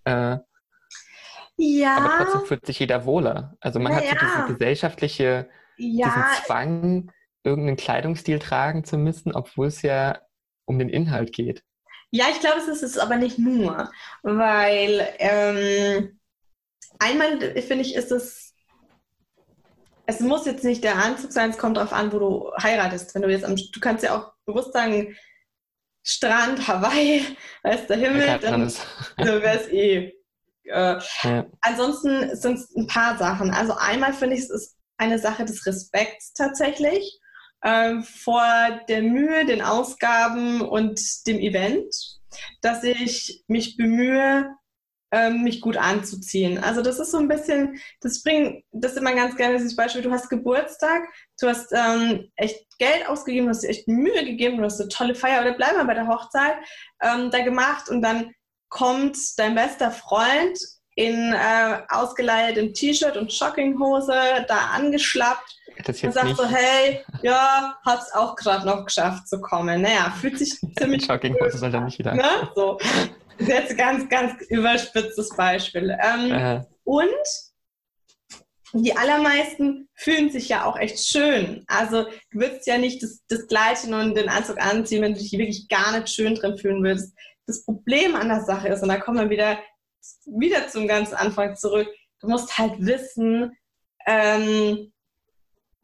[0.04, 0.38] Äh,
[1.56, 1.96] ja.
[1.96, 3.56] Aber trotzdem fühlt sich jeder wohler.
[3.60, 4.12] Also man naja.
[4.12, 6.06] hat so diese gesellschaftliche, ja.
[6.06, 7.12] diesen Zwang,
[7.42, 10.20] irgendeinen Kleidungsstil tragen zu müssen, obwohl es ja
[10.66, 11.64] um den Inhalt geht.
[12.10, 13.90] Ja, ich glaube, es ist es aber nicht nur,
[14.22, 16.17] weil ähm,
[16.98, 18.54] einmal, finde ich, ist es,
[20.06, 23.14] es muss jetzt nicht der Anzug sein, es kommt darauf an, wo du heiratest.
[23.14, 25.16] Wenn du jetzt am, du kannst ja auch bewusst sagen,
[26.02, 27.22] Strand, Hawaii,
[27.64, 28.72] ist der Himmel, dann
[29.18, 30.14] wäre es eh.
[30.64, 31.46] Äh, ja.
[31.60, 33.50] Ansonsten sind es ein paar Sachen.
[33.50, 37.18] Also einmal finde ich, es ist eine Sache des Respekts tatsächlich
[37.62, 38.44] äh, vor
[38.88, 41.94] der Mühe, den Ausgaben und dem Event,
[42.60, 44.54] dass ich mich bemühe,
[45.10, 46.62] ähm, mich gut anzuziehen.
[46.62, 50.02] Also das ist so ein bisschen, das bringt, das ist immer ganz gerne dieses Beispiel,
[50.02, 51.02] du hast Geburtstag,
[51.40, 54.88] du hast ähm, echt Geld ausgegeben, du hast dir echt Mühe gegeben, du hast eine
[54.88, 56.56] tolle Feier oder bleib mal bei der Hochzeit
[57.02, 58.32] ähm, da gemacht und dann
[58.68, 60.58] kommt dein bester Freund
[60.94, 64.12] in äh, ausgeleiertem T-Shirt und Jogginghose
[64.48, 66.36] da angeschlappt und sagt nicht.
[66.36, 69.80] so, hey, ja, hat's auch gerade noch geschafft zu kommen.
[69.80, 72.14] Naja, fühlt sich ziemlich Jogginghose soll dann nicht wieder.
[72.14, 72.50] Ne?
[72.56, 72.78] So
[73.38, 75.96] ist jetzt ein ganz, ganz überspitztes Beispiel.
[76.02, 76.60] Ähm, äh.
[76.84, 77.08] Und
[78.74, 81.64] die allermeisten fühlen sich ja auch echt schön.
[81.68, 85.32] Also du würdest ja nicht das, das Kleidchen und den Anzug anziehen, wenn du dich
[85.32, 87.14] wirklich gar nicht schön drin fühlen würdest.
[87.46, 89.58] Das Problem an der Sache ist, und da kommen wir wieder,
[90.26, 91.88] wieder zum ganz Anfang zurück,
[92.20, 93.56] du musst halt wissen,
[94.06, 94.92] ähm,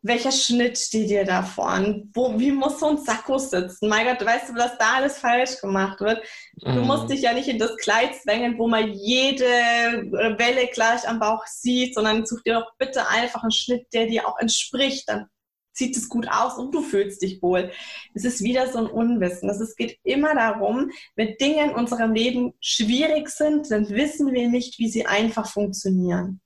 [0.05, 2.11] welcher Schnitt steht dir da vorn?
[2.13, 3.89] Wo, wie muss so ein Sakko sitzen?
[3.89, 6.23] Mein Gott, weißt du, was da alles falsch gemacht wird?
[6.57, 6.87] Du mhm.
[6.87, 11.47] musst dich ja nicht in das Kleid zwängen, wo man jede Welle gleich am Bauch
[11.47, 15.09] sieht, sondern such dir doch bitte einfach einen Schnitt, der dir auch entspricht.
[15.09, 15.27] Dann
[15.73, 17.73] sieht es gut aus und du fühlst dich wohl.
[18.13, 19.49] Es ist wieder so ein Unwissen.
[19.49, 24.79] Es geht immer darum, wenn Dinge in unserem Leben schwierig sind, dann wissen wir nicht,
[24.79, 26.43] wie sie einfach funktionieren.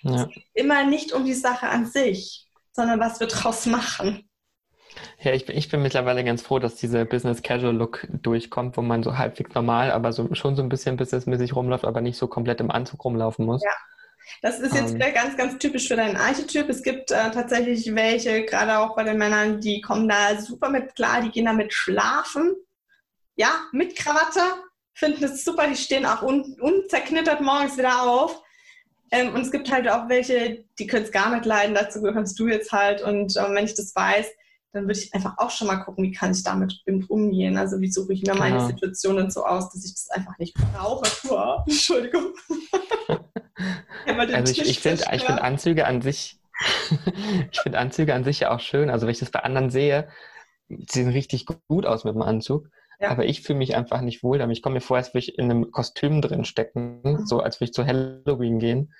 [0.00, 0.22] Ja.
[0.22, 2.45] Es geht immer nicht um die Sache an sich
[2.76, 4.28] sondern was wir draus machen.
[5.20, 8.82] Ja, ich bin, ich bin mittlerweile ganz froh, dass dieser Business Casual Look durchkommt, wo
[8.82, 12.28] man so halbwegs normal, aber so, schon so ein bisschen businessmäßig rumläuft, aber nicht so
[12.28, 13.62] komplett im Anzug rumlaufen muss.
[13.62, 13.72] Ja.
[14.42, 14.96] Das ist jetzt ähm.
[14.96, 16.68] wieder ganz, ganz typisch für deinen Archetyp.
[16.68, 20.94] Es gibt äh, tatsächlich welche, gerade auch bei den Männern, die kommen da super mit
[20.94, 22.54] klar, die gehen damit schlafen.
[23.36, 24.40] Ja, mit Krawatte,
[24.94, 28.42] finden es super, die stehen auch un unzerknittert morgens wieder auf.
[29.10, 32.38] Ähm, und es gibt halt auch welche, die können es gar nicht leiden, dazu gehörst
[32.38, 33.02] du jetzt halt.
[33.02, 34.26] Und ähm, wenn ich das weiß,
[34.72, 37.56] dann würde ich einfach auch schon mal gucken, wie kann ich damit umgehen.
[37.56, 38.68] Also wie suche ich mir meine genau.
[38.68, 41.06] Situationen so aus, dass ich das einfach nicht brauche.
[41.24, 42.34] Wow, Entschuldigung.
[44.06, 46.38] also ich, ich finde find Anzüge an sich,
[47.50, 48.90] ich finde Anzüge an sich ja auch schön.
[48.90, 50.08] Also wenn ich das bei anderen sehe,
[50.68, 52.68] sie sehen richtig gut aus mit dem Anzug.
[53.00, 53.10] Ja.
[53.10, 54.56] Aber ich fühle mich einfach nicht wohl damit.
[54.56, 57.26] Ich komme mir vor, als würde ich in einem Kostüm drin stecken, mhm.
[57.26, 58.94] so als würde ich zu Halloween gehen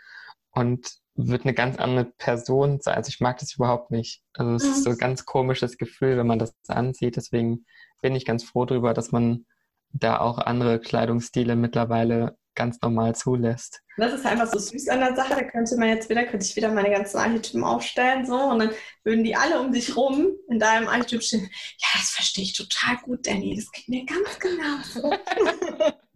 [0.51, 2.95] und würde eine ganz andere Person sein.
[2.95, 4.23] Also ich mag das überhaupt nicht.
[4.35, 4.71] Also es mhm.
[4.71, 7.17] ist so ein ganz komisches Gefühl, wenn man das anzieht.
[7.17, 7.65] Deswegen
[8.03, 9.47] bin ich ganz froh darüber, dass man
[9.93, 13.83] da auch andere Kleidungsstile mittlerweile ganz normal zulässt.
[13.97, 15.35] Das ist einfach so süß an der Sache.
[15.35, 18.71] Da könnte man jetzt wieder, könnte ich wieder meine ganzen Archetypen aufstellen, so, und dann
[19.05, 21.43] würden die alle um dich rum in deinem Archetyp stehen.
[21.43, 23.55] Ja, das verstehe ich total gut, Danny.
[23.55, 25.11] Das geht mir ganz genau so.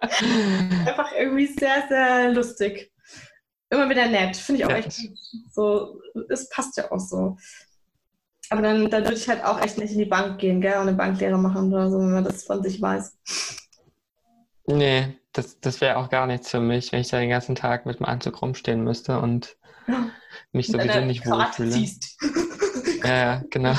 [0.00, 2.92] einfach irgendwie sehr, sehr lustig.
[3.70, 4.36] Immer wieder nett.
[4.36, 4.76] Finde ich auch ja.
[4.76, 5.00] echt
[5.52, 6.00] so.
[6.28, 7.36] Es passt ja auch so.
[8.50, 10.88] Aber dann, dann würde ich halt auch echt nicht in die Bank gehen, gell, und
[10.88, 13.16] eine Banklehre machen oder so, wenn man das von sich weiß.
[14.66, 17.86] Nee, das, das wäre auch gar nichts für mich, wenn ich da den ganzen Tag
[17.86, 19.56] mit dem Anzug rumstehen müsste und
[20.52, 21.86] mich sowieso nicht wohlfühle.
[23.04, 23.74] ja, ja, genau.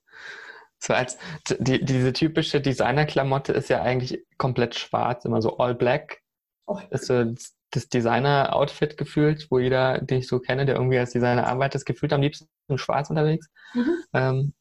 [0.78, 1.16] so als
[1.58, 6.20] die, diese typische Designerklamotte ist ja eigentlich komplett schwarz, immer so all black.
[6.66, 6.78] Oh.
[6.90, 7.24] Ist so
[7.70, 11.84] das Designer-Outfit gefühlt, wo jeder, den ich so kenne, der irgendwie als Designer arbeitet, ist
[11.84, 13.48] gefühlt am liebsten schwarz unterwegs.
[13.74, 13.96] Mhm.
[14.12, 14.54] Ähm,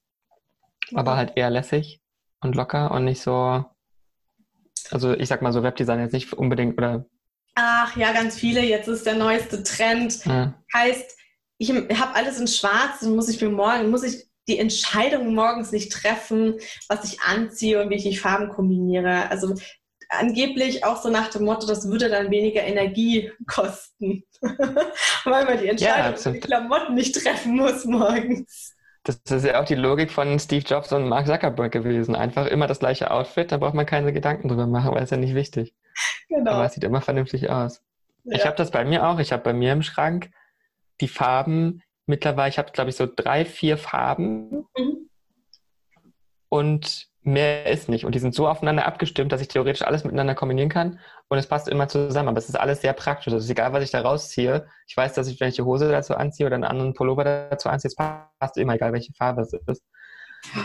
[0.94, 2.02] aber halt eher lässig
[2.40, 3.66] und locker und nicht so
[4.92, 7.06] also ich sag mal so, Webdesign jetzt nicht unbedingt oder.
[7.56, 8.62] Ach ja, ganz viele.
[8.62, 10.26] Jetzt ist der neueste Trend.
[10.26, 10.54] Ja.
[10.74, 11.18] Heißt,
[11.58, 15.72] ich habe alles in Schwarz, dann muss ich mir morgen, muss ich die Entscheidung morgens
[15.72, 16.56] nicht treffen,
[16.88, 19.30] was ich anziehe und wie ich die Farben kombiniere.
[19.30, 19.56] Also
[20.10, 25.68] angeblich auch so nach dem Motto, das würde dann weniger Energie kosten, weil man die
[25.68, 28.69] Entscheidung ja, für die Klamotten nicht treffen muss morgens.
[29.24, 32.16] Das ist ja auch die Logik von Steve Jobs und Mark Zuckerberg gewesen.
[32.16, 35.18] Einfach immer das gleiche Outfit, da braucht man keine Gedanken drüber machen, weil es ja
[35.18, 35.74] nicht wichtig.
[36.28, 36.52] Genau.
[36.52, 37.82] Aber es sieht immer vernünftig aus.
[38.24, 38.38] Ja.
[38.38, 39.20] Ich habe das bei mir auch.
[39.20, 40.30] Ich habe bei mir im Schrank
[41.02, 44.66] die Farben mittlerweile, ich habe glaube ich so drei, vier Farben.
[44.78, 45.10] Mhm.
[46.50, 48.06] Und mehr ist nicht.
[48.06, 51.00] Und die sind so aufeinander abgestimmt, dass ich theoretisch alles miteinander kombinieren kann
[51.30, 52.30] und es passt immer zusammen.
[52.30, 53.32] Aber es ist alles sehr praktisch.
[53.32, 54.68] Es ist egal, was ich da rausziehe.
[54.88, 57.96] Ich weiß, dass ich, die Hose dazu anziehe oder einen anderen Pullover dazu anziehe, es
[57.96, 59.84] passt immer, egal welche Farbe es ist.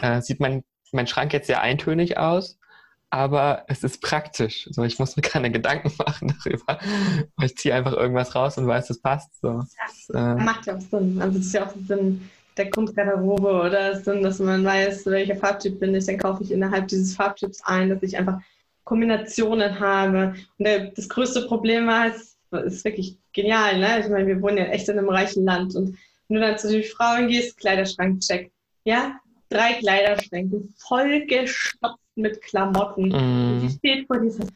[0.03, 2.59] Äh, sieht mein, mein Schrank jetzt sehr eintönig aus,
[3.11, 4.66] aber es ist praktisch.
[4.70, 6.78] So, ich muss mir keine Gedanken machen darüber.
[7.43, 9.39] Ich ziehe einfach irgendwas raus und weiß, es passt.
[9.43, 9.49] So.
[9.49, 11.20] Ja, das, äh, macht ja auch Sinn.
[11.20, 15.81] Also es ist ja auch Sinn der Kunstgarderobe oder Sinn, dass man weiß, welcher Farbtyp
[15.81, 18.39] bin ich, dann kaufe ich innerhalb dieses Farbtyps ein, dass ich einfach
[18.85, 20.35] Kombinationen habe.
[20.59, 24.01] Und der, das größte Problem war, es ist wirklich genial, ne?
[24.01, 25.97] Ich meine, wir wohnen ja echt in einem reichen Land und
[26.28, 28.51] wenn du dann zu den Frauen gehst, Kleiderschrank check.
[28.85, 33.09] Ja, drei Kleiderschränke vollgestopft mit Klamotten.
[33.09, 33.15] Mm.
[33.15, 34.47] Und sie steht vor dieser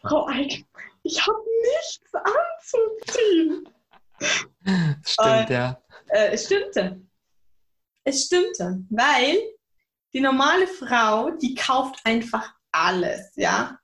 [0.00, 0.64] Frau Eich,
[1.02, 3.68] ich habe nichts anzuziehen.
[5.04, 5.78] Stimmt, und, ja
[6.08, 7.00] äh, es stimmte.
[8.04, 9.38] Es stimmte, weil
[10.12, 13.78] die normale Frau, die kauft einfach alles, ja.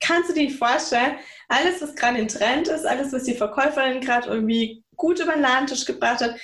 [0.00, 1.16] Kannst du dir vorstellen,
[1.48, 5.42] alles, was gerade in Trend ist, alles, was die Verkäuferin gerade irgendwie gut über den
[5.42, 6.36] Ladentisch gebracht hat,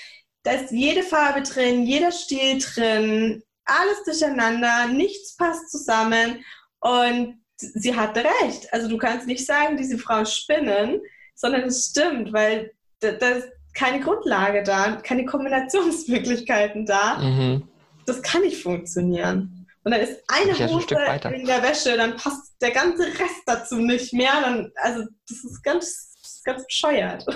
[0.45, 6.45] da ist jede Farbe drin, jeder Stil drin, alles durcheinander, nichts passt zusammen
[6.81, 8.73] und sie hatte recht.
[8.73, 11.01] Also du kannst nicht sagen, diese Frau spinnen,
[11.35, 13.45] sondern es stimmt, weil das,
[13.75, 17.19] keine Grundlage da, keine Kombinationsmöglichkeiten da.
[17.19, 17.69] Mhm.
[18.07, 19.64] Das kann nicht funktionieren.
[19.85, 23.77] Und dann ist eine Hose ein in der Wäsche, dann passt der ganze Rest dazu
[23.77, 24.33] nicht mehr.
[24.41, 27.27] Dann, also das ist ganz, ganz bescheuert.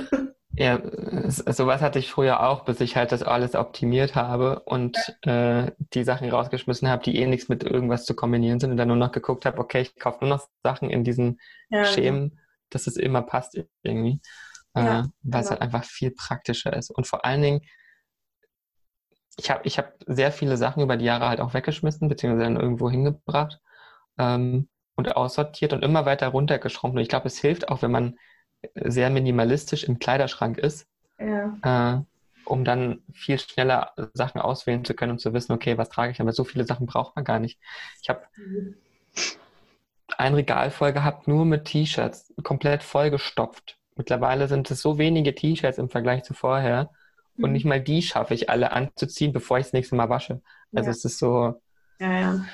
[0.54, 0.82] Ja,
[1.28, 5.66] sowas hatte ich früher auch, bis ich halt das alles optimiert habe und ja.
[5.66, 8.88] äh, die Sachen rausgeschmissen habe, die eh nichts mit irgendwas zu kombinieren sind und dann
[8.88, 11.38] nur noch geguckt habe, okay, ich kaufe nur noch Sachen in diesen
[11.68, 12.40] ja, Schemen, ja.
[12.70, 14.20] dass es immer passt irgendwie
[14.78, 16.90] äh, weil es halt einfach viel praktischer ist.
[16.90, 17.60] Und vor allen Dingen,
[19.38, 22.60] ich habe ich hab sehr viele Sachen über die Jahre halt auch weggeschmissen, beziehungsweise dann
[22.60, 23.60] irgendwo hingebracht
[24.18, 26.96] ähm, und aussortiert und immer weiter runtergeschrumpft.
[26.96, 28.18] Und ich glaube, es hilft auch, wenn man
[28.74, 30.86] sehr minimalistisch im Kleiderschrank ist.
[31.18, 31.96] Ja.
[31.96, 32.02] Äh,
[32.44, 36.20] um dann viel schneller Sachen auswählen zu können und zu wissen, okay, was trage ich,
[36.20, 37.60] aber so viele Sachen braucht man gar nicht.
[38.02, 38.74] Ich habe mhm.
[40.16, 43.78] ein Regal voll gehabt, nur mit T-Shirts, komplett vollgestopft.
[43.96, 46.90] Mittlerweile sind es so wenige T-Shirts im Vergleich zu vorher.
[47.38, 47.44] Mhm.
[47.44, 50.42] Und nicht mal die schaffe ich alle anzuziehen, bevor ich das nächste Mal wasche.
[50.74, 50.90] Also ja.
[50.90, 51.60] es ist so.
[52.00, 52.44] Ja, ja.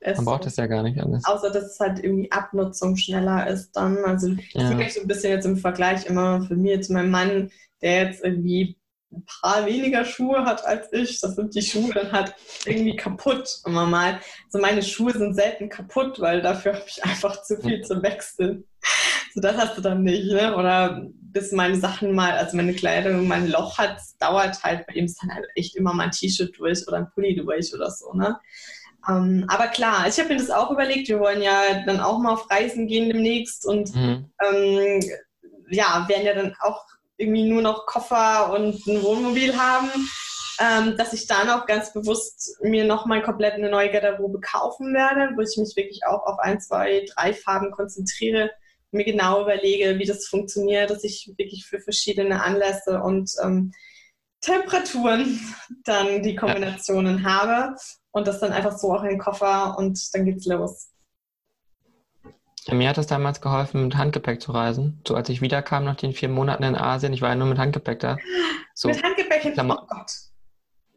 [0.00, 1.24] Es Man braucht es ja gar nicht alles.
[1.24, 3.98] Außer, dass es halt irgendwie Abnutzung schneller ist dann.
[4.04, 4.74] Also ich ja.
[4.74, 7.50] mich so ein bisschen jetzt im Vergleich immer für mich zu meinem Mann,
[7.82, 8.78] der jetzt irgendwie
[9.10, 11.20] ein paar weniger Schuhe hat als ich.
[11.20, 14.20] Das sind die Schuhe dann halt irgendwie kaputt immer mal.
[14.46, 18.64] Also meine Schuhe sind selten kaputt, weil dafür habe ich einfach zu viel zu wechseln.
[19.34, 20.56] So, das hast du dann nicht, ne?
[20.56, 25.04] Oder bis meine Sachen mal, also meine Kleidung mein Loch hat, dauert halt bei ihm
[25.04, 28.12] ist dann halt echt immer mal ein T-Shirt durch oder ein Pulli durch oder so,
[28.12, 28.38] ne?
[29.08, 32.32] Ähm, aber klar, ich habe mir das auch überlegt, wir wollen ja dann auch mal
[32.32, 34.30] auf Reisen gehen demnächst und mhm.
[34.44, 35.00] ähm,
[35.70, 36.84] ja, werden ja dann auch
[37.16, 39.90] irgendwie nur noch Koffer und ein Wohnmobil haben,
[40.60, 45.36] ähm, dass ich dann auch ganz bewusst mir nochmal komplett eine neue Garderobe kaufen werde,
[45.36, 48.50] wo ich mich wirklich auch auf ein, zwei, drei Farben konzentriere,
[48.90, 53.72] mir genau überlege, wie das funktioniert, dass ich wirklich für verschiedene Anlässe und ähm,
[54.40, 55.40] Temperaturen
[55.84, 57.24] dann die Kombinationen ja.
[57.24, 57.76] habe
[58.12, 60.90] und das dann einfach so auch in den Koffer und dann geht's los.
[62.66, 65.02] Ja, mir hat es damals geholfen, mit Handgepäck zu reisen.
[65.06, 67.58] So als ich wiederkam nach den vier Monaten in Asien, ich war ja nur mit
[67.58, 68.18] Handgepäck da.
[68.74, 70.12] So, mit Handgepäck in oh Gott.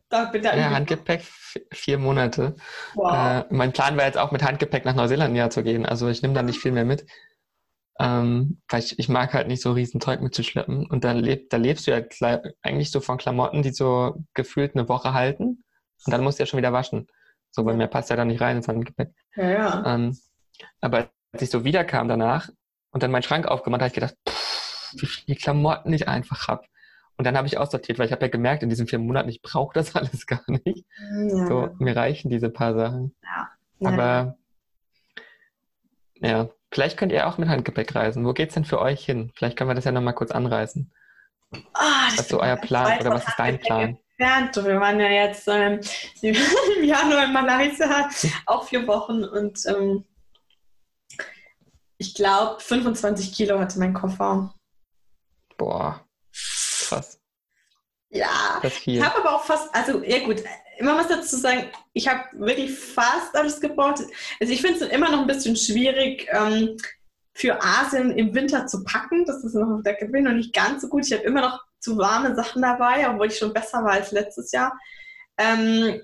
[0.10, 1.24] Da, bitte ja, Handgepäck
[1.72, 2.56] vier Monate.
[2.96, 3.14] Wow.
[3.14, 5.86] Äh, mein Plan war jetzt auch mit Handgepäck nach Neuseeland ja zu gehen.
[5.86, 7.06] Also ich nehme da nicht viel mehr mit.
[8.00, 10.88] Ähm, weil ich, ich mag halt nicht so riesen Zeug mitzuschleppen.
[10.88, 14.90] Und da, leb, da lebst du ja eigentlich so von Klamotten, die so gefühlt eine
[14.90, 15.64] Woche halten.
[16.06, 17.08] Und dann musst du ja schon wieder waschen.
[17.52, 19.14] So, weil mir passt ja da nicht rein ins Handgepäck.
[19.36, 19.96] Ja, ja.
[19.96, 20.18] Ähm,
[20.80, 22.50] aber als ich so wiederkam danach
[22.92, 26.64] und dann meinen Schrank aufgemacht, habe ich gedacht, pff, wie viele Klamotten ich einfach habe.
[27.18, 29.42] Und dann habe ich aussortiert, weil ich habe ja gemerkt, in diesen vier Monaten, ich
[29.42, 30.86] brauche das alles gar nicht.
[31.30, 31.48] Ja.
[31.48, 33.16] So, mir reichen diese paar Sachen.
[33.24, 33.50] Ja.
[33.88, 34.38] Aber
[36.16, 38.26] ja, vielleicht könnt ihr auch mit Handgepäck reisen.
[38.26, 39.32] Wo geht's denn für euch hin?
[39.36, 40.92] Vielleicht können wir das ja nochmal kurz anreißen.
[41.54, 43.98] Oh, was ist so euer Plan oder was ist dein Plan?
[44.18, 44.66] Entfernt.
[44.66, 45.80] Wir waren ja jetzt ähm,
[46.22, 48.10] im Januar in Malaysia,
[48.46, 50.06] auch vier Wochen und ähm,
[51.98, 54.54] ich glaube, 25 Kilo hatte mein Koffer.
[55.58, 56.04] Boah,
[56.88, 57.20] krass.
[58.10, 60.44] Ja, ich habe aber auch fast, also ja gut,
[60.82, 64.02] man muss dazu sagen, ich habe wirklich fast alles gebraucht.
[64.40, 66.78] Also ich finde es immer noch ein bisschen schwierig, ähm,
[67.34, 69.26] für Asien im Winter zu packen.
[69.26, 71.06] Das ist noch, da bin noch nicht ganz so gut.
[71.06, 74.52] Ich habe immer noch zu warme Sachen dabei, obwohl ich schon besser war als letztes
[74.52, 74.78] Jahr.
[75.38, 76.02] Ähm,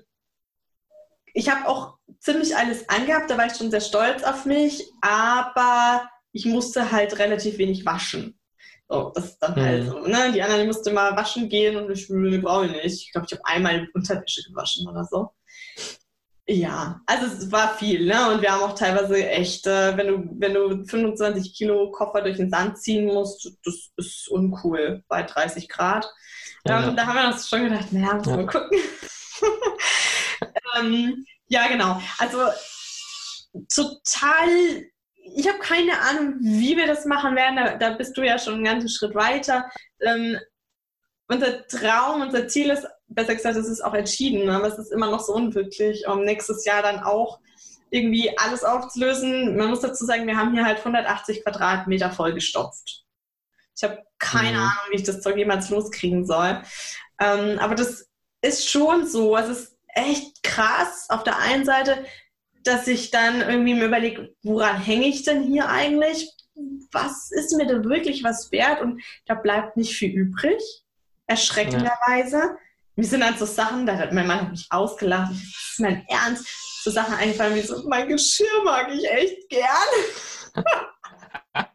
[1.34, 6.10] ich habe auch ziemlich alles angehabt, da war ich schon sehr stolz auf mich, aber
[6.32, 8.37] ich musste halt relativ wenig waschen.
[8.88, 9.60] So, das ist dann mhm.
[9.60, 10.32] halt so, ne?
[10.32, 12.84] Die anderen mussten mal waschen gehen und ich brauche nicht.
[12.84, 15.30] Ich glaube, ich habe einmal Unterwäsche gewaschen oder so.
[16.50, 18.32] Ja, also es war viel, ne?
[18.32, 22.38] Und wir haben auch teilweise echt, äh, wenn du, wenn du 25 Kilo Koffer durch
[22.38, 26.10] den Sand ziehen musst, das ist uncool bei 30 Grad.
[26.66, 28.36] Ja, ähm, da haben wir uns schon gedacht, naja, muss ja.
[28.36, 28.78] mal gucken.
[30.80, 32.00] ähm, ja, genau.
[32.16, 32.38] Also
[33.74, 34.84] total,
[35.36, 37.56] ich habe keine Ahnung, wie wir das machen werden.
[37.56, 39.70] Da, da, bist du ja schon einen ganzen Schritt weiter.
[40.00, 40.38] Ähm,
[41.28, 44.56] unser Traum, unser Ziel ist, besser gesagt, es ist auch entschieden, ne?
[44.56, 47.40] aber es ist immer noch so unwirklich, um nächstes Jahr dann auch
[47.90, 49.56] irgendwie alles aufzulösen.
[49.56, 53.04] Man muss dazu sagen, wir haben hier halt 180 Quadratmeter vollgestopft.
[53.76, 54.64] Ich habe keine mhm.
[54.64, 56.62] Ahnung, wie ich das Zeug jemals loskriegen soll.
[57.20, 58.08] Ähm, aber das
[58.42, 59.36] ist schon so.
[59.36, 62.04] Es ist echt krass auf der einen Seite,
[62.68, 66.30] dass ich dann irgendwie mir überlege, woran hänge ich denn hier eigentlich?
[66.92, 68.80] Was ist mir denn wirklich was wert?
[68.80, 70.62] Und da bleibt nicht viel übrig,
[71.26, 72.36] erschreckenderweise.
[72.36, 72.56] Ja.
[72.96, 76.04] Mir sind dann so Sachen, da hat mein Mann hat mich ausgelacht, das ist mein
[76.08, 76.46] Ernst,
[76.82, 79.68] so Sachen eingefallen wie so, mein Geschirr mag ich echt gern.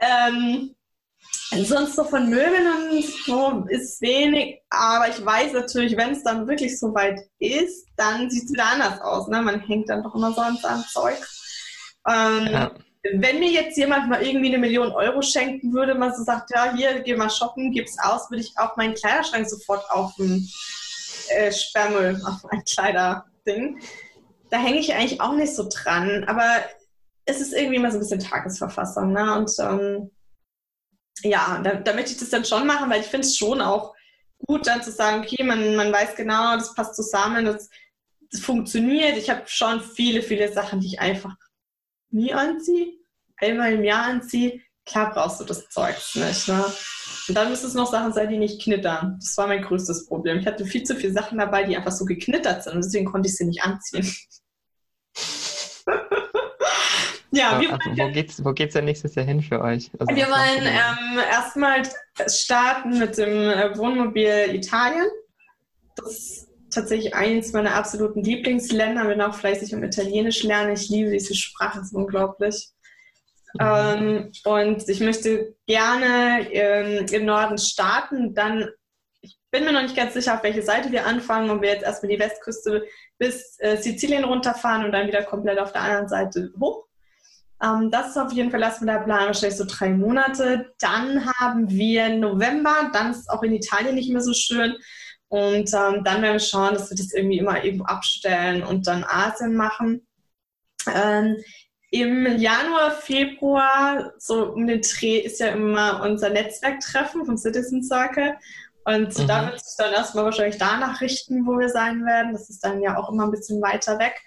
[0.00, 0.74] ähm,
[1.52, 6.46] Sonst so von Möbeln und so ist wenig, aber ich weiß natürlich, wenn es dann
[6.46, 9.26] wirklich so weit ist, dann sieht es wieder anders aus.
[9.26, 9.42] Ne?
[9.42, 11.18] Man hängt dann doch immer sonst an Zeug.
[12.08, 12.70] Ähm, ja.
[13.14, 16.72] Wenn mir jetzt jemand mal irgendwie eine Million Euro schenken würde, man so sagt, ja,
[16.74, 20.48] hier, geh mal shoppen, gib's aus, würde ich auch meinen Kleiderschrank sofort auf den
[21.30, 23.80] äh, Sperrmüll, auf mein Kleiderding.
[24.50, 26.62] Da hänge ich eigentlich auch nicht so dran, aber
[27.24, 29.12] es ist irgendwie immer so ein bisschen Tagesverfassung.
[29.12, 29.36] Ne?
[29.36, 30.10] Und ähm,
[31.22, 33.94] ja, da, da möchte ich das dann schon machen, weil ich finde es schon auch
[34.46, 37.68] gut, dann zu sagen, okay, man, man weiß genau, das passt zusammen, das,
[38.30, 39.16] das funktioniert.
[39.16, 41.34] Ich habe schon viele, viele Sachen, die ich einfach
[42.10, 42.94] nie anziehe,
[43.36, 44.60] einmal im Jahr anziehe.
[44.86, 46.48] klar brauchst du das Zeugs nicht.
[46.48, 46.64] Ne?
[47.28, 49.18] Und dann müssen es noch Sachen sein, die nicht knittern.
[49.20, 50.38] Das war mein größtes Problem.
[50.38, 53.28] Ich hatte viel zu viele Sachen dabei, die einfach so geknittert sind und deswegen konnte
[53.28, 54.10] ich sie nicht anziehen.
[57.32, 59.90] Ja, wir also, wo geht's, wo geht's denn nächstes Jahr hin für euch?
[59.98, 61.82] Also, wir wollen ähm, erstmal
[62.26, 65.06] starten mit dem äh, Wohnmobil Italien.
[65.96, 69.04] Das ist tatsächlich eines meiner absoluten Lieblingsländer.
[69.04, 70.72] Bin auch fleißig um Italienisch lernen.
[70.72, 72.70] Ich liebe diese Sprache, es ist unglaublich.
[73.54, 73.60] Mhm.
[73.60, 78.34] Ähm, und ich möchte gerne ähm, im Norden starten.
[78.34, 78.68] Dann,
[79.20, 81.84] ich bin mir noch nicht ganz sicher, auf welche Seite wir anfangen, ob wir jetzt
[81.84, 82.86] erstmal die Westküste
[83.18, 86.86] bis äh, Sizilien runterfahren und dann wieder komplett auf der anderen Seite hoch.
[87.62, 90.72] Ähm, das ist auf jeden Fall erstmal der Plan, wahrscheinlich so drei Monate.
[90.80, 94.76] Dann haben wir November, dann ist es auch in Italien nicht mehr so schön.
[95.28, 99.04] Und ähm, dann werden wir schauen, dass wir das irgendwie immer irgendwo abstellen und dann
[99.04, 100.06] Asien machen.
[100.92, 101.36] Ähm,
[101.90, 108.34] Im Januar, Februar, so um den Dreh, ist ja immer unser Netzwerktreffen vom Citizen Circle.
[108.84, 109.28] Und mhm.
[109.28, 112.32] da wird es dann erstmal wahrscheinlich danach richten, wo wir sein werden.
[112.32, 114.20] Das ist dann ja auch immer ein bisschen weiter weg.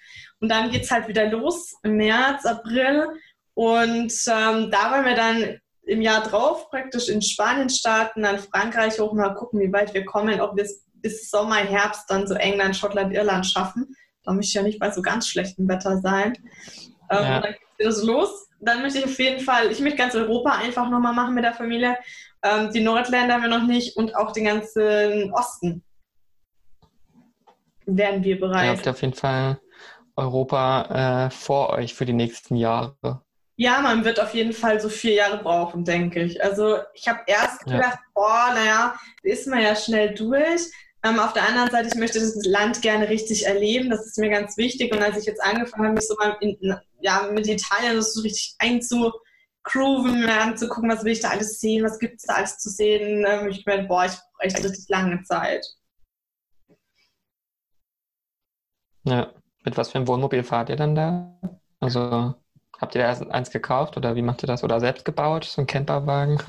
[0.44, 3.08] Und dann geht es halt wieder los im März, April.
[3.54, 9.00] Und ähm, da wollen wir dann im Jahr drauf praktisch in Spanien starten, dann Frankreich
[9.00, 12.34] hoch, mal gucken, wie weit wir kommen, ob wir es bis Sommer, Herbst dann so
[12.34, 13.96] England, Schottland, Irland schaffen.
[14.26, 16.34] Da möchte ich ja nicht bei so ganz schlechtem Wetter sein.
[17.10, 17.40] Ähm, ja.
[17.40, 18.50] Dann geht es los.
[18.60, 21.54] Dann möchte ich auf jeden Fall, ich möchte ganz Europa einfach nochmal machen mit der
[21.54, 21.96] Familie.
[22.44, 25.86] Ähm, die Nordländer haben wir noch nicht und auch den ganzen Osten
[27.86, 28.78] werden wir bereit.
[28.78, 29.58] Habt auf jeden Fall
[30.16, 33.22] Europa äh, vor euch für die nächsten Jahre.
[33.56, 36.44] Ja, man wird auf jeden Fall so vier Jahre brauchen, denke ich.
[36.44, 38.12] Also ich habe erst gedacht, ja.
[38.14, 40.62] boah, naja, ist man ja schnell durch.
[41.04, 43.90] Ähm, auf der anderen Seite, ich möchte das Land gerne richtig erleben.
[43.90, 44.92] Das ist mir ganz wichtig.
[44.92, 48.56] Und als ich jetzt angefangen habe, mich so mal in, ja, mit Italien so richtig
[48.58, 53.26] einzugrooven, anzugucken, was will ich da alles sehen, was gibt es da alles zu sehen,
[53.28, 55.66] ähm, ich meine, boah, ich brauche echt richtig lange Zeit.
[59.06, 59.34] Ja,
[59.64, 61.40] mit was für einem Wohnmobil fahrt ihr dann da?
[61.80, 62.34] Also
[62.80, 64.64] habt ihr erst eins gekauft oder wie macht ihr das?
[64.64, 66.40] Oder selbst gebaut, so ein Camperwagen?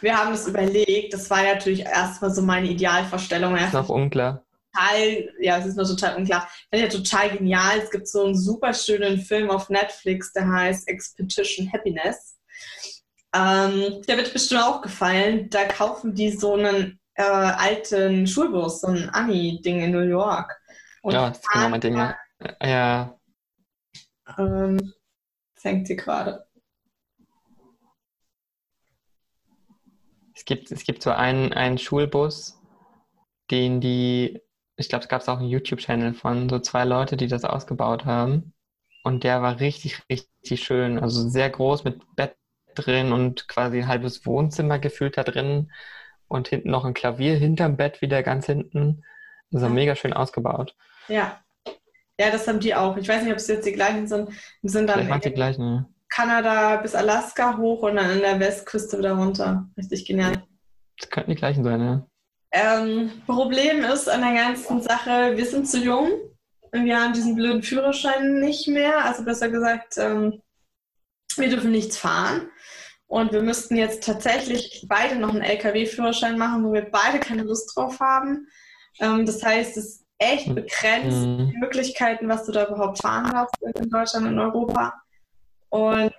[0.00, 1.14] wir haben das überlegt.
[1.14, 3.56] Das war natürlich erstmal so meine Idealvorstellung.
[3.56, 4.44] Ist noch unklar.
[4.74, 6.48] Total, ja, es ist noch total unklar.
[6.70, 7.78] Das ist ja total genial.
[7.82, 12.38] Es gibt so einen super schönen Film auf Netflix, der heißt Expedition Happiness.
[13.34, 15.48] Ähm, der wird bestimmt auch gefallen.
[15.50, 20.58] Da kaufen die so einen äh, alten Schulbus, so ein Ami-Ding in New York.
[21.02, 21.96] Und ja, das ist genau mein Ding.
[21.96, 22.16] Ja.
[22.62, 23.18] Ja.
[24.38, 24.92] Ähm,
[25.62, 26.46] hängt sie gerade.
[30.34, 32.60] Es gibt, es gibt so einen, einen Schulbus,
[33.50, 34.40] den die,
[34.76, 38.54] ich glaube, es gab auch einen YouTube-Channel von so zwei Leute, die das ausgebaut haben.
[39.04, 40.98] Und der war richtig, richtig schön.
[40.98, 42.36] Also sehr groß mit Bett
[42.74, 45.70] drin und quasi ein halbes Wohnzimmer gefühlt da drin.
[46.28, 49.04] Und hinten noch ein Klavier hinterm Bett wieder ganz hinten.
[49.52, 50.74] Also mega schön ausgebaut.
[51.08, 51.42] Ja.
[52.20, 52.96] Ja, das haben die auch.
[52.96, 54.30] Ich weiß nicht, ob es jetzt die gleichen sind.
[54.62, 55.88] sind dann Vielleicht die gleichen, ja.
[56.08, 59.66] Kanada bis Alaska hoch und dann an der Westküste wieder runter.
[59.76, 60.42] Richtig genial.
[60.98, 62.06] Das könnten die gleichen sein, ja.
[62.52, 66.10] Ähm, Problem ist an der ganzen Sache, wir sind zu jung
[66.70, 69.04] und wir haben diesen blöden Führerschein nicht mehr.
[69.06, 70.42] Also besser gesagt, ähm,
[71.36, 72.50] wir dürfen nichts fahren.
[73.06, 77.74] Und wir müssten jetzt tatsächlich beide noch einen LKW-Führerschein machen, wo wir beide keine Lust
[77.74, 78.48] drauf haben.
[79.00, 81.50] Ähm, das heißt, es ist echt begrenzt, mhm.
[81.50, 84.94] die Möglichkeiten, was du da überhaupt fahren darfst in Deutschland und Europa.
[85.70, 86.12] Und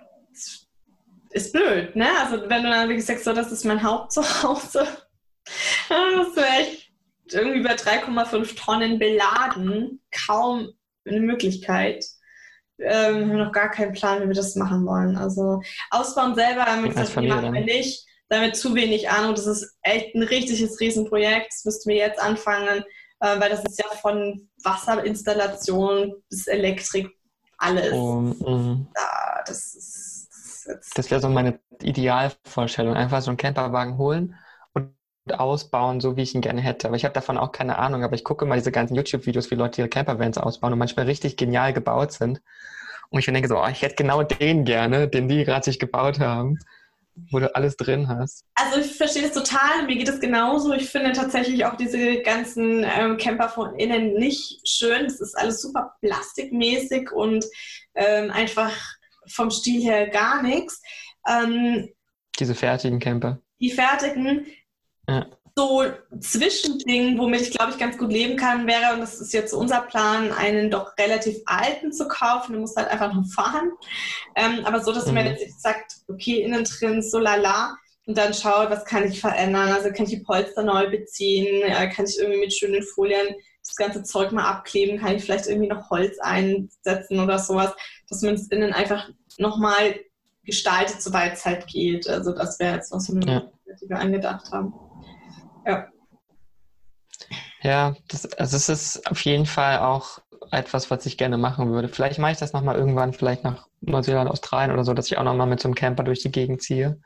[1.30, 2.08] ist blöd, ne?
[2.20, 4.86] Also wenn du dann wirklich sagst, so, das ist mein Hauptzuhause,
[5.88, 6.90] dann musst du echt
[7.32, 10.72] irgendwie bei 3,5 Tonnen beladen, kaum
[11.06, 12.04] eine Möglichkeit.
[12.78, 15.16] Ähm, wir haben noch gar keinen Plan, wie wir das machen wollen.
[15.16, 15.60] Also
[15.90, 18.06] ausbauen selber, damit das machen wir nicht.
[18.28, 19.34] Damit zu wenig Ahnung.
[19.34, 21.52] Das ist echt ein richtiges Riesenprojekt.
[21.52, 22.84] Das müssten wir jetzt anfangen,
[23.24, 27.08] äh, weil das ist ja von Wasserinstallation bis Elektrik
[27.56, 27.92] alles.
[27.92, 28.88] Oh, mm.
[28.94, 30.28] ja, das ist,
[30.66, 32.94] das, das wäre so meine Idealvorstellung.
[32.94, 34.34] Einfach so einen Camperwagen holen
[34.74, 34.92] und
[35.32, 36.88] ausbauen, so wie ich ihn gerne hätte.
[36.88, 38.04] Aber ich habe davon auch keine Ahnung.
[38.04, 41.38] Aber ich gucke immer diese ganzen YouTube-Videos, wie Leute ihre Campervans ausbauen und manchmal richtig
[41.38, 42.42] genial gebaut sind.
[43.08, 46.20] Und ich denke so, oh, ich hätte genau den gerne, den die gerade sich gebaut
[46.20, 46.58] haben
[47.30, 48.44] wo du alles drin hast.
[48.54, 50.72] Also ich verstehe das total, mir geht es genauso.
[50.72, 55.04] Ich finde tatsächlich auch diese ganzen ähm, Camper von innen nicht schön.
[55.04, 57.44] Das ist alles super plastikmäßig und
[57.94, 58.72] ähm, einfach
[59.26, 60.82] vom Stil her gar nichts.
[61.28, 61.88] Ähm,
[62.38, 63.40] diese fertigen Camper.
[63.60, 64.46] Die fertigen.
[65.08, 65.26] Ja.
[65.56, 65.84] So
[66.20, 69.82] Zwischending, womit ich glaube ich ganz gut leben kann, wäre, und das ist jetzt unser
[69.82, 72.54] Plan, einen doch relativ alten zu kaufen.
[72.54, 73.70] Du musst halt einfach noch fahren.
[74.34, 75.14] Ähm, aber so, dass mhm.
[75.14, 77.76] man jetzt sagt, okay, innen drin, so lala.
[78.06, 79.72] Und dann schaut, was kann ich verändern?
[79.72, 81.62] Also kann ich die Polster neu beziehen?
[81.90, 83.34] Kann ich irgendwie mit schönen Folien
[83.66, 84.98] das ganze Zeug mal abkleben?
[84.98, 87.72] Kann ich vielleicht irgendwie noch Holz einsetzen oder sowas?
[88.10, 89.08] Dass man es innen einfach
[89.38, 90.00] nochmal
[90.44, 92.06] gestaltet, soweit es halt geht.
[92.06, 93.76] Also das wäre jetzt noch so eine ja.
[93.80, 94.74] die wir angedacht haben.
[95.66, 95.88] Ja.
[97.62, 100.18] Ja, das, also es ist auf jeden Fall auch
[100.50, 101.88] etwas, was ich gerne machen würde.
[101.88, 105.24] Vielleicht mache ich das nochmal irgendwann, vielleicht nach Neuseeland, Australien oder so, dass ich auch
[105.24, 107.00] nochmal mit so einem Camper durch die Gegend ziehe.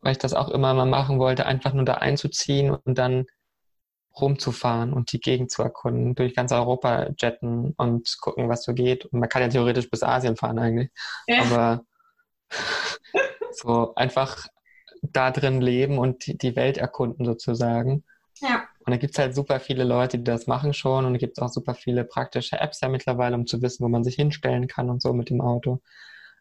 [0.00, 3.26] Weil ich das auch immer mal machen wollte, einfach nur da einzuziehen und dann
[4.20, 9.06] rumzufahren und die Gegend zu erkunden, durch ganz Europa jetten und gucken, was so geht.
[9.06, 10.90] Und man kann ja theoretisch bis Asien fahren eigentlich.
[11.26, 11.42] Ja.
[11.42, 11.84] Aber
[13.50, 14.46] so einfach
[15.12, 18.04] da drin leben und die Welt erkunden sozusagen.
[18.40, 18.64] Ja.
[18.86, 21.38] Und da gibt es halt super viele Leute, die das machen schon und da gibt
[21.38, 24.66] es auch super viele praktische Apps ja mittlerweile, um zu wissen, wo man sich hinstellen
[24.66, 25.80] kann und so mit dem Auto.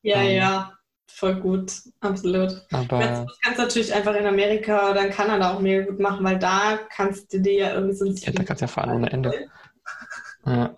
[0.02, 0.74] Ja, ähm, ja,
[1.08, 1.72] voll gut,
[2.02, 2.66] absolut.
[2.72, 6.26] Aber das kannst du natürlich einfach in Amerika oder in Kanada auch mega gut machen,
[6.26, 8.92] weil da kannst du dir ja irgendwie so ein Ja, da kannst du ja fahren
[8.92, 9.48] ohne Ende.
[10.46, 10.76] ja.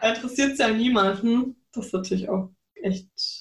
[0.00, 1.56] Da interessiert es ja niemanden.
[1.72, 3.37] Das ist natürlich auch echt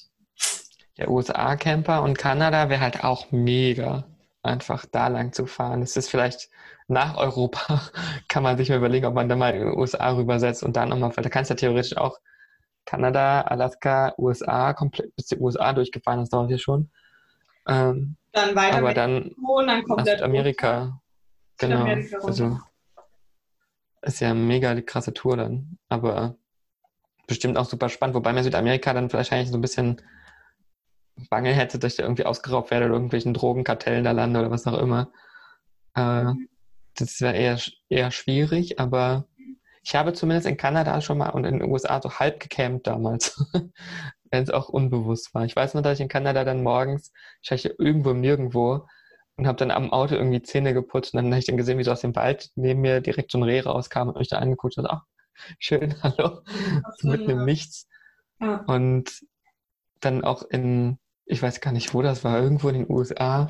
[0.97, 4.05] der USA-Camper und Kanada wäre halt auch mega,
[4.41, 5.81] einfach da lang zu fahren.
[5.81, 6.49] Es ist vielleicht
[6.87, 7.81] nach Europa,
[8.27, 10.89] kann man sich mal überlegen, ob man da mal in die USA rübersetzt und dann
[10.89, 12.17] nochmal, weil da kannst du ja theoretisch auch
[12.85, 16.89] Kanada, Alaska, USA, komplett bis die USA durchgefahren, das dauert ja schon.
[17.67, 21.01] Ähm, dann weiter aber dann, dann kommt nach Amerika.
[21.59, 21.85] Genau.
[22.23, 22.59] also
[24.03, 25.77] ist ja mega die krasse Tour dann.
[25.89, 26.35] Aber
[27.27, 30.01] bestimmt auch super spannend, wobei mir Südamerika dann wahrscheinlich so ein bisschen
[31.29, 34.67] Bange hätte, dass ich da irgendwie ausgeraubt werde oder irgendwelchen Drogenkartellen da lande oder was
[34.67, 35.11] auch immer.
[35.95, 36.33] Äh,
[36.95, 39.27] das wäre eher, eher schwierig, aber
[39.83, 43.41] ich habe zumindest in Kanada schon mal und in den USA so halb gecampt damals,
[44.31, 45.45] wenn es auch unbewusst war.
[45.45, 48.85] Ich weiß nur, dass ich in Kanada dann morgens, ich war irgendwo im Nirgendwo
[49.37, 51.83] und habe dann am Auto irgendwie Zähne geputzt und dann habe ich dann gesehen, wie
[51.83, 54.77] so aus dem Wald neben mir direkt so ein Reh rauskam und mich da angeguckt
[54.77, 55.03] und ach,
[55.59, 56.41] schön, hallo,
[57.03, 57.87] mitten im Nichts.
[58.39, 58.63] Ja.
[58.67, 59.21] Und
[59.99, 63.49] dann auch in ich weiß gar nicht, wo das war, irgendwo in den USA,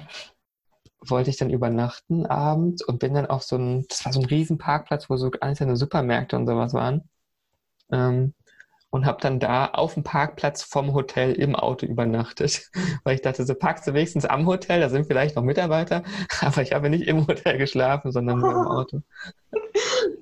[1.00, 4.26] wollte ich dann übernachten abends und bin dann auf so ein, das war so ein
[4.26, 7.08] riesen Parkplatz, wo so einzelne Supermärkte und sowas waren.
[7.92, 8.34] Ähm,
[8.90, 12.72] und habe dann da auf dem Parkplatz vom Hotel im Auto übernachtet,
[13.04, 16.04] weil ich dachte, so parkst du wenigstens am Hotel, da sind vielleicht noch Mitarbeiter,
[16.42, 19.02] aber ich habe nicht im Hotel geschlafen, sondern nur im Auto.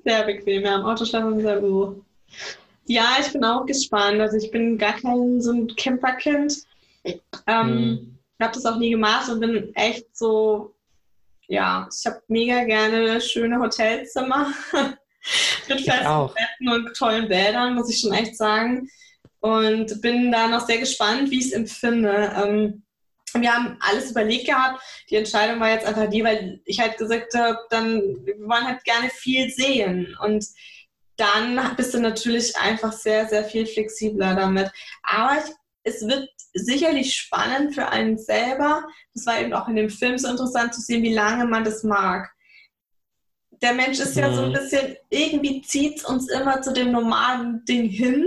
[0.04, 2.02] Sehr bequem, ja, im Auto schlafen sehr gut.
[2.88, 4.20] Ja, ich bin auch gespannt.
[4.20, 6.66] Also ich bin gar kein so ein Camperkind.
[7.46, 8.18] Ähm, mhm.
[8.40, 10.74] habe das auch nie gemacht und bin echt so,
[11.48, 14.52] ja, ich habe mega gerne schöne Hotelzimmer
[15.68, 18.88] mit festen Betten und tollen Bädern, muss ich schon echt sagen.
[19.40, 22.32] Und bin da noch sehr gespannt, wie ich es empfinde.
[22.36, 22.82] Ähm,
[23.34, 24.82] wir haben alles überlegt gehabt.
[25.10, 28.82] Die Entscheidung war jetzt einfach die, weil ich halt gesagt habe, dann, wir wollen halt
[28.84, 30.16] gerne viel sehen.
[30.20, 30.44] Und
[31.16, 34.70] dann bist du natürlich einfach sehr, sehr viel flexibler damit.
[35.02, 35.52] Aber ich,
[35.84, 38.84] es wird sicherlich spannend für einen selber.
[39.14, 41.82] Das war eben auch in dem Film so interessant zu sehen, wie lange man das
[41.82, 42.30] mag.
[43.62, 44.54] Der Mensch ist ja so ein mhm.
[44.54, 48.26] bisschen, irgendwie zieht es uns immer zu dem normalen Ding hin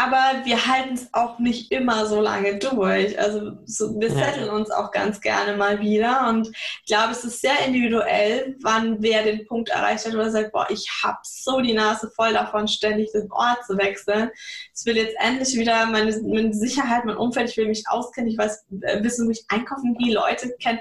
[0.00, 3.18] aber wir halten es auch nicht immer so lange durch.
[3.18, 4.52] Also so, wir setteln ja.
[4.52, 6.26] uns auch ganz gerne mal wieder.
[6.26, 10.30] Und ich glaube, es ist sehr individuell, wann wer den Punkt erreicht hat, wo er
[10.30, 14.30] sagt, boah, ich habe so die Nase voll davon, ständig den Ort zu wechseln.
[14.74, 18.38] Ich will jetzt endlich wieder meine, meine Sicherheit, mein Umfeld, ich will mich auskennen, ich
[18.38, 20.80] weiß, äh, wissen, wo ich einkaufen gehe, Leute kennen.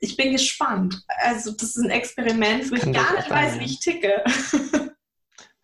[0.00, 1.00] Ich bin gespannt.
[1.22, 4.24] Also das ist ein Experiment, wo ich gar nicht weiß, wie ich ticke.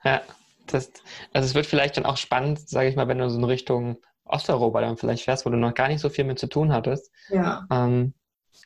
[0.05, 0.23] Ja.
[0.67, 0.93] Das,
[1.33, 3.99] also es wird vielleicht dann auch spannend, sage ich mal, wenn du so in Richtung
[4.27, 7.13] Osteuropa dann vielleicht fährst, wo du noch gar nicht so viel mit zu tun hattest.
[7.29, 7.67] Ja.
[7.71, 8.15] Ähm,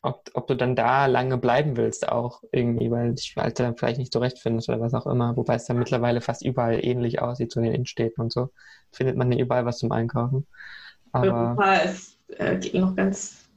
[0.02, 3.98] ob, ob du dann da lange bleiben willst auch irgendwie, weil dich halt dann vielleicht
[3.98, 5.36] nicht zurechtfindest oder was auch immer.
[5.36, 8.50] Wobei es dann mittlerweile fast überall ähnlich aussieht, so in den Innenstädten und so.
[8.92, 10.46] Findet man ja überall was zum Einkaufen.
[11.12, 13.48] Aber Europa ist äh, noch ganz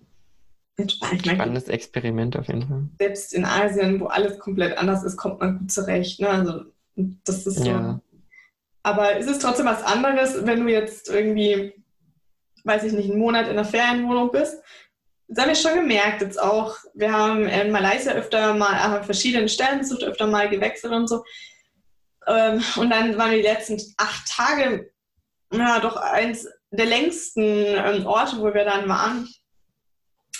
[0.75, 1.25] entspannt.
[1.25, 2.89] Spannendes Experiment auf jeden Fall.
[2.99, 6.19] Selbst in Asien, wo alles komplett anders ist, kommt man gut zurecht.
[6.19, 6.29] Ne?
[6.29, 6.63] Also
[6.95, 7.69] das ist so.
[7.69, 8.01] Ja
[8.83, 11.73] aber es ist trotzdem was anderes, wenn du jetzt irgendwie,
[12.65, 14.61] weiß ich nicht, einen Monat in einer Ferienwohnung bist.
[15.29, 16.75] Das habe ich schon gemerkt jetzt auch.
[16.93, 21.23] Wir haben in Malaysia öfter mal an verschiedenen Stellen besucht, öfter mal gewechselt und so.
[22.27, 24.91] Ähm, und dann waren die letzten acht Tage
[25.51, 29.29] ja doch eins der längsten ähm, Orte, wo wir dann waren.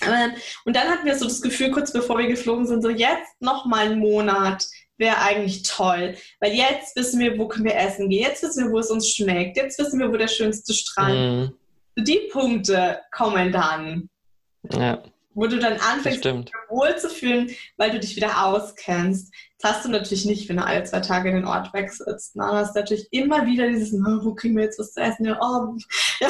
[0.02, 0.34] Ähm,
[0.65, 3.65] und dann hatten wir so das Gefühl, kurz bevor wir geflogen sind, so jetzt noch
[3.65, 4.68] mal einen Monat
[5.04, 6.16] wäre eigentlich toll.
[6.40, 8.24] Weil jetzt wissen wir, wo können wir essen gehen.
[8.24, 9.58] Jetzt wissen wir, wo es uns schmeckt.
[9.58, 12.00] Jetzt wissen wir, wo der schönste Strand ist.
[12.00, 12.04] Mm.
[12.04, 14.10] Die Punkte kommen dann.
[14.72, 15.04] Ja.
[15.36, 19.34] Wo du dann anfängst, dich wohl zu fühlen, weil du dich wieder auskennst.
[19.60, 22.36] Das hast du natürlich nicht, wenn du alle zwei Tage den Ort wechselst.
[22.36, 25.26] Na, hast du natürlich immer wieder dieses, wo kriegen wir jetzt was zu essen?
[25.26, 25.76] Ja, oh,
[26.20, 26.28] ja.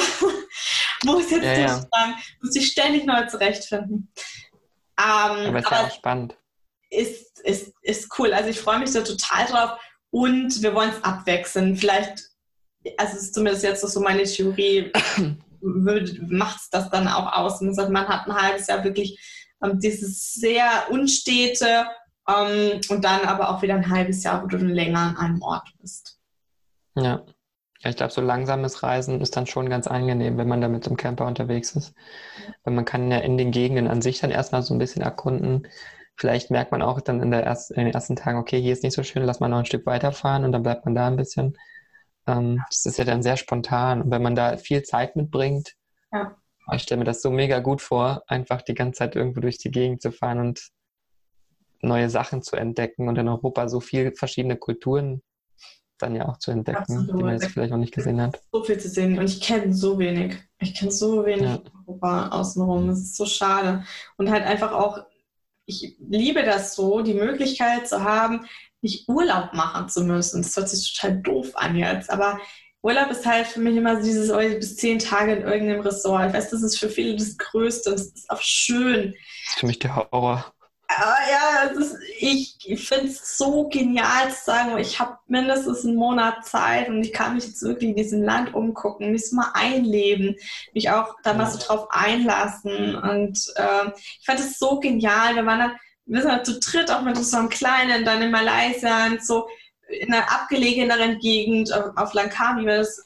[1.04, 1.86] wo ist jetzt ja, der ja.
[1.86, 2.14] Strang?
[2.40, 4.10] Muss dich ständig neu zurechtfinden.
[4.98, 6.36] Ähm, aber ist ja auch spannend.
[6.90, 8.32] Ist, ist, ist cool.
[8.32, 9.78] Also ich freue mich da total drauf.
[10.10, 11.76] Und wir wollen es abwechseln.
[11.76, 12.22] Vielleicht,
[12.96, 14.92] also ist zumindest jetzt so meine Theorie,
[15.60, 17.60] macht es das dann auch aus.
[17.60, 19.18] man hat ein halbes Jahr wirklich
[19.62, 21.86] ähm, dieses sehr unstete
[22.28, 25.42] ähm, und dann aber auch wieder ein halbes Jahr, wo du dann länger an einem
[25.42, 26.18] Ort bist.
[26.96, 27.24] Ja.
[27.84, 30.86] Ja, ich glaube, so langsames Reisen ist dann schon ganz angenehm, wenn man da mit
[30.86, 31.94] dem Camper unterwegs ist.
[32.62, 35.68] Weil man kann ja in den Gegenden an sich dann erstmal so ein bisschen erkunden.
[36.16, 38.82] Vielleicht merkt man auch dann in, der erst, in den ersten Tagen, okay, hier ist
[38.84, 41.16] nicht so schön, lass mal noch ein Stück weiterfahren und dann bleibt man da ein
[41.16, 41.58] bisschen.
[42.26, 44.02] Ähm, das ist ja dann sehr spontan.
[44.02, 45.74] Und wenn man da viel Zeit mitbringt,
[46.12, 46.36] ja.
[46.72, 49.70] ich stelle mir das so mega gut vor, einfach die ganze Zeit irgendwo durch die
[49.70, 50.70] Gegend zu fahren und
[51.82, 55.22] neue Sachen zu entdecken und in Europa so viele verschiedene Kulturen
[55.98, 57.18] dann ja auch zu entdecken, Absolut.
[57.18, 58.40] die man jetzt vielleicht noch nicht gesehen hat.
[58.52, 60.36] So viel zu sehen und ich kenne so wenig.
[60.58, 61.62] Ich kenne so wenig ja.
[61.86, 62.88] Europa außenrum.
[62.88, 63.84] Das ist so schade.
[64.16, 65.04] Und halt einfach auch,
[65.66, 68.46] ich liebe das so, die Möglichkeit zu haben,
[68.82, 70.42] nicht Urlaub machen zu müssen.
[70.42, 72.38] Das hört sich total doof an jetzt, aber
[72.82, 76.28] Urlaub ist halt für mich immer dieses oh, bis zehn Tage in irgendeinem Ressort.
[76.28, 77.92] Ich weiß, das ist für viele das Größte.
[77.92, 79.14] Das ist auch schön.
[79.44, 80.53] Das ist für mich der Horror.
[80.90, 82.56] Ja, ist, ich,
[82.86, 87.34] finde es so genial zu sagen, ich habe mindestens einen Monat Zeit und ich kann
[87.34, 90.36] mich jetzt wirklich in diesem Land umgucken, mich mal einleben,
[90.72, 92.94] mich auch da mal so drauf einlassen.
[92.96, 95.34] Und äh, ich fand es so genial.
[95.34, 98.30] Wir waren dann, wir sind halt zu dritt auch mit so einem Kleinen, dann in
[98.30, 99.48] Malaysia und so
[99.88, 103.04] in einer abgelegeneren Gegend auf Langkawi, weil das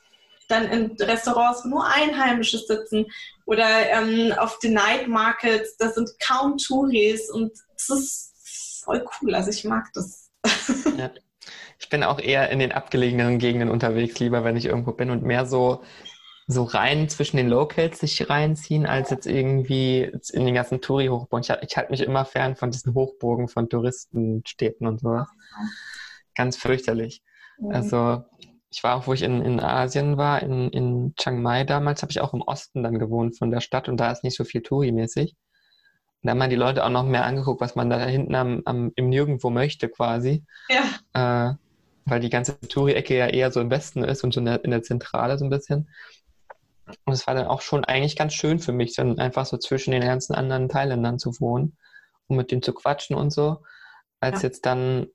[0.48, 3.06] dann in Restaurants, wo nur Einheimische sitzen
[3.46, 9.34] oder ähm, auf den Night Markets, da sind kaum Touris und das ist voll cool.
[9.34, 10.30] Also ich mag das.
[10.96, 11.10] Ja.
[11.80, 15.22] Ich bin auch eher in den abgelegenen Gegenden unterwegs, lieber wenn ich irgendwo bin und
[15.22, 15.82] mehr so
[16.50, 21.44] so rein zwischen den Locals sich reinziehen, als jetzt irgendwie in den ganzen Touri-Hochburgen.
[21.44, 25.28] Ich, ich halte mich immer fern von diesen Hochburgen von Touristenstädten und sowas.
[26.34, 27.22] Ganz fürchterlich.
[27.58, 27.70] Mhm.
[27.70, 28.24] Also
[28.70, 32.10] ich war auch, wo ich in, in Asien war, in, in Chiang Mai damals, habe
[32.10, 34.62] ich auch im Osten dann gewohnt von der Stadt und da ist nicht so viel
[34.62, 35.36] Touri-mäßig.
[36.20, 38.62] Und da haben man die Leute auch noch mehr angeguckt, was man da hinten am,
[38.64, 40.44] am, im Nirgendwo möchte quasi.
[40.68, 41.50] Ja.
[41.50, 41.54] Äh,
[42.04, 44.70] weil die ganze Touri-Ecke ja eher so im Westen ist und so in der, in
[44.70, 45.88] der Zentrale so ein bisschen.
[47.04, 49.90] Und es war dann auch schon eigentlich ganz schön für mich, dann einfach so zwischen
[49.92, 51.76] den ganzen anderen Thailändern zu wohnen
[52.26, 53.62] und mit denen zu quatschen und so,
[54.20, 54.48] als ja.
[54.48, 55.06] jetzt dann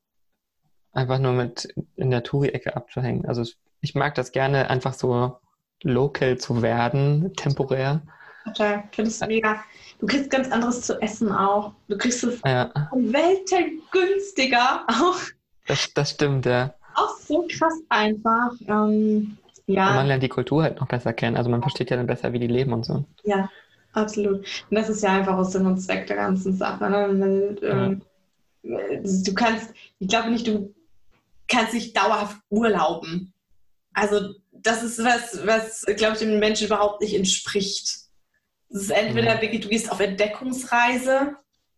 [0.94, 3.26] einfach nur mit in der Touri-Ecke abzuhängen.
[3.26, 3.44] Also
[3.82, 5.38] ich mag das gerne, einfach so
[5.84, 8.02] local zu werden, temporär.
[8.46, 9.64] Total, finde ich mega.
[10.00, 11.74] Du kriegst ganz anderes zu essen auch.
[11.88, 12.72] Du kriegst es ja.
[12.92, 15.20] Welten günstiger auch.
[15.68, 16.74] Das, das stimmt, ja.
[16.96, 18.52] Auch so krass einfach.
[18.68, 19.90] Ähm, ja.
[19.90, 21.38] Und man lernt die Kultur halt noch besser kennen.
[21.38, 23.06] Also man versteht ja dann besser, wie die leben und so.
[23.24, 23.50] Ja,
[23.94, 24.40] absolut.
[24.70, 26.90] Und das ist ja einfach auch Sinn und Zweck der ganzen Sache.
[26.90, 27.58] Ne?
[27.62, 28.02] Ähm,
[28.64, 28.80] ja.
[28.92, 30.74] Du kannst, ich glaube nicht, du
[31.48, 33.34] kannst nicht dauerhaft urlauben.
[33.94, 38.04] Also das ist was, was, glaube ich, dem Menschen überhaupt nicht entspricht.
[38.70, 39.42] Das ist entweder mhm.
[39.42, 41.36] wirklich, du gehst auf Entdeckungsreise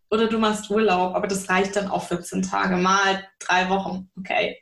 [0.09, 4.57] oder du machst Urlaub, aber das reicht dann auch 14 Tage, mal drei Wochen, okay.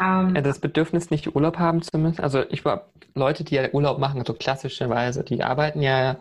[0.00, 2.22] Um, das Bedürfnis, nicht Urlaub haben zu müssen.
[2.22, 6.18] Also ich war Leute, die ja Urlaub machen, so klassischerweise, die arbeiten ja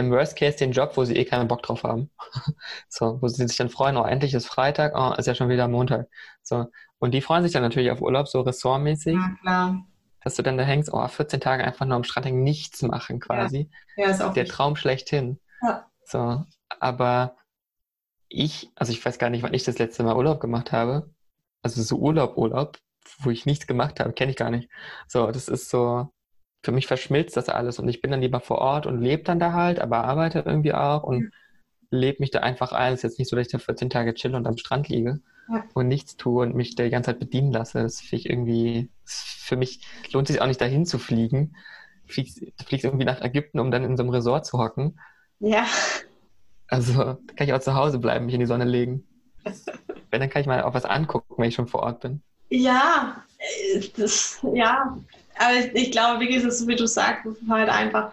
[0.00, 2.10] im Worst Case den Job, wo sie eh keinen Bock drauf haben.
[2.88, 5.68] so, wo sie sich dann freuen, oh, endlich ist Freitag, oh, ist ja schon wieder
[5.68, 6.08] Montag.
[6.42, 6.66] So.
[6.98, 9.14] Und die freuen sich dann natürlich auf Urlaub, so ressortmäßig.
[9.14, 9.84] Ja, klar
[10.22, 13.20] dass du dann da hängst, oh, 14 Tage einfach nur am Strand hängen, nichts machen
[13.20, 13.70] quasi.
[13.96, 14.56] Ja, ja ist auch Der richtig.
[14.56, 15.40] Traum schlechthin.
[15.62, 15.86] Ja.
[16.04, 16.44] So,
[16.78, 17.36] aber
[18.28, 21.10] ich, also ich weiß gar nicht, wann ich das letzte Mal Urlaub gemacht habe.
[21.62, 22.78] Also so Urlaub, Urlaub,
[23.20, 24.70] wo ich nichts gemacht habe, kenne ich gar nicht.
[25.08, 26.12] So, das ist so,
[26.62, 29.40] für mich verschmilzt das alles und ich bin dann lieber vor Ort und lebe dann
[29.40, 31.32] da halt, aber arbeite irgendwie auch und mhm.
[31.90, 32.92] lebe mich da einfach ein.
[32.92, 35.20] Es ist jetzt nicht so, dass ich da 14 Tage chill und am Strand liege
[35.48, 35.64] ja.
[35.74, 37.82] und nichts tue und mich die ganze Zeit bedienen lasse.
[37.82, 39.80] Das finde ich irgendwie, für mich
[40.12, 41.56] lohnt sich auch nicht dahin zu fliegen.
[42.06, 45.00] Du fliegst, fliegst irgendwie nach Ägypten, um dann in so einem Resort zu hocken.
[45.38, 45.66] Ja.
[46.68, 49.06] Also da kann ich auch zu Hause bleiben, mich in die Sonne legen.
[50.10, 52.22] wenn, dann kann ich mal auch was angucken, wenn ich schon vor Ort bin.
[52.50, 54.98] Ja, äh, das, ja.
[55.40, 58.12] Aber ich, ich glaube, wie gesagt, so wie du sagst, halt einfach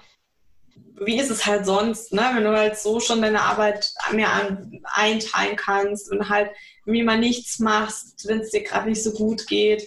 [0.99, 2.23] wie ist es halt sonst, ne?
[2.33, 6.49] wenn du halt so schon deine Arbeit mehr an, einteilen kannst und halt
[6.85, 9.83] wie man nichts machst, wenn es dir gerade nicht so gut geht.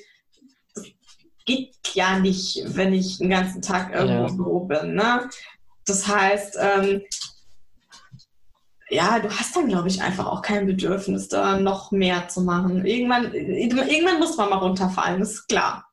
[0.75, 0.87] Das
[1.47, 4.29] geht ja nicht, wenn ich den ganzen Tag irgendwo ja.
[4.29, 4.95] im Büro bin.
[4.95, 5.29] Ne?
[5.87, 7.03] Das heißt, ähm,
[8.91, 12.85] ja, du hast dann, glaube ich, einfach auch kein Bedürfnis, da noch mehr zu machen.
[12.85, 15.90] Irgendwann, irgendwann muss man mal runterfallen, ist klar.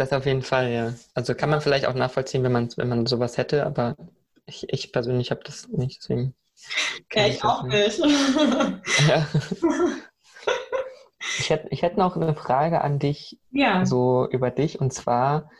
[0.00, 0.94] Das auf jeden Fall, ja.
[1.12, 3.98] Also kann man vielleicht auch nachvollziehen, wenn man, wenn man sowas hätte, aber
[4.46, 6.34] ich, ich persönlich habe das nicht, deswegen.
[7.12, 7.98] Ja, ich, auch nicht.
[9.08, 9.26] ja.
[11.38, 13.84] Ich hätte, ich hätte noch eine Frage an dich, ja.
[13.84, 15.50] so über dich, und zwar,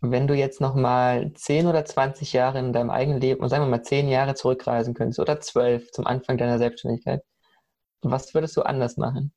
[0.00, 3.82] wenn du jetzt nochmal 10 oder 20 Jahre in deinem eigenen Leben, sagen wir mal
[3.82, 7.22] 10 Jahre zurückreisen könntest oder 12 zum Anfang deiner Selbstständigkeit,
[8.00, 9.34] was würdest du anders machen?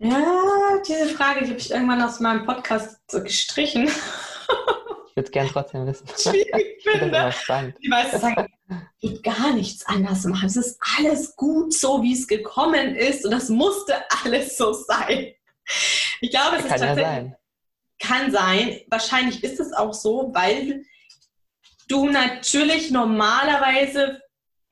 [0.00, 3.88] Ja, diese Frage, die habe ich irgendwann aus meinem Podcast gestrichen.
[3.88, 6.06] Ich würde es gerne trotzdem wissen.
[6.16, 7.32] Schwierig ich finde.
[7.32, 7.76] Spannend.
[7.82, 8.46] Die meisten sagen,
[9.00, 10.46] ich würde gar nichts anders machen.
[10.46, 15.32] Es ist alles gut so, wie es gekommen ist und das musste alles so sein.
[16.20, 16.98] Ich glaube, es kann ist tatsächlich.
[16.98, 17.36] Ja sein.
[18.00, 18.80] Kann sein.
[18.88, 20.84] Wahrscheinlich ist es auch so, weil
[21.88, 24.20] du natürlich normalerweise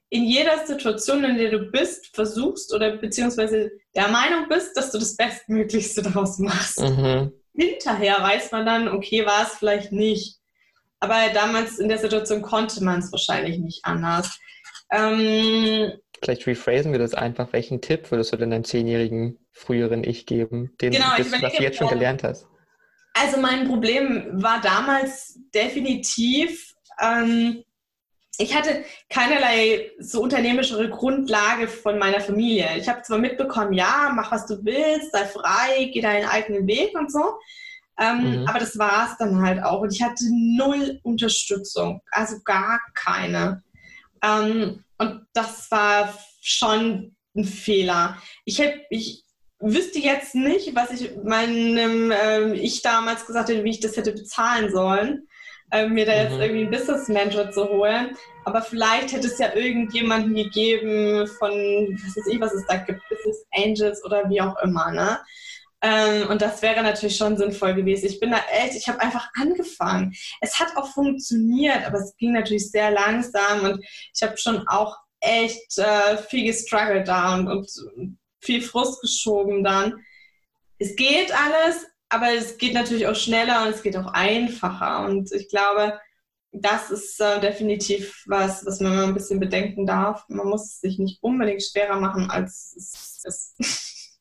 [0.09, 4.99] in jeder Situation, in der du bist, versuchst oder beziehungsweise der Meinung bist, dass du
[4.99, 6.81] das Bestmöglichste daraus machst.
[6.81, 7.33] Mhm.
[7.55, 10.39] Hinterher weiß man dann, okay, war es vielleicht nicht.
[11.01, 14.39] Aber damals in der Situation konnte man es wahrscheinlich nicht anders.
[14.91, 15.93] Ähm,
[16.23, 17.53] Vielleicht rephrasen wir das einfach.
[17.53, 21.62] Welchen Tipp würdest du denn deinem zehnjährigen früheren Ich geben, den genau, das, was du
[21.62, 22.47] jetzt schon gelernt hast?
[23.15, 27.62] Also mein Problem war damals definitiv, ähm,
[28.39, 32.77] ich hatte keinerlei so unternehmerischere Grundlage von meiner Familie.
[32.79, 36.97] Ich habe zwar mitbekommen, ja, mach was du willst, sei frei, geh deinen eigenen Weg
[36.99, 37.39] und so.
[37.99, 38.47] Ähm, mhm.
[38.47, 39.81] Aber das war es dann halt auch.
[39.81, 43.63] Und ich hatte null Unterstützung, also gar keine.
[44.23, 48.19] Ähm, und das war schon ein Fehler.
[48.45, 49.25] Ich, hätte, ich
[49.61, 54.13] wüsste jetzt nicht, was ich meinem äh, Ich damals gesagt hätte, wie ich das hätte
[54.13, 55.27] bezahlen sollen
[55.71, 56.41] äh, mir da jetzt mhm.
[56.41, 58.17] irgendwie einen Business Mentor zu holen.
[58.45, 63.01] Aber vielleicht hätte es ja irgendjemanden gegeben von, was weiß ich, was es da gibt,
[63.09, 65.19] Business Angels oder wie auch immer, ne?
[65.83, 68.07] Ähm, und das wäre natürlich schon sinnvoll gewesen.
[68.07, 70.15] Ich bin da echt, ich habe einfach angefangen.
[70.41, 73.85] Es hat auch funktioniert, aber es ging natürlich sehr langsam und
[74.15, 80.05] ich habe schon auch echt äh, viel gestruggelt da und, und viel Frust geschoben dann.
[80.79, 81.87] Es geht alles,
[82.17, 85.05] aber es geht natürlich auch schneller und es geht auch einfacher.
[85.05, 86.01] Und ich glaube,
[86.51, 90.25] das ist äh, definitiv was, was man mal ein bisschen bedenken darf.
[90.29, 94.19] Man muss es sich nicht unbedingt schwerer machen, als es ist.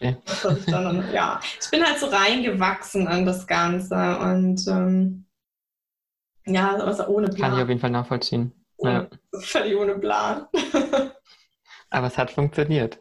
[0.00, 0.16] Ja.
[0.66, 1.40] dann, ja.
[1.60, 5.26] ich bin halt so reingewachsen an das Ganze und ähm,
[6.44, 7.50] ja, also ohne Plan.
[7.50, 8.52] Kann ich auf jeden Fall nachvollziehen.
[8.78, 9.40] Ohne, ja.
[9.40, 10.46] Völlig ohne Plan.
[11.90, 12.98] Aber es hat funktioniert.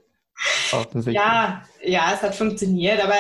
[1.14, 3.16] Ja, ja, es hat funktioniert, aber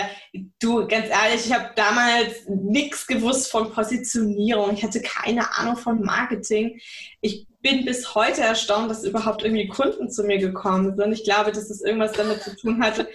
[0.59, 4.73] du, ganz ehrlich, ich habe damals nichts gewusst von Positionierung.
[4.73, 6.79] Ich hatte keine Ahnung von Marketing.
[7.21, 11.13] Ich bin bis heute erstaunt, dass überhaupt irgendwie Kunden zu mir gekommen sind.
[11.13, 13.07] Ich glaube, dass es irgendwas damit zu tun hatte.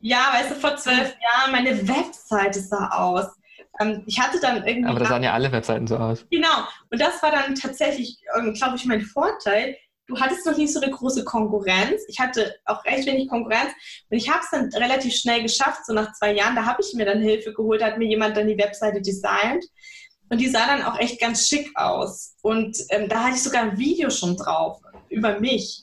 [0.00, 3.26] Ja, weißt du, vor zwölf Jahren, meine Webseite sah aus.
[3.80, 4.88] Ähm, ich hatte dann irgendwie.
[4.88, 6.26] Aber da sahen ja alle Webseiten so aus.
[6.30, 6.66] Genau.
[6.90, 9.76] Und das war dann tatsächlich, ähm, glaube ich, mein Vorteil
[10.06, 12.02] du hattest noch nicht so eine große Konkurrenz.
[12.08, 13.72] Ich hatte auch recht wenig Konkurrenz
[14.10, 16.56] und ich habe es dann relativ schnell geschafft, so nach zwei Jahren.
[16.56, 19.64] Da habe ich mir dann Hilfe geholt, hat mir jemand dann die Webseite designt
[20.28, 22.36] und die sah dann auch echt ganz schick aus.
[22.42, 25.82] Und ähm, da hatte ich sogar ein Video schon drauf über mich.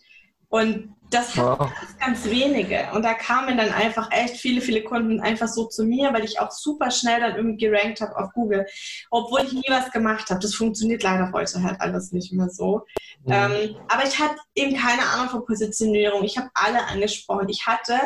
[0.50, 1.60] Und das wow.
[1.60, 2.88] ganz, ganz wenige.
[2.94, 6.40] Und da kamen dann einfach echt viele, viele Kunden einfach so zu mir, weil ich
[6.40, 8.66] auch super schnell dann irgendwie gerankt habe auf Google,
[9.10, 10.40] obwohl ich nie was gemacht habe.
[10.40, 12.86] Das funktioniert leider heute halt alles nicht mehr so.
[13.26, 13.34] Mhm.
[13.34, 16.24] Ähm, aber ich hatte eben keine Ahnung von Positionierung.
[16.24, 17.50] Ich habe alle angesprochen.
[17.50, 18.00] Ich hatte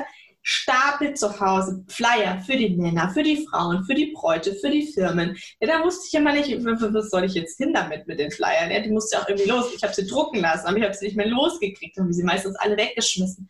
[0.47, 4.85] Stapel zu Hause, Flyer für die Männer, für die Frauen, für die Bräute, für die
[4.93, 5.35] Firmen.
[5.59, 8.69] Ja, da wusste ich immer nicht, was soll ich jetzt hin damit mit den Flyern?
[8.69, 9.73] Ja, die musste auch irgendwie los.
[9.76, 12.55] Ich habe sie drucken lassen, aber ich habe sie nicht mehr losgekriegt, haben sie meistens
[12.57, 13.49] alle weggeschmissen.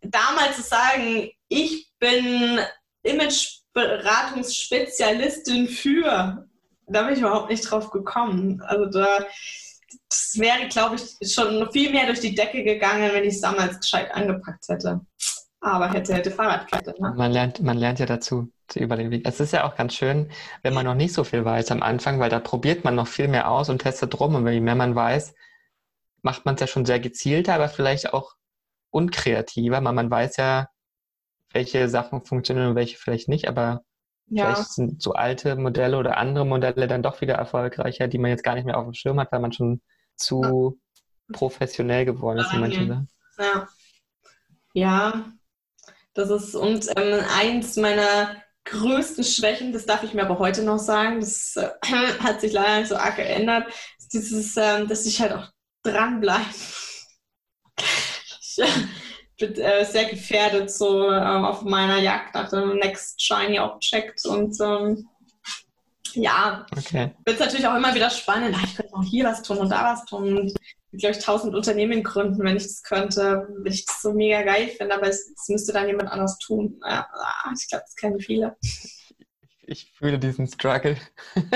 [0.00, 2.58] Damals zu sagen, ich bin
[3.04, 6.48] Imageberatungsspezialistin für,
[6.88, 8.60] da bin ich überhaupt nicht drauf gekommen.
[8.62, 9.26] Also da,
[10.08, 13.78] das wäre, glaube ich, schon viel mehr durch die Decke gegangen, wenn ich es damals
[13.78, 15.00] gescheit angepackt hätte.
[15.64, 16.94] Aber hätte, hätte Fahrradkette.
[16.98, 17.14] Ne?
[17.16, 19.26] Man, lernt, man lernt ja dazu über den Weg.
[19.26, 20.30] Es ist ja auch ganz schön,
[20.62, 23.28] wenn man noch nicht so viel weiß am Anfang, weil da probiert man noch viel
[23.28, 24.34] mehr aus und testet rum.
[24.34, 25.34] Und je mehr man weiß,
[26.20, 28.34] macht man es ja schon sehr gezielter, aber vielleicht auch
[28.90, 29.80] unkreativer.
[29.80, 30.68] Man, man weiß ja,
[31.50, 33.48] welche Sachen funktionieren und welche vielleicht nicht.
[33.48, 33.80] Aber
[34.26, 34.52] ja.
[34.52, 38.44] Vielleicht sind so alte Modelle oder andere Modelle dann doch wieder erfolgreicher, die man jetzt
[38.44, 39.80] gar nicht mehr auf dem Schirm hat, weil man schon
[40.16, 40.78] zu
[41.28, 41.38] ja.
[41.38, 42.52] professionell geworden ist.
[43.38, 43.68] Ja.
[44.74, 45.24] ja,
[46.14, 50.78] das ist und ähm, eins meiner größten Schwächen, das darf ich mir aber heute noch
[50.78, 51.68] sagen, das äh,
[52.20, 53.66] hat sich leider nicht so arg geändert,
[53.98, 55.48] ist dieses, ähm, dass ich halt auch
[55.82, 56.44] dranbleibe.
[58.40, 58.66] ich äh,
[59.38, 64.58] bin äh, sehr gefährdet so ähm, auf meiner Jagd nach dem Next Shiny Object und
[64.60, 65.08] ähm,
[66.14, 67.10] ja, okay.
[67.24, 68.56] wird es natürlich auch immer wieder spannend.
[68.64, 70.38] Ich könnte auch hier was tun und da was tun.
[70.38, 70.54] Und
[70.98, 74.68] glaube ich, tausend Unternehmen gründen, wenn ich das könnte, wenn ich das so mega geil
[74.68, 76.80] finde, aber es, es müsste dann jemand anders tun.
[76.82, 78.56] Ja, ah, ich glaube, das kennen viele.
[79.66, 80.96] Ich fühle diesen Struggle.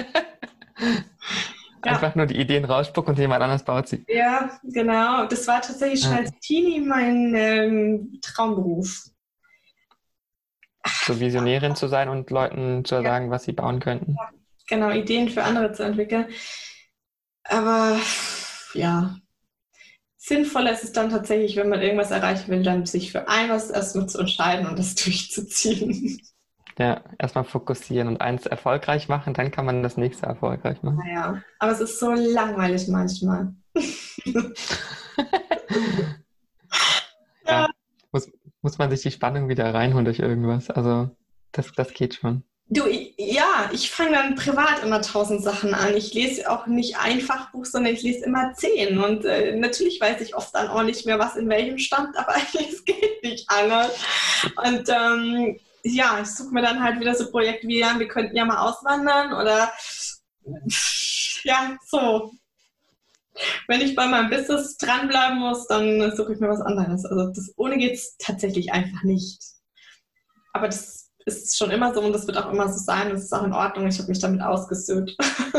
[1.82, 2.16] Einfach ja.
[2.16, 4.04] nur die Ideen rausspucken und jemand anders baut sie.
[4.08, 5.26] Ja, genau.
[5.26, 9.04] Das war tatsächlich schon als Teenie mein ähm, Traumberuf.
[11.04, 13.02] So Visionärin zu sein und Leuten zu ja.
[13.02, 14.16] sagen, was sie bauen könnten.
[14.68, 16.26] Genau, Ideen für andere zu entwickeln.
[17.44, 17.98] Aber
[18.74, 19.16] ja,
[20.28, 23.70] Sinnvoller ist es dann tatsächlich, wenn man irgendwas erreichen will, dann sich für ein was
[23.70, 26.20] erstmal zu entscheiden und das durchzuziehen.
[26.78, 30.98] Ja, erstmal fokussieren und eins erfolgreich machen, dann kann man das nächste erfolgreich machen.
[30.98, 33.54] Naja, aber es ist so langweilig manchmal.
[37.46, 37.68] ja,
[38.12, 38.30] muss,
[38.60, 40.70] muss man sich die Spannung wieder reinholen durch irgendwas.
[40.70, 41.10] Also
[41.52, 42.44] das, das geht schon.
[42.68, 42.84] Du,
[43.20, 45.96] ja, ich fange dann privat immer tausend Sachen an.
[45.96, 48.96] Ich lese auch nicht ein Fachbuch, sondern ich lese immer zehn.
[48.96, 52.36] Und äh, natürlich weiß ich oft dann auch nicht mehr, was in welchem stand, aber
[52.54, 53.90] es geht nicht anders.
[54.54, 58.36] Und ähm, ja, ich suche mir dann halt wieder so Projekte wie, ja, wir könnten
[58.36, 59.72] ja mal auswandern oder
[61.42, 62.30] ja, so.
[63.66, 67.04] Wenn ich bei meinem Business dranbleiben muss, dann suche ich mir was anderes.
[67.04, 69.42] Also das ohne geht es tatsächlich einfach nicht.
[70.52, 73.10] Aber das ist schon immer so und das wird auch immer so sein.
[73.10, 73.86] Das ist auch in Ordnung.
[73.86, 75.16] Ich habe mich damit ausgesöhnt.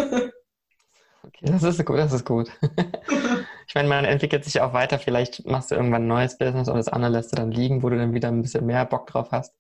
[1.24, 2.50] okay, das ist gut, das ist gut.
[3.68, 5.00] ich meine, man entwickelt sich auch weiter.
[5.00, 7.90] Vielleicht machst du irgendwann ein neues Business und das andere lässt du dann liegen, wo
[7.90, 9.54] du dann wieder ein bisschen mehr Bock drauf hast.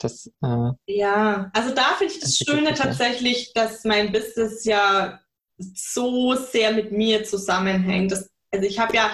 [0.00, 5.20] Das, äh, ja, also da finde ich das Schöne tatsächlich, dass mein Business ja
[5.58, 8.12] so sehr mit mir zusammenhängt.
[8.12, 9.10] Das, also ich habe ja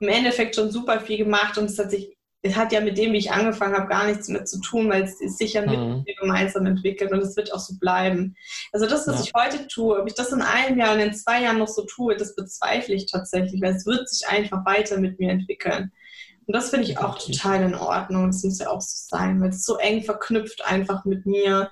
[0.00, 2.17] im Endeffekt schon super viel gemacht und es hat sich
[2.48, 5.04] es hat ja mit dem, wie ich angefangen habe, gar nichts mehr zu tun, weil
[5.04, 6.04] es sich ja mit mhm.
[6.06, 8.36] mir gemeinsam entwickelt und es wird auch so bleiben.
[8.72, 9.24] Also das, was ja.
[9.24, 11.84] ich heute tue, ob ich das in einem Jahr und in zwei Jahren noch so
[11.84, 15.92] tue, das bezweifle ich tatsächlich, weil es wird sich einfach weiter mit mir entwickeln.
[16.46, 18.28] Und das finde ich auch total in Ordnung.
[18.28, 21.70] Das muss ja auch so sein, weil es so eng verknüpft einfach mit mir.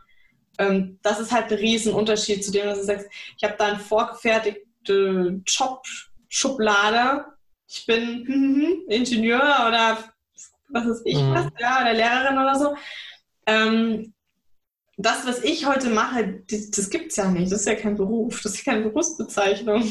[0.58, 3.06] Ähm, das ist halt ein Riesenunterschied zu dem, was du sagst.
[3.38, 7.24] Ich habe da eine vorgefertigte Job-Schublade.
[7.66, 9.98] Ich bin hm, hm, hm, Ingenieur oder
[10.68, 11.34] was ist ich mhm.
[11.34, 12.76] was, ja, oder Lehrerin oder so.
[13.46, 14.12] Ähm,
[14.96, 17.52] das, was ich heute mache, das, das gibt es ja nicht.
[17.52, 18.40] Das ist ja kein Beruf.
[18.42, 19.82] Das ist keine Berufsbezeichnung.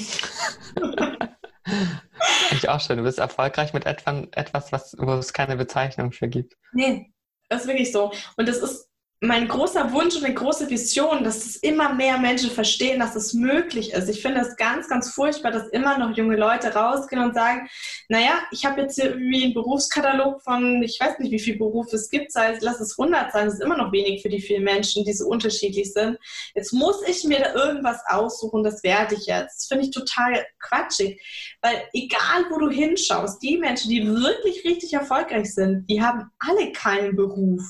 [2.52, 2.98] ich auch schon.
[2.98, 6.56] Du bist erfolgreich mit etwas, was, wo es keine Bezeichnung für gibt.
[6.74, 7.14] Nee,
[7.50, 8.12] das ist wirklich so.
[8.38, 8.90] Und das ist
[9.22, 13.34] mein großer Wunsch und eine große Vision, dass es immer mehr Menschen verstehen, dass es
[13.34, 14.10] möglich ist.
[14.10, 17.68] Ich finde es ganz, ganz furchtbar, dass immer noch junge Leute rausgehen und sagen,
[18.10, 21.96] naja, ich habe jetzt hier irgendwie einen Berufskatalog von, ich weiß nicht, wie viele Berufe
[21.96, 24.64] es gibt, sei, lass es 100 sein, das ist immer noch wenig für die vielen
[24.64, 26.18] Menschen, die so unterschiedlich sind.
[26.54, 29.62] Jetzt muss ich mir da irgendwas aussuchen, das werde ich jetzt.
[29.62, 31.22] Das finde ich total quatschig,
[31.62, 36.74] weil egal, wo du hinschaust, die Menschen, die wirklich richtig erfolgreich sind, die haben alle
[36.74, 37.62] keinen Beruf.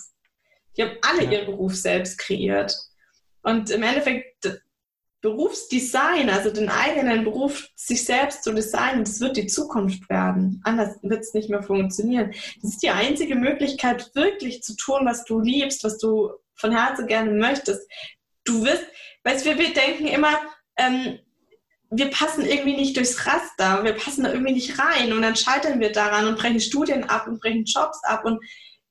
[0.77, 1.31] Die haben alle ja.
[1.31, 2.76] ihren Beruf selbst kreiert.
[3.43, 4.61] Und im Endeffekt,
[5.26, 10.61] Berufsdesign, also den eigenen Beruf sich selbst zu designen, das wird die Zukunft werden.
[10.64, 12.31] Anders wird es nicht mehr funktionieren.
[12.61, 17.07] Das ist die einzige Möglichkeit, wirklich zu tun, was du liebst, was du von Herzen
[17.07, 17.89] gerne möchtest.
[18.43, 18.84] Du wirst,
[19.23, 20.39] weißt du, wir denken immer,
[20.77, 21.18] ähm,
[21.89, 25.80] wir passen irgendwie nicht durchs Raster, wir passen da irgendwie nicht rein und dann scheitern
[25.80, 28.39] wir daran und brechen Studien ab und brechen Jobs ab und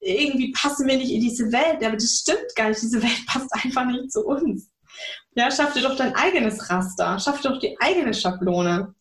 [0.05, 1.85] irgendwie passen wir nicht in diese Welt.
[1.85, 2.83] Aber das stimmt gar nicht.
[2.83, 4.71] Diese Welt passt einfach nicht zu uns.
[5.35, 7.19] Ja, schaff dir doch dein eigenes Raster.
[7.19, 8.95] Schaff dir doch die eigene Schablone.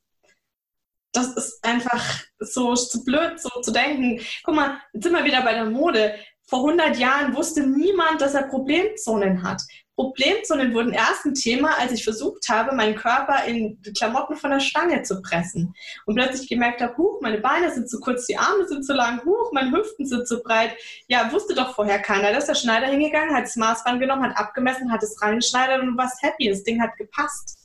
[1.11, 4.19] Das ist einfach so, so blöd, so zu denken.
[4.43, 6.15] Guck mal, jetzt sind wir wieder bei der Mode.
[6.47, 9.61] Vor 100 Jahren wusste niemand, dass er Problemzonen hat.
[9.95, 14.59] Problemzonen wurden erst ein Thema, als ich versucht habe, meinen Körper in Klamotten von der
[14.59, 15.75] Stange zu pressen.
[16.05, 19.23] Und plötzlich gemerkt habe, huch, meine Beine sind zu kurz, die Arme sind zu lang,
[19.23, 20.75] huch, meine Hüften sind zu breit.
[21.07, 22.31] Ja, wusste doch vorher keiner.
[22.31, 25.97] Da ist der Schneider hingegangen, hat das Maßband genommen, hat abgemessen, hat es reingeschneidert und
[25.97, 26.49] war happy.
[26.49, 27.59] Das Ding hat gepasst.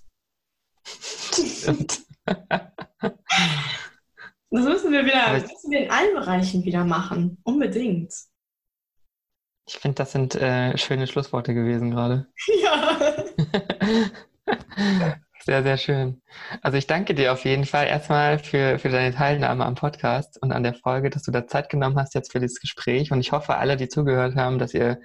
[4.51, 7.39] Das müssen wir wieder, das müssen wir in allen Bereichen wieder machen.
[7.43, 8.13] Unbedingt.
[9.69, 12.27] Ich finde, das sind äh, schöne Schlussworte gewesen gerade.
[12.63, 12.99] Ja.
[15.45, 16.21] Sehr, sehr schön.
[16.61, 20.53] Also ich danke dir auf jeden Fall erstmal für, für deine Teilnahme am Podcast und
[20.53, 23.13] an der Folge, dass du da Zeit genommen hast jetzt für dieses Gespräch.
[23.13, 25.01] Und ich hoffe, alle, die zugehört haben, dass ihr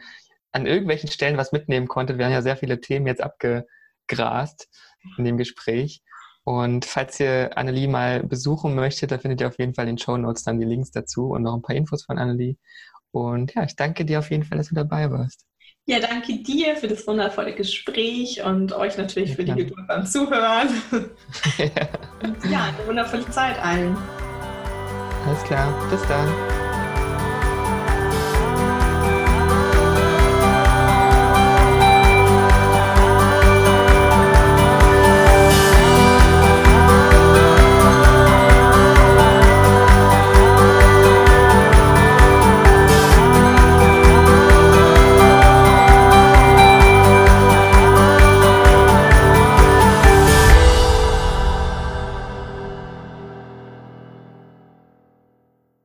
[0.51, 2.17] an irgendwelchen Stellen was mitnehmen konntet.
[2.17, 4.67] Wir haben ja sehr viele Themen jetzt abgegrast
[5.17, 6.01] in dem Gespräch.
[6.43, 9.97] Und falls ihr Annelie mal besuchen möchtet, da findet ihr auf jeden Fall in den
[9.97, 12.57] Show Notes dann die Links dazu und noch ein paar Infos von Annelie.
[13.13, 15.45] Und ja, ich danke dir auf jeden Fall, dass du dabei warst.
[15.85, 20.05] Ja, danke dir für das wundervolle Gespräch und euch natürlich ja, für die Geduld beim
[20.05, 20.69] Zuhören.
[21.57, 21.67] ja.
[22.23, 23.97] Und ja, eine wundervolle Zeit allen.
[25.25, 26.62] Alles klar, bis dann.